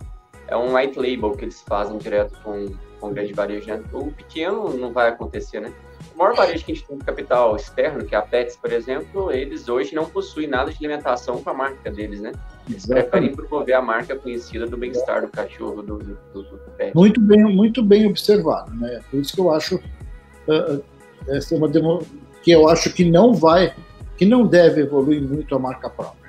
é 0.49 0.57
um 0.57 0.75
white 0.75 0.99
label 0.99 1.31
que 1.31 1.45
eles 1.45 1.61
fazem 1.61 1.97
direto 1.97 2.37
com, 2.43 2.67
com 2.99 3.07
o 3.07 3.13
grande 3.13 3.31
varejo. 3.31 3.67
Né? 3.67 3.81
O 3.93 4.11
pequeno 4.11 4.75
não 4.75 4.91
vai 4.91 5.07
acontecer, 5.07 5.61
né? 5.61 5.73
Maior 6.15 6.35
varejo 6.35 6.65
que 6.65 6.71
a 6.71 6.75
gente 6.75 6.87
tem 6.87 6.97
de 6.97 7.03
capital 7.03 7.55
externo, 7.55 8.05
que 8.05 8.15
é 8.15 8.17
a 8.17 8.21
Pets, 8.21 8.55
por 8.55 8.71
exemplo, 8.71 9.31
eles 9.31 9.67
hoje 9.67 9.93
não 9.93 10.05
possuem 10.05 10.47
nada 10.47 10.71
de 10.71 10.77
alimentação 10.77 11.41
com 11.41 11.49
a 11.49 11.53
marca 11.53 11.91
deles, 11.91 12.21
né? 12.21 12.31
Eles 12.67 12.85
Exatamente. 12.85 13.09
preferem 13.09 13.35
promover 13.35 13.75
a 13.75 13.81
marca 13.81 14.15
conhecida 14.15 14.65
do 14.65 14.77
bem-estar 14.77 15.21
do 15.21 15.27
cachorro, 15.27 15.81
do, 15.81 15.97
do, 15.97 16.17
do, 16.33 16.43
do, 16.43 16.57
pet. 16.77 16.95
Muito 16.95 17.19
bem, 17.19 17.43
muito 17.43 17.83
bem 17.83 18.07
observado, 18.07 18.73
né? 18.75 19.01
Por 19.11 19.19
isso 19.19 19.33
que 19.33 19.41
eu 19.41 19.51
acho 19.51 19.75
uh, 19.75 20.83
essa 21.27 21.55
é 21.55 21.57
uma 21.57 21.67
demo, 21.67 22.01
que 22.41 22.51
eu 22.51 22.69
acho 22.69 22.93
que 22.93 23.03
não 23.03 23.33
vai, 23.33 23.75
que 24.17 24.25
não 24.25 24.47
deve 24.47 24.81
evoluir 24.81 25.21
muito 25.21 25.53
a 25.55 25.59
marca 25.59 25.89
própria. 25.89 26.25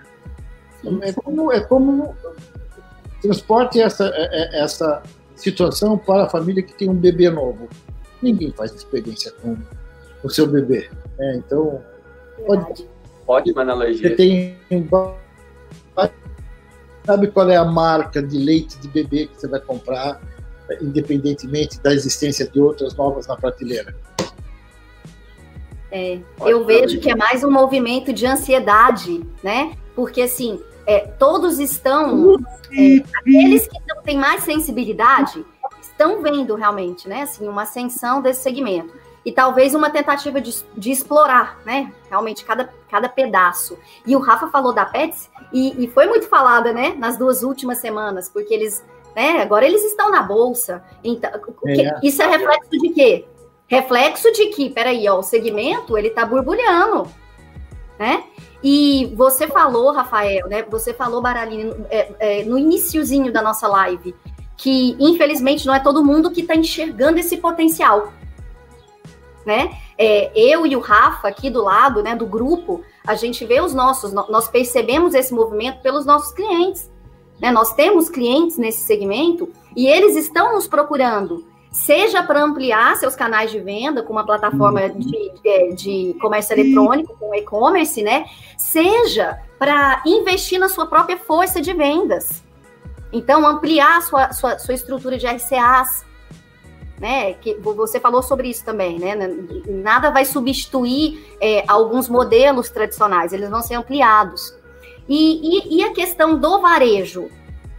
É 1.02 1.12
como, 1.12 1.52
é 1.52 1.60
como 1.60 2.14
Transporte 3.20 3.80
essa, 3.80 4.06
é, 4.14 4.58
é, 4.58 4.62
essa 4.62 5.02
situação 5.34 5.98
para 5.98 6.24
a 6.24 6.28
família 6.28 6.62
que 6.62 6.74
tem 6.74 6.88
um 6.88 6.94
bebê 6.94 7.30
novo. 7.30 7.68
Ninguém 8.22 8.52
faz 8.52 8.72
experiência 8.72 9.32
com 9.42 9.56
o 10.22 10.30
seu 10.30 10.46
bebê. 10.46 10.88
Né? 11.18 11.36
Então, 11.36 11.82
pode. 12.46 12.86
Ótima 13.26 13.62
analogia. 13.62 14.08
Você 14.08 14.14
tem. 14.14 14.56
Sabe 17.04 17.28
qual 17.28 17.48
é 17.48 17.56
a 17.56 17.64
marca 17.64 18.20
de 18.20 18.36
leite 18.36 18.78
de 18.78 18.88
bebê 18.88 19.26
que 19.26 19.40
você 19.40 19.46
vai 19.46 19.60
comprar, 19.60 20.20
independentemente 20.80 21.80
da 21.80 21.94
existência 21.94 22.48
de 22.48 22.60
outras 22.60 22.96
novas 22.96 23.28
na 23.28 23.36
prateleira? 23.36 23.94
É, 25.90 26.18
eu 26.40 26.64
vejo 26.64 26.98
que 26.98 27.08
é 27.08 27.14
mais 27.14 27.44
um 27.44 27.50
movimento 27.50 28.12
de 28.12 28.26
ansiedade, 28.26 29.24
né? 29.42 29.76
Porque 29.94 30.22
assim, 30.22 30.60
é, 30.84 31.00
todos 31.00 31.58
estão, 31.58 32.36
é, 32.72 33.02
aqueles 33.18 33.66
que 33.66 33.78
não 33.88 34.02
têm 34.02 34.18
mais 34.18 34.42
sensibilidade, 34.42 35.44
estão 35.96 36.20
vendo 36.22 36.54
realmente, 36.54 37.08
né, 37.08 37.22
assim, 37.22 37.48
uma 37.48 37.62
ascensão 37.62 38.20
desse 38.20 38.42
segmento. 38.42 38.92
E 39.24 39.32
talvez 39.32 39.74
uma 39.74 39.90
tentativa 39.90 40.40
de, 40.40 40.54
de 40.76 40.90
explorar, 40.92 41.58
né, 41.64 41.92
realmente 42.08 42.44
cada, 42.44 42.72
cada 42.88 43.08
pedaço. 43.08 43.76
E 44.06 44.14
o 44.14 44.20
Rafa 44.20 44.48
falou 44.48 44.72
da 44.72 44.84
Pets, 44.84 45.28
e, 45.52 45.84
e 45.84 45.88
foi 45.88 46.06
muito 46.06 46.28
falada, 46.28 46.72
né, 46.72 46.94
nas 46.96 47.18
duas 47.18 47.42
últimas 47.42 47.78
semanas, 47.78 48.28
porque 48.28 48.54
eles, 48.54 48.84
né, 49.16 49.42
agora 49.42 49.66
eles 49.66 49.82
estão 49.84 50.10
na 50.10 50.22
bolsa. 50.22 50.84
Então, 51.02 51.30
é. 51.66 51.98
isso 52.02 52.22
é 52.22 52.26
reflexo 52.26 52.70
de 52.70 52.90
quê? 52.90 53.24
Reflexo 53.66 54.30
de 54.32 54.46
que, 54.46 54.70
peraí, 54.70 55.08
ó, 55.08 55.18
o 55.18 55.22
segmento, 55.24 55.98
ele 55.98 56.10
tá 56.10 56.24
borbulhando, 56.24 57.10
né? 57.98 58.22
E 58.62 59.12
você 59.16 59.48
falou, 59.48 59.92
Rafael, 59.92 60.48
né? 60.48 60.62
Você 60.70 60.94
falou, 60.94 61.20
Baralini, 61.20 61.74
é, 61.90 62.12
é, 62.18 62.44
no 62.44 62.56
iníciozinho 62.56 63.32
da 63.32 63.42
nossa 63.42 63.66
live, 63.66 64.14
que 64.56 64.96
infelizmente 64.98 65.66
não 65.66 65.74
é 65.74 65.80
todo 65.80 66.04
mundo 66.04 66.30
que 66.30 66.40
está 66.40 66.54
enxergando 66.54 67.18
esse 67.18 67.36
potencial. 67.36 68.12
Né? 69.44 69.76
É, 69.96 70.32
eu 70.34 70.66
e 70.66 70.74
o 70.74 70.80
Rafa 70.80 71.28
aqui 71.28 71.48
do 71.48 71.62
lado, 71.62 72.02
né, 72.02 72.16
do 72.16 72.26
grupo, 72.26 72.82
a 73.06 73.14
gente 73.14 73.44
vê 73.44 73.60
os 73.60 73.72
nossos, 73.72 74.12
nós 74.12 74.48
percebemos 74.48 75.14
esse 75.14 75.32
movimento 75.32 75.80
pelos 75.82 76.04
nossos 76.04 76.32
clientes. 76.32 76.90
Né? 77.40 77.52
Nós 77.52 77.72
temos 77.74 78.08
clientes 78.08 78.58
nesse 78.58 78.84
segmento 78.86 79.48
e 79.76 79.86
eles 79.86 80.16
estão 80.16 80.54
nos 80.54 80.66
procurando 80.66 81.44
seja 81.76 82.22
para 82.22 82.42
ampliar 82.42 82.96
seus 82.96 83.14
canais 83.14 83.50
de 83.50 83.60
venda 83.60 84.02
com 84.02 84.12
uma 84.12 84.24
plataforma 84.24 84.80
uhum. 84.80 84.98
de, 84.98 85.32
de, 85.42 85.74
de 85.74 86.18
comércio 86.18 86.54
eletrônico, 86.54 87.16
com 87.18 87.34
e-commerce, 87.34 88.02
né? 88.02 88.24
Seja 88.56 89.38
para 89.58 90.02
investir 90.06 90.58
na 90.58 90.68
sua 90.68 90.86
própria 90.86 91.18
força 91.18 91.60
de 91.60 91.74
vendas. 91.74 92.42
Então, 93.16 93.46
ampliar 93.46 94.02
sua, 94.02 94.30
sua, 94.32 94.58
sua 94.58 94.74
estrutura 94.74 95.16
de 95.16 95.26
RCAs, 95.26 96.04
né? 97.00 97.32
Que 97.32 97.54
você 97.54 97.98
falou 97.98 98.22
sobre 98.22 98.48
isso 98.48 98.62
também, 98.62 98.98
né? 98.98 99.14
Nada 99.66 100.10
vai 100.10 100.26
substituir 100.26 101.24
é, 101.40 101.64
alguns 101.66 102.10
modelos 102.10 102.68
tradicionais, 102.68 103.32
eles 103.32 103.48
vão 103.48 103.62
ser 103.62 103.74
ampliados. 103.74 104.54
E, 105.08 105.76
e, 105.76 105.78
e 105.78 105.84
a 105.84 105.94
questão 105.94 106.38
do 106.38 106.60
varejo, 106.60 107.30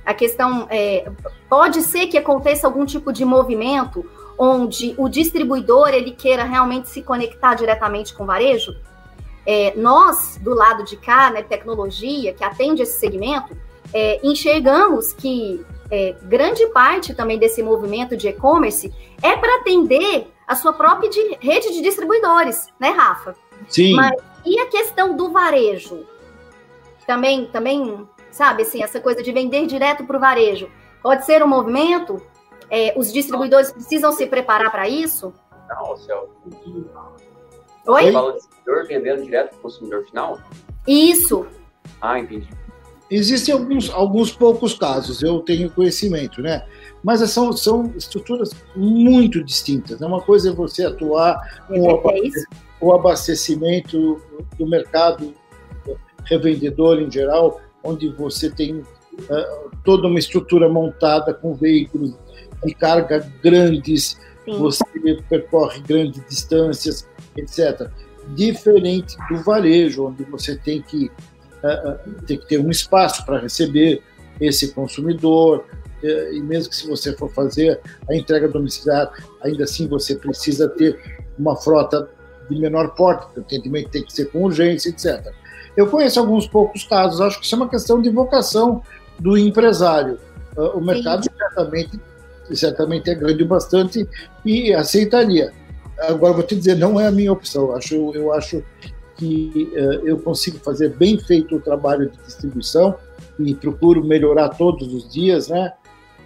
a 0.03 0.13
questão 0.13 0.65
é, 0.71 1.07
pode 1.47 1.83
ser 1.83 2.07
que 2.07 2.17
aconteça 2.17 2.65
algum 2.65 2.85
tipo 2.85 3.13
de 3.13 3.23
movimento 3.23 4.03
onde 4.39 4.95
o 4.97 5.07
distribuidor 5.07 5.89
ele 5.89 6.11
queira 6.11 6.45
realmente 6.45 6.89
se 6.89 7.03
conectar 7.03 7.53
diretamente 7.53 8.13
com 8.13 8.23
o 8.23 8.25
varejo. 8.25 8.75
É, 9.45 9.73
nós 9.75 10.39
do 10.41 10.53
lado 10.53 10.83
de 10.83 10.97
cá, 10.97 11.29
né, 11.29 11.43
tecnologia 11.43 12.33
que 12.33 12.43
atende 12.43 12.81
esse 12.81 12.99
segmento, 12.99 13.55
é, 13.93 14.19
enxergamos 14.23 15.13
que 15.13 15.65
é, 15.89 16.15
grande 16.23 16.65
parte 16.67 17.13
também 17.13 17.38
desse 17.38 17.63
movimento 17.63 18.17
de 18.17 18.27
e-commerce 18.27 18.93
é 19.21 19.35
para 19.38 19.61
atender 19.61 20.27
a 20.47 20.55
sua 20.55 20.73
própria 20.73 21.09
de, 21.09 21.38
rede 21.39 21.71
de 21.73 21.81
distribuidores, 21.81 22.67
né, 22.79 22.89
Rafa? 22.89 23.35
Sim. 23.67 23.95
Mas 23.95 24.15
e 24.45 24.59
a 24.59 24.67
questão 24.67 25.15
do 25.15 25.29
varejo? 25.31 26.05
Também, 27.05 27.45
também 27.47 28.07
sabe? 28.31 28.61
Assim, 28.61 28.83
essa 28.83 28.99
coisa 28.99 29.23
de 29.23 29.31
vender 29.31 29.65
direto 29.65 30.05
para 30.05 30.17
o 30.17 30.19
varejo. 30.19 30.69
Pode 31.01 31.25
ser 31.25 31.43
um 31.43 31.47
movimento? 31.47 32.21
É, 32.69 32.93
os 32.97 33.11
distribuidores 33.11 33.71
precisam 33.71 34.11
se 34.11 34.25
preparar 34.27 34.71
para 34.71 34.88
isso? 34.88 35.33
final, 35.67 35.97
Celso? 35.97 36.31
Oi? 37.85 38.03
Você 38.03 38.11
fala 38.11 38.33
distribuidor 38.33 38.88
vendendo 38.88 39.23
direto 39.23 39.49
para 39.49 39.57
o 39.57 39.61
consumidor 39.61 40.05
final? 40.05 40.39
Isso. 40.85 41.47
Ah, 42.01 42.19
entendi. 42.19 42.49
Existem 43.10 43.53
alguns, 43.53 43.89
alguns 43.89 44.32
poucos 44.32 44.74
casos, 44.74 45.24
eu 45.24 45.39
tenho 45.39 45.72
conhecimento, 45.72 46.41
né? 46.41 46.66
Mas 47.03 47.22
são, 47.32 47.53
são 47.53 47.93
estruturas 47.95 48.51
muito 48.76 49.43
distintas. 49.43 50.01
Uma 50.01 50.22
coisa 50.22 50.49
é 50.49 50.53
você 50.53 50.86
atuar 50.86 51.64
com 51.68 51.76
É 51.76 52.32
o 52.80 52.93
abastecimento 52.93 54.22
do 54.58 54.68
mercado 54.68 55.34
revendedor 56.26 57.01
em 57.01 57.10
geral, 57.10 57.62
onde 57.84 58.10
você 58.10 58.49
tem 58.49 58.76
uh, 58.76 59.72
toda 59.84 60.08
uma 60.08 60.20
estrutura 60.20 60.70
montada 60.70 61.34
com 61.34 61.53
veículos 61.53 62.14
de 62.66 62.74
carga 62.74 63.32
grandes, 63.41 64.20
Sim. 64.45 64.58
você 64.58 64.84
percorre 65.30 65.80
grandes 65.82 66.24
distâncias, 66.28 67.08
etc. 67.36 67.89
Diferente 68.36 69.16
do 69.30 69.38
varejo, 69.43 70.08
onde 70.08 70.24
você 70.26 70.58
tem 70.58 70.82
que, 70.82 71.10
tem 72.26 72.38
que 72.38 72.47
ter 72.47 72.60
um 72.60 72.70
espaço 72.70 73.26
para 73.26 73.39
receber 73.39 74.01
esse 74.39 74.74
consumidor, 74.74 75.66
eh, 76.03 76.34
e 76.34 76.41
mesmo 76.41 76.70
que 76.70 76.76
se 76.76 76.88
você 76.88 77.14
for 77.14 77.30
fazer 77.32 77.80
a 78.10 78.16
entrega 78.16 78.47
domiciliar, 78.47 79.12
ainda 79.41 79.64
assim 79.64 79.88
você 79.88 80.16
precisa 80.16 80.70
ter 80.70 80.99
uma 81.38 81.55
frota 81.55 82.10
de 82.49 82.60
menor 82.60 82.89
porte, 82.95 83.28
o 83.36 83.41
atendimento 83.41 83.89
tem 83.89 84.03
que 84.03 84.14
ser 84.14 84.26
com 84.26 84.43
urgência, 84.43 84.89
etc. 84.89 85.34
Eu 85.76 85.88
conheço 85.88 86.20
alguns 86.20 86.47
poucos 86.47 86.84
casos, 86.84 87.20
acho 87.22 87.39
que 87.39 87.45
isso 87.45 87.55
é 87.55 87.58
uma 87.58 87.70
questão 87.70 88.01
de 88.01 88.10
vocação 88.10 88.82
do 89.20 89.38
empresário. 89.38 90.20
O 90.74 90.80
mercado 90.80 91.24
certamente, 91.38 91.99
certamente 92.53 93.10
é 93.10 93.16
grande 93.16 93.43
bastante 93.43 94.08
e 94.43 94.74
aceitaria. 94.74 95.51
Agora, 95.99 96.34
vou 96.34 96.43
te 96.43 96.55
dizer, 96.55 96.76
não 96.76 96.99
é 96.99 97.08
a 97.08 97.12
minha 97.12 97.32
opção. 97.32 97.66
Eu 97.66 97.76
acho, 97.76 98.12
eu 98.16 98.34
acho 98.34 98.64
que 99.18 99.72
uh, 99.74 100.07
eu 100.07 100.20
consigo 100.20 100.59
fazer 100.59 100.89
bem 100.89 101.20
feito 101.20 101.55
o 101.55 101.59
trabalho 101.59 102.09
de 102.09 102.18
distribuição 102.18 102.95
e 103.39 103.53
procuro 103.55 104.03
melhorar 104.03 104.49
todos 104.49 104.93
os 104.93 105.11
dias, 105.11 105.47
né? 105.47 105.74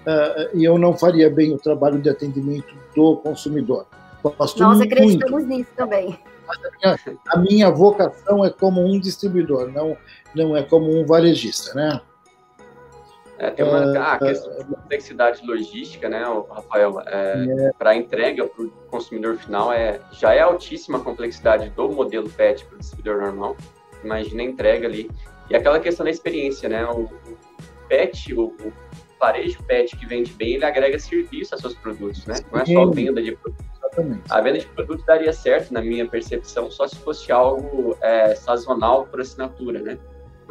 Uh, 0.02 0.58
e 0.58 0.64
eu 0.64 0.78
não 0.78 0.98
faria 0.98 1.30
bem 1.30 1.54
o 1.54 1.58
trabalho 1.58 2.00
de 2.00 2.10
atendimento 2.10 2.74
do 2.96 3.18
consumidor. 3.18 3.86
Gosto 4.24 4.60
Nós 4.62 4.82
acreditamos 4.82 5.32
muito. 5.32 5.48
nisso 5.48 5.72
também. 5.76 6.18
A 6.48 6.58
minha, 6.78 7.00
a 7.30 7.40
minha, 7.40 7.72
vocação 7.72 8.44
é 8.44 8.50
como 8.50 8.82
um 8.82 9.00
distribuidor, 9.00 9.72
não, 9.72 9.96
não 10.36 10.58
é 10.58 10.62
como 10.64 10.92
um 10.92 11.06
varejista, 11.06 11.74
né? 11.74 12.02
É, 13.42 13.50
tem 13.50 13.66
uma 13.66 13.98
ah, 13.98 14.20
questão 14.20 14.56
de 14.56 14.66
complexidade 14.66 15.44
logística, 15.44 16.08
né, 16.08 16.24
Rafael? 16.48 17.02
É, 17.08 17.46
é. 17.50 17.72
Para 17.76 17.96
entrega 17.96 18.46
para 18.46 18.64
o 18.64 18.70
consumidor 18.88 19.36
final 19.38 19.74
é, 19.74 20.00
já 20.12 20.36
é 20.36 20.42
altíssima 20.42 21.00
a 21.00 21.02
complexidade 21.02 21.68
do 21.72 21.90
modelo 21.90 22.30
PET 22.30 22.64
para 22.66 22.76
o 22.76 22.80
distribuidor 22.80 23.20
normal. 23.20 23.58
Imagina 24.04 24.44
a 24.44 24.46
entrega 24.46 24.88
ali. 24.88 25.10
E 25.50 25.56
aquela 25.56 25.80
questão 25.80 26.04
da 26.04 26.12
experiência, 26.12 26.70
né? 26.70 26.86
O, 26.86 27.06
o 27.06 27.38
PET, 27.90 28.32
o, 28.36 28.44
o 28.44 28.74
varejo 29.20 29.58
PET 29.64 29.98
que 29.98 30.06
vende 30.06 30.32
bem, 30.34 30.54
ele 30.54 30.66
agrega 30.66 31.00
serviço 31.00 31.56
aos 31.56 31.62
seus 31.62 31.74
produtos, 31.74 32.24
né? 32.28 32.36
Não 32.52 32.62
é 32.62 32.66
só 32.68 32.86
venda 32.92 33.24
de 33.24 33.36
produtos. 33.36 33.66
Exatamente. 33.76 34.22
A 34.30 34.40
venda 34.40 34.60
de 34.60 34.68
produtos 34.68 35.04
daria 35.04 35.34
certo, 35.34 35.74
na 35.74 35.82
minha 35.82 36.08
percepção, 36.08 36.70
só 36.70 36.88
se 36.88 36.96
fosse 36.98 37.32
algo 37.32 37.98
é, 38.02 38.36
sazonal 38.36 39.08
por 39.08 39.20
assinatura, 39.20 39.80
né? 39.80 39.98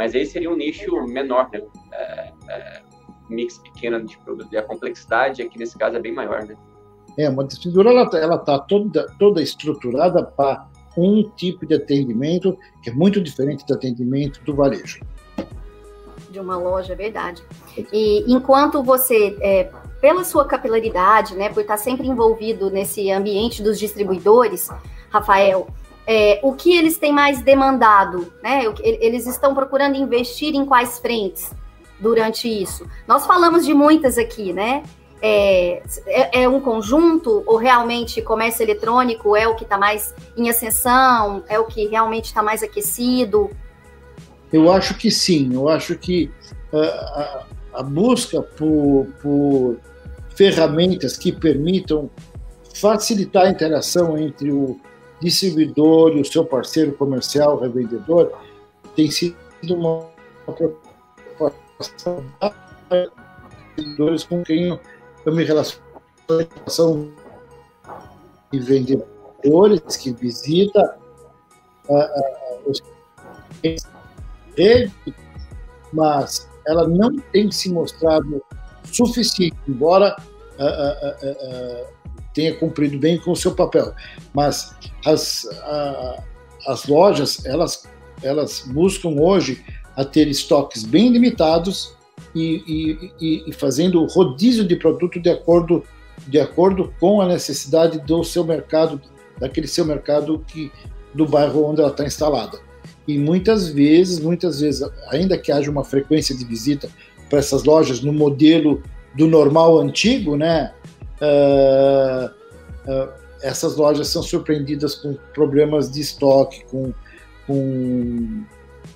Mas 0.01 0.15
aí 0.15 0.25
seria 0.25 0.51
um 0.51 0.57
nicho 0.57 0.91
menor, 1.03 1.51
né? 1.53 1.61
É, 1.93 2.33
é, 2.49 2.83
mix 3.29 3.59
pequeno 3.59 4.03
de 4.03 4.17
produtos. 4.17 4.51
E 4.51 4.57
a 4.57 4.63
complexidade 4.63 5.43
aqui 5.43 5.59
nesse 5.59 5.77
caso 5.77 5.95
é 5.95 6.01
bem 6.01 6.15
maior, 6.15 6.43
né? 6.47 6.57
É, 7.19 7.29
uma 7.29 7.45
distribuidora 7.45 7.91
ela, 7.91 8.11
ela 8.15 8.39
tá 8.39 8.59
toda, 8.61 9.07
toda 9.19 9.43
estruturada 9.43 10.25
para 10.25 10.67
um 10.97 11.23
tipo 11.37 11.67
de 11.67 11.75
atendimento 11.75 12.57
que 12.83 12.89
é 12.89 12.95
muito 12.95 13.21
diferente 13.21 13.63
do 13.67 13.75
atendimento 13.75 14.43
do 14.43 14.55
varejo. 14.55 15.05
De 16.31 16.41
uma 16.41 16.57
loja, 16.57 16.95
é 16.95 16.97
verdade. 16.97 17.43
E 17.93 18.25
enquanto 18.27 18.83
você, 18.83 19.37
é, 19.43 19.71
pela 20.01 20.25
sua 20.25 20.47
capilaridade, 20.47 21.35
né, 21.35 21.51
por 21.51 21.61
estar 21.61 21.77
sempre 21.77 22.07
envolvido 22.07 22.71
nesse 22.71 23.11
ambiente 23.11 23.63
dos 23.63 23.79
distribuidores, 23.79 24.71
Rafael, 25.11 25.69
é, 26.07 26.41
o 26.43 26.53
que 26.55 26.77
eles 26.77 26.99
têm 26.99 27.13
mais 27.13 27.41
demandado, 27.41 28.33
né? 28.43 28.65
Eles 28.83 29.27
estão 29.27 29.55
procurando 29.55 29.97
investir 29.97 30.55
em 30.55 30.65
quais 30.65 30.99
frentes 30.99 31.53
durante 31.99 32.49
isso? 32.49 32.87
Nós 33.07 33.27
falamos 33.27 33.65
de 33.65 33.75
muitas 33.75 34.19
aqui, 34.19 34.53
né? 34.53 34.83
É, 35.23 35.83
é, 36.07 36.43
é 36.43 36.49
um 36.49 36.61
conjunto 36.61 37.43
ou 37.47 37.57
realmente 37.57 38.23
comércio 38.23 38.63
eletrônico 38.63 39.37
é 39.37 39.47
o 39.47 39.55
que 39.55 39.65
está 39.65 39.77
mais 39.77 40.15
em 40.35 40.49
ascensão, 40.49 41.45
é 41.47 41.59
o 41.59 41.67
que 41.67 41.87
realmente 41.89 42.27
está 42.27 42.43
mais 42.43 42.63
aquecido? 42.63 43.51
Eu 44.51 44.73
acho 44.73 44.95
que 44.97 45.11
sim, 45.11 45.51
eu 45.53 45.69
acho 45.69 45.95
que 45.97 46.31
uh, 46.73 46.79
a, 46.79 47.47
a, 47.75 47.83
busca 47.83 48.41
por, 48.41 49.07
por 49.21 49.77
ferramentas 50.35 51.19
que 51.19 51.31
permitam 51.31 52.11
facilitar 52.75 53.45
a 53.45 53.51
interação 53.51 54.17
entre 54.17 54.51
o 54.51 54.81
distribuidor 55.21 56.17
e 56.17 56.21
o 56.21 56.25
seu 56.25 56.45
parceiro 56.45 56.93
comercial, 56.93 57.59
revendedor, 57.59 58.33
tem 58.97 59.11
sido 59.11 59.37
uma 59.69 60.07
preocupação 61.37 62.25
com 64.29 64.43
quem 64.43 64.79
eu 65.25 65.33
me 65.33 65.45
relaciono 65.45 65.83
e 68.53 68.59
vendedores 68.59 69.97
que 69.97 70.13
visita 70.13 70.99
uh, 71.89 71.95
uh, 71.95 72.71
os 72.71 72.83
mas 75.93 76.49
ela 76.67 76.87
não 76.89 77.17
tem 77.33 77.51
se 77.51 77.71
mostrado 77.71 78.43
suficiente, 78.85 79.57
embora 79.69 80.17
uh, 80.59 81.87
tenha 82.35 82.55
cumprido 82.55 82.99
bem 82.99 83.19
com 83.19 83.33
o 83.33 83.37
seu 83.37 83.55
papel. 83.55 83.93
Mas 84.33 84.75
as, 85.05 85.49
as 86.67 86.87
lojas, 86.87 87.45
elas, 87.45 87.85
elas 88.23 88.65
buscam 88.67 89.11
hoje 89.11 89.65
a 89.97 90.05
ter 90.05 90.29
estoques 90.29 90.85
bem 90.85 91.11
limitados 91.11 91.95
e, 92.35 93.11
e, 93.21 93.43
e, 93.49 93.53
fazendo 93.53 94.05
rodízio 94.07 94.67
de 94.67 94.77
produto 94.77 95.19
de 95.19 95.31
acordo, 95.31 95.83
de 96.29 96.39
acordo 96.39 96.95
com 97.01 97.21
a 97.21 97.27
necessidade 97.27 97.99
do 97.99 98.23
seu 98.23 98.45
mercado, 98.45 99.01
daquele 99.39 99.67
seu 99.67 99.85
mercado 99.85 100.45
que, 100.47 100.71
do 101.13 101.27
bairro 101.27 101.65
onde 101.65 101.81
ela 101.81 101.91
está 101.91 102.05
instalada. 102.05 102.59
E 103.07 103.19
muitas 103.19 103.69
vezes, 103.69 104.21
muitas 104.21 104.61
vezes, 104.61 104.89
ainda 105.09 105.37
que 105.37 105.51
haja 105.51 105.71
uma 105.71 105.83
frequência 105.83 106.37
de 106.37 106.45
visita 106.45 106.89
para 107.29 107.41
essas 107.41 107.65
lojas 107.65 108.01
no 108.01 108.13
modelo 108.13 108.83
do 109.15 109.27
normal 109.27 109.79
antigo, 109.79 110.37
né? 110.37 110.73
Uh, 111.21 112.31
uh, 112.91 113.13
essas 113.43 113.77
lojas 113.77 114.09
são 114.09 114.23
surpreendidas 114.23 114.95
com 114.95 115.15
problemas 115.35 115.91
de 115.91 116.01
estoque, 116.01 116.65
com, 116.71 116.93
com 117.47 118.45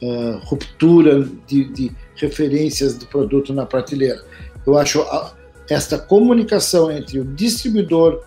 uh, 0.03 0.39
ruptura 0.45 1.29
de, 1.47 1.65
de, 1.73 1.93
referências 2.17 2.97
do 2.97 3.07
produto 3.07 3.53
na 3.53 3.67
prateleira. 3.67 4.23
Eu 4.67 4.79
acho 4.79 5.03
a, 5.03 5.35
esta 5.69 5.99
comunicação 5.99 6.91
entre 6.91 7.19
o 7.21 7.25
distribuidor 7.25 8.23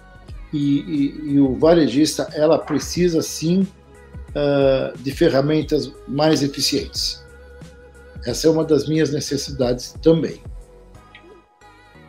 e, 0.54 0.80
e, 0.80 1.34
e, 1.34 1.40
o 1.40 1.58
varejista, 1.58 2.30
ela 2.34 2.58
precisa 2.58 3.22
sim 3.22 3.68
de 5.00 5.12
ferramentas 5.12 5.92
mais 6.08 6.44
eficientes. 6.44 7.26
Essa 8.24 8.48
é 8.48 8.52
uma 8.52 8.64
das 8.64 8.88
minhas 8.88 9.12
necessidades 9.12 9.96
também. 10.00 10.40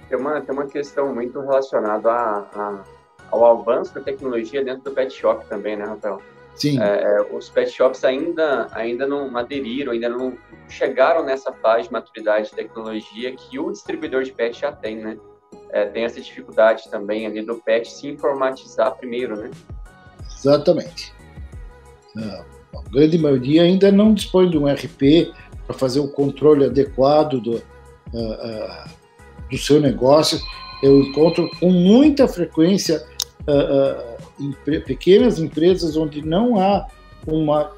Tem 0.08 0.18
uma, 0.18 0.40
tem 0.40 0.54
uma 0.54 0.66
questão 0.66 1.14
muito 1.14 1.40
relacionada 1.40 2.10
a, 2.10 2.38
a, 2.54 2.84
ao 3.30 3.60
avanço 3.60 3.94
da 3.94 4.00
tecnologia 4.00 4.64
dentro 4.64 4.84
do 4.84 4.90
pet 4.92 5.12
shop 5.12 5.46
também, 5.46 5.76
né, 5.76 5.84
Rafael? 5.84 6.20
Sim. 6.54 6.80
É, 6.80 7.22
os 7.32 7.48
pet 7.48 7.70
shops 7.70 8.04
ainda, 8.04 8.68
ainda 8.72 9.06
não 9.06 9.36
aderiram, 9.36 9.92
ainda 9.92 10.08
não 10.08 10.36
chegaram 10.68 11.24
nessa 11.24 11.52
fase 11.52 11.84
de 11.84 11.92
maturidade 11.92 12.50
de 12.50 12.56
tecnologia 12.56 13.32
que 13.32 13.58
o 13.58 13.70
distribuidor 13.70 14.24
de 14.24 14.32
pet 14.32 14.60
já 14.60 14.72
tem, 14.72 14.96
né? 14.96 15.16
É, 15.70 15.86
tem 15.86 16.04
essa 16.04 16.20
dificuldade 16.20 16.90
também 16.90 17.26
ali 17.26 17.42
do 17.42 17.56
pet 17.56 17.90
se 17.90 18.08
informatizar 18.08 18.96
primeiro, 18.96 19.36
né? 19.36 19.50
Exatamente. 20.36 21.14
A 22.16 22.90
grande 22.90 23.18
maioria 23.18 23.62
ainda 23.62 23.92
não 23.92 24.12
dispõe 24.12 24.50
de 24.50 24.58
um 24.58 24.66
RP 24.66 25.32
para 25.66 25.76
fazer 25.76 26.00
o 26.00 26.08
controle 26.08 26.64
adequado 26.64 27.40
do, 27.40 27.56
uh, 27.56 27.60
uh, 27.60 28.90
do 29.50 29.58
seu 29.58 29.80
negócio. 29.80 30.40
Eu 30.82 31.00
encontro 31.00 31.50
com 31.58 31.70
muita 31.70 32.28
frequência 32.28 33.04
uh, 33.42 34.82
pequenas 34.86 35.38
empresas 35.38 35.96
onde 35.96 36.22
não 36.22 36.60
há 36.60 36.86
uma 37.26 37.72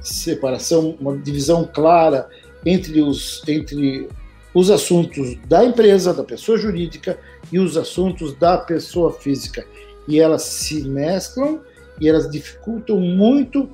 separação, 0.00 0.96
uma 1.00 1.16
divisão 1.16 1.68
clara 1.72 2.28
entre 2.64 3.00
os, 3.00 3.42
entre 3.46 4.08
os 4.54 4.70
assuntos 4.70 5.36
da 5.46 5.64
empresa, 5.64 6.12
da 6.12 6.24
pessoa 6.24 6.58
jurídica 6.58 7.18
e 7.50 7.58
os 7.58 7.76
assuntos 7.76 8.34
da 8.34 8.58
pessoa 8.58 9.12
física. 9.12 9.66
e 10.08 10.18
elas 10.18 10.42
se 10.42 10.82
mesclam 10.82 11.60
e 12.00 12.08
elas 12.08 12.28
dificultam 12.28 12.98
muito 12.98 13.68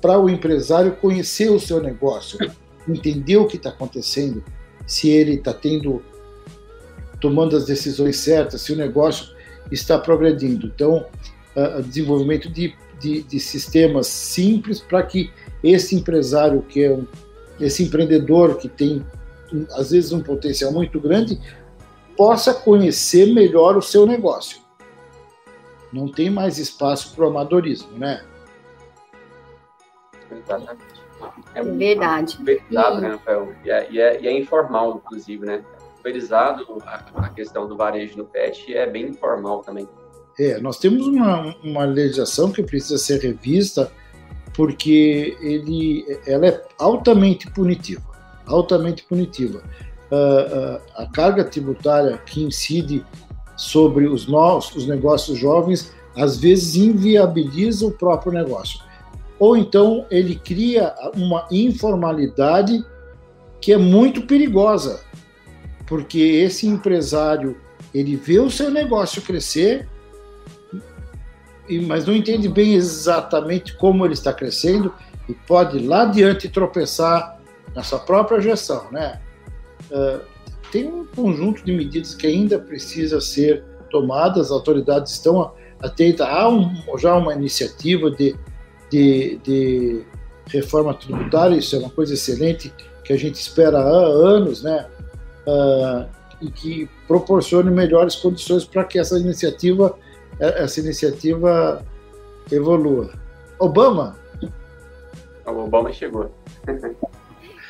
para 0.00 0.18
o 0.18 0.28
empresário 0.28 0.96
conhecer 0.96 1.50
o 1.50 1.60
seu 1.60 1.80
negócio, 1.80 2.38
entender 2.88 3.36
o 3.36 3.46
que 3.46 3.56
está 3.56 3.70
acontecendo, 3.70 4.44
se 4.86 5.08
ele 5.08 5.34
está 5.34 5.54
tendo 5.54 6.02
tomando 7.22 7.56
as 7.56 7.64
decisões 7.64 8.16
certas, 8.16 8.60
se 8.60 8.72
o 8.72 8.76
negócio 8.76 9.32
está 9.70 9.96
progredindo. 9.96 10.66
Então, 10.66 11.06
uh, 11.56 11.82
desenvolvimento 11.82 12.50
de, 12.50 12.74
de, 13.00 13.22
de 13.22 13.40
sistemas 13.40 14.08
simples 14.08 14.80
para 14.80 15.02
que 15.04 15.32
esse 15.62 15.94
empresário 15.94 16.60
que 16.62 16.82
é 16.82 16.92
um, 16.92 17.06
esse 17.60 17.84
empreendedor 17.84 18.56
que 18.56 18.68
tem 18.68 19.06
às 19.74 19.92
vezes 19.92 20.12
um 20.12 20.20
potencial 20.20 20.72
muito 20.72 20.98
grande 20.98 21.38
possa 22.16 22.52
conhecer 22.52 23.32
melhor 23.32 23.76
o 23.76 23.82
seu 23.82 24.04
negócio. 24.04 24.60
Não 25.92 26.08
tem 26.08 26.30
mais 26.30 26.58
espaço 26.58 27.14
para 27.14 27.24
o 27.24 27.28
amadorismo, 27.28 27.96
né? 27.98 28.24
Exatamente. 30.30 31.02
É 31.54 31.62
verdade. 31.62 32.42
Né, 32.42 33.08
Rafael? 33.08 33.54
E 33.64 33.70
é, 33.70 33.90
e, 33.90 34.00
é, 34.00 34.20
e 34.22 34.26
é, 34.26 34.38
informal, 34.38 35.00
inclusive, 35.04 35.46
né? 35.46 35.62
Pulverizado 36.02 36.78
a, 36.84 37.26
a 37.26 37.28
questão 37.28 37.68
do 37.68 37.76
varejo 37.76 38.18
no 38.18 38.24
pet 38.24 38.74
é 38.74 38.90
bem 38.90 39.10
informal 39.10 39.60
também. 39.60 39.88
É, 40.38 40.58
nós 40.58 40.78
temos 40.78 41.06
uma, 41.06 41.54
uma 41.62 41.84
legislação 41.84 42.50
que 42.50 42.62
precisa 42.62 42.98
ser 42.98 43.20
revista 43.20 43.90
porque 44.54 45.36
ele, 45.40 46.04
ela 46.26 46.46
é 46.46 46.62
altamente 46.78 47.48
punitiva, 47.50 48.02
altamente 48.46 49.04
punitiva. 49.04 49.62
Uh, 50.10 50.76
uh, 50.76 50.80
a 50.96 51.06
carga 51.06 51.44
tributária 51.44 52.18
que 52.18 52.42
incide 52.42 53.04
sobre 53.56 54.06
os 54.06 54.26
novos, 54.26 54.74
os 54.74 54.86
negócios 54.86 55.38
jovens, 55.38 55.94
às 56.16 56.36
vezes 56.36 56.76
inviabiliza 56.76 57.86
o 57.86 57.92
próprio 57.92 58.32
negócio. 58.32 58.80
Ou 59.38 59.56
então 59.56 60.04
ele 60.10 60.34
cria 60.34 60.94
uma 61.16 61.46
informalidade 61.50 62.84
que 63.60 63.72
é 63.72 63.78
muito 63.78 64.22
perigosa, 64.22 65.00
porque 65.86 66.18
esse 66.18 66.66
empresário 66.66 67.56
ele 67.94 68.16
vê 68.16 68.38
o 68.38 68.50
seu 68.50 68.70
negócio 68.70 69.20
crescer 69.22 69.88
mas 71.80 72.06
não 72.06 72.14
entende 72.14 72.48
bem 72.48 72.74
exatamente 72.74 73.74
como 73.76 74.04
ele 74.04 74.14
está 74.14 74.32
crescendo 74.32 74.92
e 75.28 75.34
pode 75.34 75.78
lá 75.78 76.02
adiante 76.02 76.48
tropeçar 76.48 77.40
na 77.74 77.82
sua 77.82 78.00
própria 78.00 78.40
gestão, 78.40 78.90
né? 78.90 79.20
Uh, 79.90 80.20
tem 80.70 80.86
um 80.86 81.04
conjunto 81.04 81.64
de 81.64 81.72
medidas 81.72 82.14
que 82.14 82.26
ainda 82.26 82.58
precisa 82.58 83.20
ser 83.20 83.62
tomadas, 83.90 84.46
as 84.46 84.50
autoridades 84.50 85.12
estão 85.12 85.52
atentas, 85.80 86.26
há 86.26 86.48
um, 86.48 86.70
já 86.98 87.14
uma 87.14 87.34
iniciativa 87.34 88.10
de, 88.10 88.34
de, 88.90 89.38
de, 89.44 90.02
reforma 90.46 90.92
tributária, 90.94 91.56
isso 91.56 91.76
é 91.76 91.78
uma 91.78 91.90
coisa 91.90 92.14
excelente, 92.14 92.72
que 93.04 93.12
a 93.12 93.16
gente 93.16 93.36
espera 93.36 93.78
há 93.78 93.82
anos, 93.82 94.62
né? 94.62 94.86
Uh, 95.46 96.08
e 96.40 96.50
que 96.50 96.88
proporcione 97.06 97.70
melhores 97.70 98.16
condições 98.16 98.64
para 98.64 98.84
que 98.84 98.98
essa 98.98 99.18
iniciativa 99.18 99.96
é, 100.40 100.64
essa 100.64 100.80
iniciativa 100.80 101.84
evolua. 102.50 103.12
Obama? 103.58 104.16
O 105.46 105.50
Obama 105.50 105.92
chegou. 105.92 106.30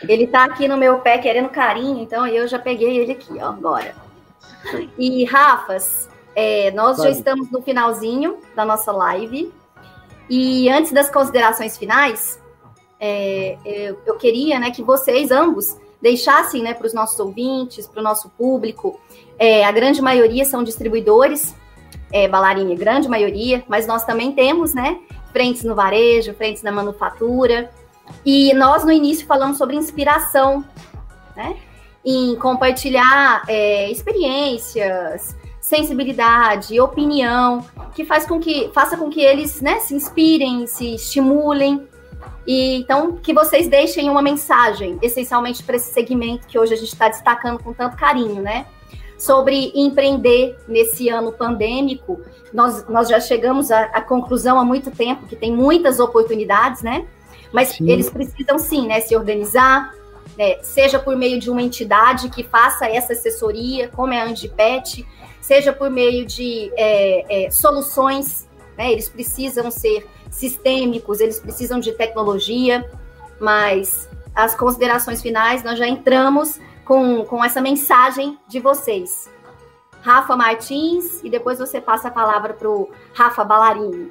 Ele 0.03 0.25
está 0.25 0.45
aqui 0.45 0.67
no 0.67 0.77
meu 0.77 0.99
pé 1.01 1.19
querendo 1.19 1.49
carinho, 1.49 1.99
então 1.99 2.27
eu 2.27 2.47
já 2.49 2.59
peguei 2.59 2.99
ele 2.99 3.13
aqui, 3.13 3.35
ó, 3.39 3.51
agora. 3.51 3.95
E, 4.99 5.25
Rafas, 5.25 6.09
é, 6.35 6.71
nós 6.73 6.99
já 6.99 7.11
estamos 7.11 7.51
no 7.51 7.63
finalzinho 7.63 8.39
da 8.55 8.65
nossa 8.65 8.91
live. 8.91 9.53
E 10.31 10.69
antes 10.71 10.93
das 10.93 11.11
considerações 11.11 11.77
finais, 11.77 12.41
é, 12.99 13.59
eu, 13.65 14.01
eu, 14.07 14.17
queria 14.17 14.59
né, 14.59 14.71
que 14.71 14.83
vocês 14.83 15.31
ambos 15.31 15.77
deixassem 16.03 16.63
né, 16.63 16.75
para 16.75 16.87
os 16.87 16.93
nossos 16.93 17.19
ouvintes, 17.21 17.87
para 17.87 18.01
o 18.01 18.03
nosso 18.03 18.29
público, 18.31 19.01
é, 19.39 19.65
a 19.65 19.71
grande 19.71 20.03
maioria 20.03 20.45
são 20.45 20.65
distribuidores 20.65 21.55
é, 22.13 22.29
grande 22.77 23.09
maioria, 23.09 23.65
mas 23.67 23.87
nós 23.87 24.05
também 24.05 24.33
temos, 24.33 24.75
né, 24.75 24.99
frentes 25.33 25.65
no 25.65 25.75
varejo, 25.75 26.35
frentes 26.35 26.63
na 26.63 26.71
manufatura, 26.71 27.71
e 28.27 28.53
nós 28.53 28.85
no 28.85 28.93
início 28.93 29.27
falamos 29.27 29.57
sobre 29.57 29.77
inspiração, 29.77 30.65
né, 31.35 31.57
em 32.05 32.37
compartilhar 32.37 33.45
é, 33.49 33.91
experiências, 33.91 35.35
sensibilidade, 35.61 36.79
opinião, 36.81 37.65
que 37.95 38.05
faz 38.05 38.27
com 38.27 38.39
que 38.41 38.71
faça 38.75 38.97
com 38.97 39.09
que 39.09 39.21
eles, 39.21 39.61
né, 39.63 39.79
se 39.79 39.95
inspirem, 39.95 40.67
se 40.67 40.97
estimulem, 40.97 41.89
e 42.47 42.77
então 42.77 43.17
que 43.17 43.33
vocês 43.33 43.69
deixem 43.69 44.11
uma 44.11 44.23
mensagem, 44.23 44.99
essencialmente 45.03 45.63
para 45.63 45.77
esse 45.77 45.93
segmento 45.93 46.47
que 46.47 46.59
hoje 46.59 46.75
a 46.75 46.77
gente 46.77 46.93
está 46.93 47.09
destacando 47.09 47.63
com 47.63 47.73
tanto 47.73 47.97
carinho, 47.97 48.43
né? 48.43 48.67
sobre 49.23 49.71
empreender 49.73 50.59
nesse 50.67 51.09
ano 51.09 51.31
pandêmico. 51.31 52.21
Nós, 52.53 52.89
nós 52.89 53.09
já 53.09 53.21
chegamos 53.21 53.71
à, 53.71 53.83
à 53.85 54.01
conclusão 54.01 54.59
há 54.59 54.65
muito 54.65 54.91
tempo 54.91 55.29
que 55.29 55.37
tem 55.37 55.55
muitas 55.55 56.01
oportunidades, 56.01 56.83
né? 56.83 57.07
Mas 57.53 57.69
sim. 57.69 57.89
eles 57.89 58.11
precisam 58.11 58.59
sim, 58.59 58.89
né, 58.89 59.01
se 59.01 59.15
organizar, 59.15 59.95
né, 60.37 60.57
seja 60.63 60.99
por 60.99 61.15
meio 61.15 61.39
de 61.39 61.51
uma 61.51 61.63
entidade 61.63 62.31
que 62.31 62.43
faça 62.43 62.87
essa 62.87 63.13
assessoria, 63.13 63.89
como 63.89 64.13
é 64.13 64.21
a 64.21 64.25
Andipet, 64.25 65.07
seja 65.41 65.73
por 65.73 65.89
meio 65.89 66.27
de 66.27 66.73
é, 66.77 67.45
é, 67.47 67.51
soluções, 67.51 68.49
né, 68.77 68.91
eles 68.91 69.09
precisam 69.09 69.71
ser 69.71 70.05
sistêmicos, 70.33 71.21
eles 71.21 71.39
precisam 71.39 71.79
de 71.79 71.93
tecnologia, 71.93 72.91
mas 73.39 74.09
as 74.35 74.55
considerações 74.55 75.23
finais 75.23 75.63
nós 75.63 75.79
já 75.79 75.87
entramos 75.87 76.59
com, 76.85 77.25
com 77.25 77.45
essa 77.45 77.61
mensagem 77.61 78.39
de 78.49 78.59
vocês. 78.59 79.31
Rafa 80.01 80.35
Martins, 80.37 81.23
e 81.23 81.31
depois 81.31 81.59
você 81.59 81.81
passa 81.81 82.09
a 82.09 82.11
palavra 82.11 82.55
para 82.55 82.69
o 82.69 82.91
Rafa 83.13 83.45
Ballarini. 83.45 84.11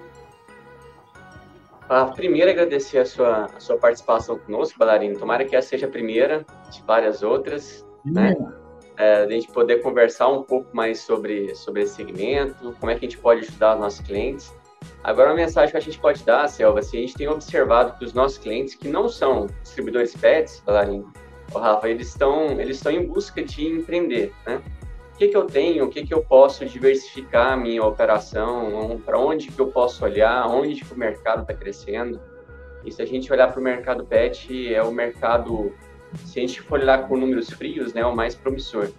Ah, 1.90 2.06
primeiro, 2.06 2.50
agradecer 2.50 3.00
a 3.00 3.06
sua, 3.06 3.46
a 3.46 3.60
sua 3.60 3.78
participação 3.78 4.40
conosco, 4.40 4.80
Ballarini. 4.80 5.18
Tomara 5.18 5.44
que 5.44 5.54
essa 5.54 5.70
seja 5.70 5.88
a 5.88 5.90
primeira 5.90 6.46
de 6.70 6.82
várias 6.84 7.22
outras, 7.22 7.86
hum. 8.06 8.14
né? 8.14 8.36
É, 8.96 9.24
a 9.24 9.30
gente 9.30 9.52
poder 9.52 9.82
conversar 9.82 10.28
um 10.30 10.44
pouco 10.44 10.70
mais 10.74 11.00
sobre, 11.00 11.56
sobre 11.56 11.82
esse 11.82 11.96
segmento, 11.96 12.76
como 12.80 12.92
é 12.92 12.96
que 12.96 13.06
a 13.06 13.10
gente 13.10 13.18
pode 13.18 13.42
ajudar 13.42 13.74
os 13.74 13.82
nossos 13.82 14.00
clientes. 14.02 14.54
Agora, 15.04 15.30
uma 15.30 15.36
mensagem 15.36 15.72
que 15.72 15.78
a 15.78 15.82
gente 15.82 15.98
pode 15.98 16.24
dar, 16.24 16.48
Selva, 16.48 16.80
assim, 16.80 16.98
a 16.98 17.02
gente 17.02 17.16
tem 17.16 17.28
observado 17.28 17.98
que 17.98 18.06
os 18.06 18.14
nossos 18.14 18.38
clientes, 18.38 18.76
que 18.76 18.88
não 18.88 19.10
são 19.10 19.48
distribuidores 19.64 20.16
pets, 20.16 20.62
Ballarini, 20.64 21.06
o 21.54 21.58
Rafa, 21.58 21.90
eles 21.90 22.10
estão 22.10 22.60
eles 22.60 22.78
estão 22.78 22.92
em 22.92 23.06
busca 23.06 23.44
de 23.44 23.66
empreender, 23.66 24.32
né? 24.46 24.62
O 25.14 25.18
que, 25.18 25.28
que 25.28 25.38
eu 25.38 25.46
tenho, 25.46 25.86
o 25.86 25.90
que, 25.90 26.06
que 26.06 26.14
eu 26.14 26.24
posso 26.24 26.66
diversificar 26.66 27.54
a 27.54 27.58
minha 27.58 27.84
operação, 27.84 29.00
para 29.04 29.20
onde 29.20 29.52
que 29.52 29.60
eu 29.60 29.68
posso 29.68 30.04
olhar, 30.04 30.48
onde 30.48 30.84
que 30.84 30.94
o 30.94 30.98
mercado 30.98 31.42
está 31.42 31.54
crescendo. 31.54 32.20
E 32.84 32.92
se 32.92 33.02
a 33.02 33.06
gente 33.06 33.32
olhar 33.32 33.52
para 33.52 33.60
o 33.60 33.64
mercado 33.64 34.04
pet, 34.04 34.74
é 34.74 34.82
o 34.82 34.92
mercado, 34.92 35.74
se 36.26 36.40
a 36.40 36.42
gente 36.42 36.62
for 36.62 36.80
olhar 36.80 37.08
com 37.08 37.18
números 37.18 37.52
frios, 37.52 37.94
né, 37.94 38.02
é 38.02 38.06
o 38.06 38.16
mais 38.16 38.34
promissor, 38.34 38.90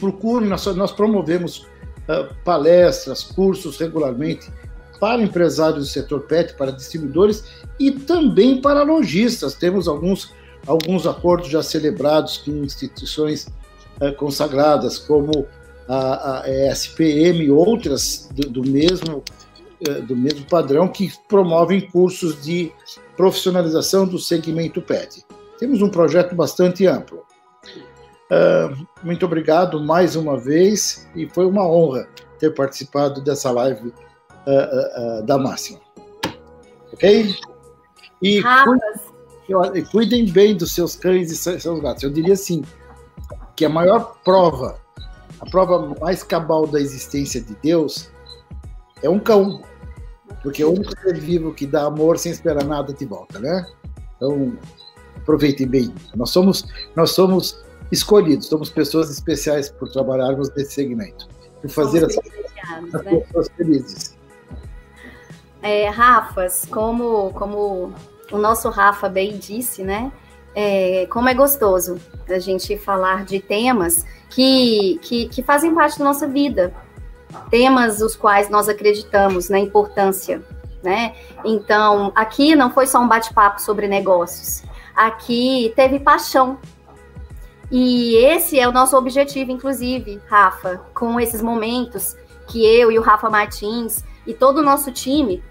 procurem, 0.00 0.48
nós, 0.48 0.64
nós 0.74 0.90
promovemos 0.90 1.66
uh, 2.08 2.34
palestras, 2.42 3.22
cursos 3.22 3.78
regularmente 3.78 4.50
para 4.98 5.22
empresários 5.22 5.86
do 5.86 5.92
setor 5.92 6.22
PET, 6.22 6.54
para 6.54 6.72
distribuidores 6.72 7.44
e 7.78 7.90
também 7.90 8.60
para 8.60 8.82
lojistas. 8.82 9.54
Temos 9.54 9.86
alguns, 9.86 10.32
alguns 10.66 11.06
acordos 11.06 11.50
já 11.50 11.62
celebrados 11.62 12.38
com 12.38 12.64
instituições 12.64 13.46
consagradas, 14.18 14.98
como 14.98 15.46
a, 15.88 16.42
a 16.42 16.50
ESPM 16.50 17.44
e 17.44 17.50
outras 17.50 18.28
do, 18.32 18.48
do 18.48 18.70
mesmo 18.70 19.22
uh, 19.88 20.02
do 20.02 20.16
mesmo 20.16 20.44
padrão 20.46 20.88
que 20.88 21.12
promovem 21.28 21.80
cursos 21.80 22.42
de 22.42 22.72
profissionalização 23.16 24.06
do 24.06 24.18
segmento 24.18 24.80
PET. 24.80 25.24
Temos 25.58 25.82
um 25.82 25.88
projeto 25.88 26.34
bastante 26.34 26.86
amplo. 26.86 27.24
Uh, 28.30 28.86
muito 29.02 29.24
obrigado 29.26 29.80
mais 29.80 30.16
uma 30.16 30.38
vez 30.38 31.06
e 31.14 31.28
foi 31.28 31.46
uma 31.46 31.68
honra 31.68 32.08
ter 32.38 32.54
participado 32.54 33.20
dessa 33.20 33.50
live 33.50 33.88
uh, 33.88 35.20
uh, 35.20 35.22
da 35.24 35.38
Máxima. 35.38 35.80
Ok? 36.92 37.34
E 38.22 38.42
cuidem, 38.42 39.84
cuidem, 39.84 40.26
bem 40.26 40.56
dos 40.56 40.72
seus 40.72 40.96
cães 40.96 41.30
e 41.30 41.36
seus 41.36 41.80
gatos. 41.80 42.02
Eu 42.02 42.10
diria 42.10 42.32
assim, 42.32 42.62
que 43.56 43.64
a 43.64 43.68
maior 43.68 44.16
prova, 44.24 44.78
a 45.40 45.46
prova 45.46 45.94
mais 46.00 46.22
cabal 46.22 46.66
da 46.66 46.80
existência 46.80 47.40
de 47.40 47.54
Deus 47.62 48.10
é 49.02 49.08
um 49.08 49.18
cão. 49.18 49.62
Porque 50.42 50.62
é 50.62 50.66
um 50.66 50.76
ser 50.84 51.18
vivo 51.18 51.54
que 51.54 51.66
dá 51.66 51.84
amor 51.84 52.18
sem 52.18 52.30
esperar 52.30 52.64
nada 52.64 52.92
de 52.92 53.04
volta, 53.06 53.38
né? 53.38 53.66
Então, 54.16 54.58
aproveitem 55.16 55.66
bem. 55.66 55.94
Nós 56.14 56.30
somos, 56.30 56.66
nós 56.94 57.12
somos 57.12 57.64
escolhidos, 57.90 58.46
somos 58.46 58.68
pessoas 58.68 59.10
especiais 59.10 59.70
por 59.70 59.90
trabalharmos 59.90 60.50
nesse 60.54 60.72
segmento, 60.72 61.28
por 61.62 61.70
fazer 61.70 62.04
as, 62.04 62.16
as 62.92 63.04
né? 63.04 63.20
pessoas 63.20 63.48
felizes. 63.56 64.18
É, 65.62 65.88
Rafas, 65.88 66.66
como, 66.70 67.30
como 67.32 67.94
o 68.30 68.36
nosso 68.36 68.68
Rafa 68.68 69.08
bem 69.08 69.38
disse, 69.38 69.82
né? 69.82 70.12
É, 70.54 71.06
como 71.10 71.28
é 71.28 71.34
gostoso 71.34 72.00
a 72.28 72.38
gente 72.38 72.76
falar 72.78 73.24
de 73.24 73.40
temas 73.40 74.06
que, 74.30 74.98
que, 75.02 75.28
que 75.28 75.42
fazem 75.42 75.74
parte 75.74 75.98
da 75.98 76.04
nossa 76.04 76.28
vida, 76.28 76.72
temas 77.50 78.00
os 78.00 78.14
quais 78.14 78.48
nós 78.48 78.68
acreditamos 78.68 79.48
na 79.48 79.58
importância, 79.58 80.42
né? 80.82 81.14
Então, 81.44 82.12
aqui 82.14 82.54
não 82.54 82.70
foi 82.70 82.86
só 82.86 83.00
um 83.00 83.08
bate-papo 83.08 83.60
sobre 83.60 83.88
negócios, 83.88 84.62
aqui 84.94 85.72
teve 85.74 85.98
paixão. 85.98 86.58
E 87.70 88.16
esse 88.16 88.60
é 88.60 88.68
o 88.68 88.72
nosso 88.72 88.96
objetivo, 88.96 89.50
inclusive, 89.50 90.20
Rafa, 90.28 90.82
com 90.94 91.18
esses 91.18 91.42
momentos 91.42 92.16
que 92.46 92.64
eu 92.64 92.92
e 92.92 92.98
o 92.98 93.02
Rafa 93.02 93.30
Martins 93.30 94.04
e 94.26 94.34
todo 94.34 94.58
o 94.58 94.62
nosso 94.62 94.92
time 94.92 95.42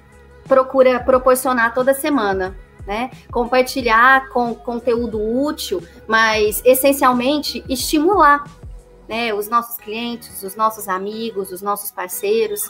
procura 0.48 1.00
proporcionar 1.00 1.74
toda 1.74 1.94
semana. 1.94 2.56
Né? 2.86 3.12
Compartilhar 3.32 4.28
com 4.30 4.54
conteúdo 4.54 5.18
útil, 5.22 5.82
mas 6.06 6.62
essencialmente 6.66 7.64
estimular 7.70 8.44
né, 9.08 9.34
os 9.34 9.48
nossos 9.48 9.78
clientes, 9.78 10.44
os 10.44 10.56
nossos 10.56 10.90
amigos, 10.90 11.52
os 11.52 11.62
nossos 11.62 11.92
parceiros 11.92 12.70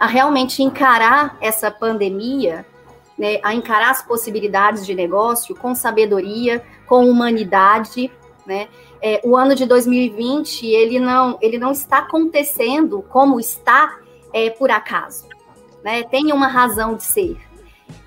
a 0.00 0.06
realmente 0.06 0.62
encarar 0.62 1.36
essa 1.42 1.70
pandemia, 1.70 2.64
né, 3.18 3.38
a 3.42 3.54
encarar 3.54 3.90
as 3.90 4.02
possibilidades 4.02 4.86
de 4.86 4.94
negócio 4.94 5.54
com 5.54 5.74
sabedoria, 5.74 6.64
com 6.86 7.04
humanidade, 7.04 8.10
né? 8.46 8.68
É, 9.02 9.20
o 9.22 9.36
ano 9.36 9.54
de 9.54 9.66
2020 9.66 10.66
ele 10.66 10.98
não 10.98 11.38
ele 11.40 11.58
não 11.58 11.70
está 11.72 11.98
acontecendo 11.98 13.02
como 13.08 13.38
está 13.38 13.98
é, 14.32 14.48
por 14.48 14.70
acaso, 14.70 15.28
né? 15.84 16.02
Tem 16.04 16.32
uma 16.32 16.48
razão 16.48 16.94
de 16.94 17.04
ser. 17.04 17.36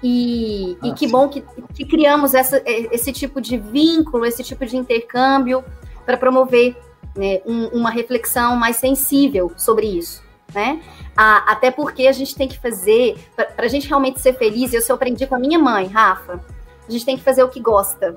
E, 0.02 0.78
ah, 0.82 0.88
e 0.88 0.94
que 0.94 1.06
sim. 1.06 1.12
bom 1.12 1.30
que, 1.30 1.42
que 1.74 1.86
criamos 1.86 2.34
essa, 2.34 2.62
esse 2.66 3.12
tipo 3.12 3.40
de 3.40 3.58
vínculo, 3.58 4.26
esse 4.26 4.44
tipo 4.44 4.66
de 4.66 4.78
intercâmbio 4.78 5.64
para 6.06 6.18
promover 6.18 6.76
né, 7.16 7.42
um, 7.46 7.68
uma 7.68 7.90
reflexão 7.90 8.56
mais 8.56 8.78
sensível 8.78 9.52
sobre 9.56 9.88
isso, 9.88 10.24
né? 10.54 10.82
Ah, 11.16 11.44
até 11.48 11.72
porque 11.72 12.08
a 12.08 12.12
gente 12.12 12.36
tem 12.36 12.48
que 12.48 12.60
fazer, 12.60 13.18
para 13.36 13.66
a 13.66 13.68
gente 13.68 13.88
realmente 13.88 14.20
ser 14.20 14.34
feliz, 14.34 14.74
eu 14.74 14.96
aprendi 14.96 15.28
com 15.28 15.36
a 15.36 15.40
minha 15.40 15.60
mãe, 15.60 15.88
Rafa, 15.88 16.44
a 16.88 16.92
gente 16.92 17.06
tem 17.06 17.16
que 17.16 17.24
fazer 17.24 17.44
o 17.44 17.50
que 17.50 17.60
gosta, 17.60 18.16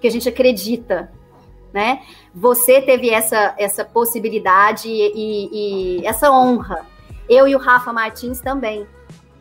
que 0.00 0.06
a 0.06 0.10
gente 0.10 0.28
acredita, 0.28 1.10
né? 1.72 2.02
Você 2.34 2.80
teve 2.82 3.10
essa, 3.10 3.54
essa 3.58 3.84
possibilidade 3.84 4.88
e, 4.88 5.12
e, 5.14 6.00
e 6.00 6.06
essa 6.06 6.30
honra. 6.30 6.86
Eu 7.28 7.48
e 7.48 7.56
o 7.56 7.58
Rafa 7.58 7.92
Martins 7.92 8.40
também, 8.40 8.86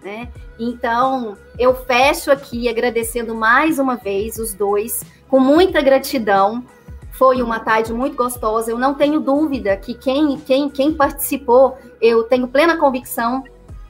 né? 0.04 0.30
Então, 0.60 1.38
eu 1.58 1.74
fecho 1.74 2.32
aqui 2.32 2.68
agradecendo 2.68 3.34
mais 3.34 3.80
uma 3.80 3.95
vez 3.95 4.38
os 4.38 4.54
dois, 4.54 5.04
com 5.28 5.39
muita 5.39 5.82
gratidão. 5.82 6.64
Foi 7.12 7.41
uma 7.41 7.60
tarde 7.60 7.93
muito 7.93 8.16
gostosa. 8.16 8.72
Eu 8.72 8.78
não 8.78 8.93
tenho 8.93 9.20
dúvida 9.20 9.78
que 9.78 9.93
quem, 9.93 10.38
quem, 10.38 10.70
quem 10.70 10.93
participou, 10.93 11.78
eu 12.01 12.24
tenho 12.24 12.47
plena 12.47 12.78
convicção 12.78 13.43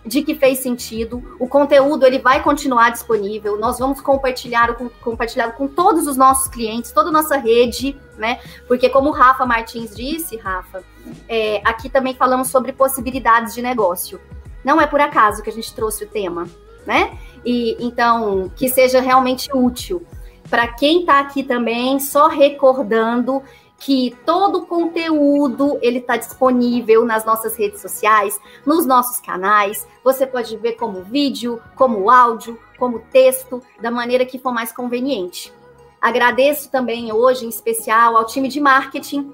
de 0.06 0.22
que 0.22 0.36
fez 0.36 0.60
sentido. 0.60 1.24
O 1.40 1.48
conteúdo 1.48 2.06
ele 2.06 2.20
vai 2.20 2.44
continuar 2.44 2.92
disponível. 2.92 3.58
Nós 3.58 3.80
vamos 3.80 4.02
compartilhar 4.02 4.74
com, 4.76 4.90
compartilhar 4.90 5.54
com 5.54 5.68
todos 5.68 6.08
os 6.08 6.18
nossos 6.18 6.48
clientes, 6.50 6.92
toda 6.92 7.10
a 7.10 7.12
nossa 7.12 7.38
rede, 7.38 7.98
né? 8.18 8.40
Porque 8.68 8.90
como 8.90 9.10
o 9.10 9.14
Rafa 9.14 9.46
Martins 9.46 9.96
disse, 9.96 10.36
Rafa, 10.38 10.84
é, 11.28 11.62
aqui 11.64 11.90
também 11.90 12.14
falamos 12.14 12.50
sobre 12.50 12.74
possibilidades 12.74 13.54
de 13.54 13.62
negócio. 13.62 14.20
Não 14.64 14.80
é 14.80 14.88
por 14.88 15.02
acaso 15.02 15.42
que 15.44 15.50
a 15.50 15.54
gente 15.54 15.74
trouxe 15.74 16.04
o 16.04 16.08
tema, 16.08 16.48
né? 16.86 17.18
E 17.46 17.78
então 17.80 18.52
que 18.56 18.70
seja 18.70 19.02
realmente 19.02 19.50
útil 19.54 20.06
para 20.50 20.68
quem 20.68 21.00
está 21.02 21.20
aqui 21.20 21.44
também, 21.44 22.00
só 22.00 22.28
recordando 22.28 23.42
que 23.80 24.16
todo 24.26 24.60
o 24.60 24.66
conteúdo 24.66 25.78
ele 25.82 25.98
está 25.98 26.16
disponível 26.16 27.04
nas 27.04 27.26
nossas 27.26 27.58
redes 27.58 27.82
sociais, 27.82 28.40
nos 28.66 28.86
nossos 28.86 29.20
canais. 29.20 29.86
Você 30.04 30.26
pode 30.26 30.56
ver 30.58 30.74
como 30.74 31.04
vídeo, 31.04 31.62
como 31.76 32.10
áudio, 32.10 32.58
como 32.78 33.00
texto, 33.00 33.62
da 33.82 33.92
maneira 33.92 34.26
que 34.26 34.40
for 34.40 34.54
mais 34.54 34.72
conveniente. 34.72 35.52
Agradeço 36.00 36.70
também 36.70 37.12
hoje, 37.12 37.46
em 37.46 37.50
especial, 37.50 38.16
ao 38.16 38.26
time 38.26 38.48
de 38.48 38.60
marketing, 38.60 39.34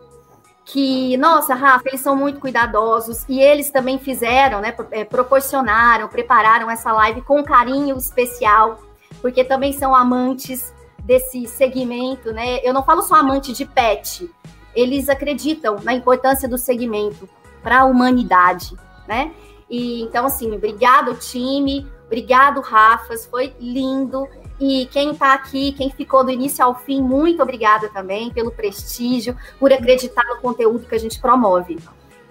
que, 0.65 1.17
nossa, 1.17 1.55
Rafa, 1.55 1.89
eles 1.89 2.01
são 2.01 2.15
muito 2.15 2.39
cuidadosos 2.39 3.25
e 3.27 3.39
eles 3.39 3.71
também 3.71 3.97
fizeram, 3.97 4.61
né, 4.61 4.73
é, 4.91 5.03
proporcionaram, 5.03 6.07
prepararam 6.07 6.69
essa 6.69 6.91
live 6.91 7.21
com 7.21 7.43
carinho 7.43 7.97
especial, 7.97 8.79
porque 9.21 9.43
também 9.43 9.73
são 9.73 9.95
amantes 9.95 10.73
desse 10.99 11.47
segmento, 11.47 12.31
né? 12.31 12.59
Eu 12.63 12.71
não 12.71 12.83
falo 12.83 13.01
só 13.01 13.15
amante 13.15 13.51
de 13.51 13.65
pet, 13.65 14.29
eles 14.75 15.09
acreditam 15.09 15.77
na 15.83 15.93
importância 15.93 16.47
do 16.47 16.57
segmento 16.57 17.27
para 17.63 17.79
a 17.79 17.85
humanidade, 17.85 18.75
né? 19.07 19.31
E 19.69 20.03
então 20.03 20.25
assim, 20.25 20.51
obrigado 20.53 21.15
time, 21.15 21.87
obrigado 22.05 22.61
Rafas, 22.61 23.25
foi 23.25 23.55
lindo. 23.59 24.27
E 24.59 24.87
quem 24.87 25.11
está 25.11 25.33
aqui, 25.33 25.71
quem 25.71 25.89
ficou 25.89 26.23
do 26.23 26.31
início 26.31 26.63
ao 26.63 26.75
fim, 26.75 27.01
muito 27.01 27.41
obrigada 27.41 27.89
também 27.89 28.29
pelo 28.31 28.51
prestígio, 28.51 29.35
por 29.57 29.71
acreditar 29.71 30.23
no 30.25 30.41
conteúdo 30.41 30.85
que 30.85 30.95
a 30.95 30.99
gente 30.99 31.19
promove. 31.19 31.79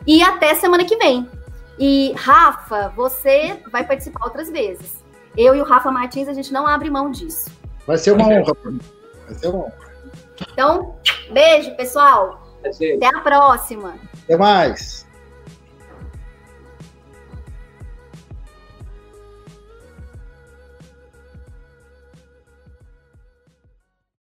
E 0.06 0.22
até 0.22 0.54
semana 0.54 0.84
que 0.84 0.96
vem. 0.96 1.28
E 1.78 2.12
Rafa, 2.16 2.92
você 2.94 3.62
vai 3.70 3.86
participar 3.86 4.24
outras 4.24 4.50
vezes. 4.50 5.02
Eu 5.36 5.54
e 5.54 5.60
o 5.60 5.64
Rafa 5.64 5.90
Martins, 5.90 6.28
a 6.28 6.32
gente 6.32 6.52
não 6.52 6.66
abre 6.66 6.90
mão 6.90 7.10
disso. 7.10 7.50
Vai 7.86 7.96
ser 7.96 8.12
uma 8.12 8.26
honra. 8.26 8.52
Vai 9.26 9.34
ser 9.34 9.48
uma 9.48 9.64
honra. 9.66 9.88
Então, 10.52 10.96
beijo, 11.30 11.74
pessoal. 11.76 12.42
Até 12.64 13.06
a 13.06 13.20
próxima. 13.20 13.94
Até 14.24 14.36
mais. 14.36 15.07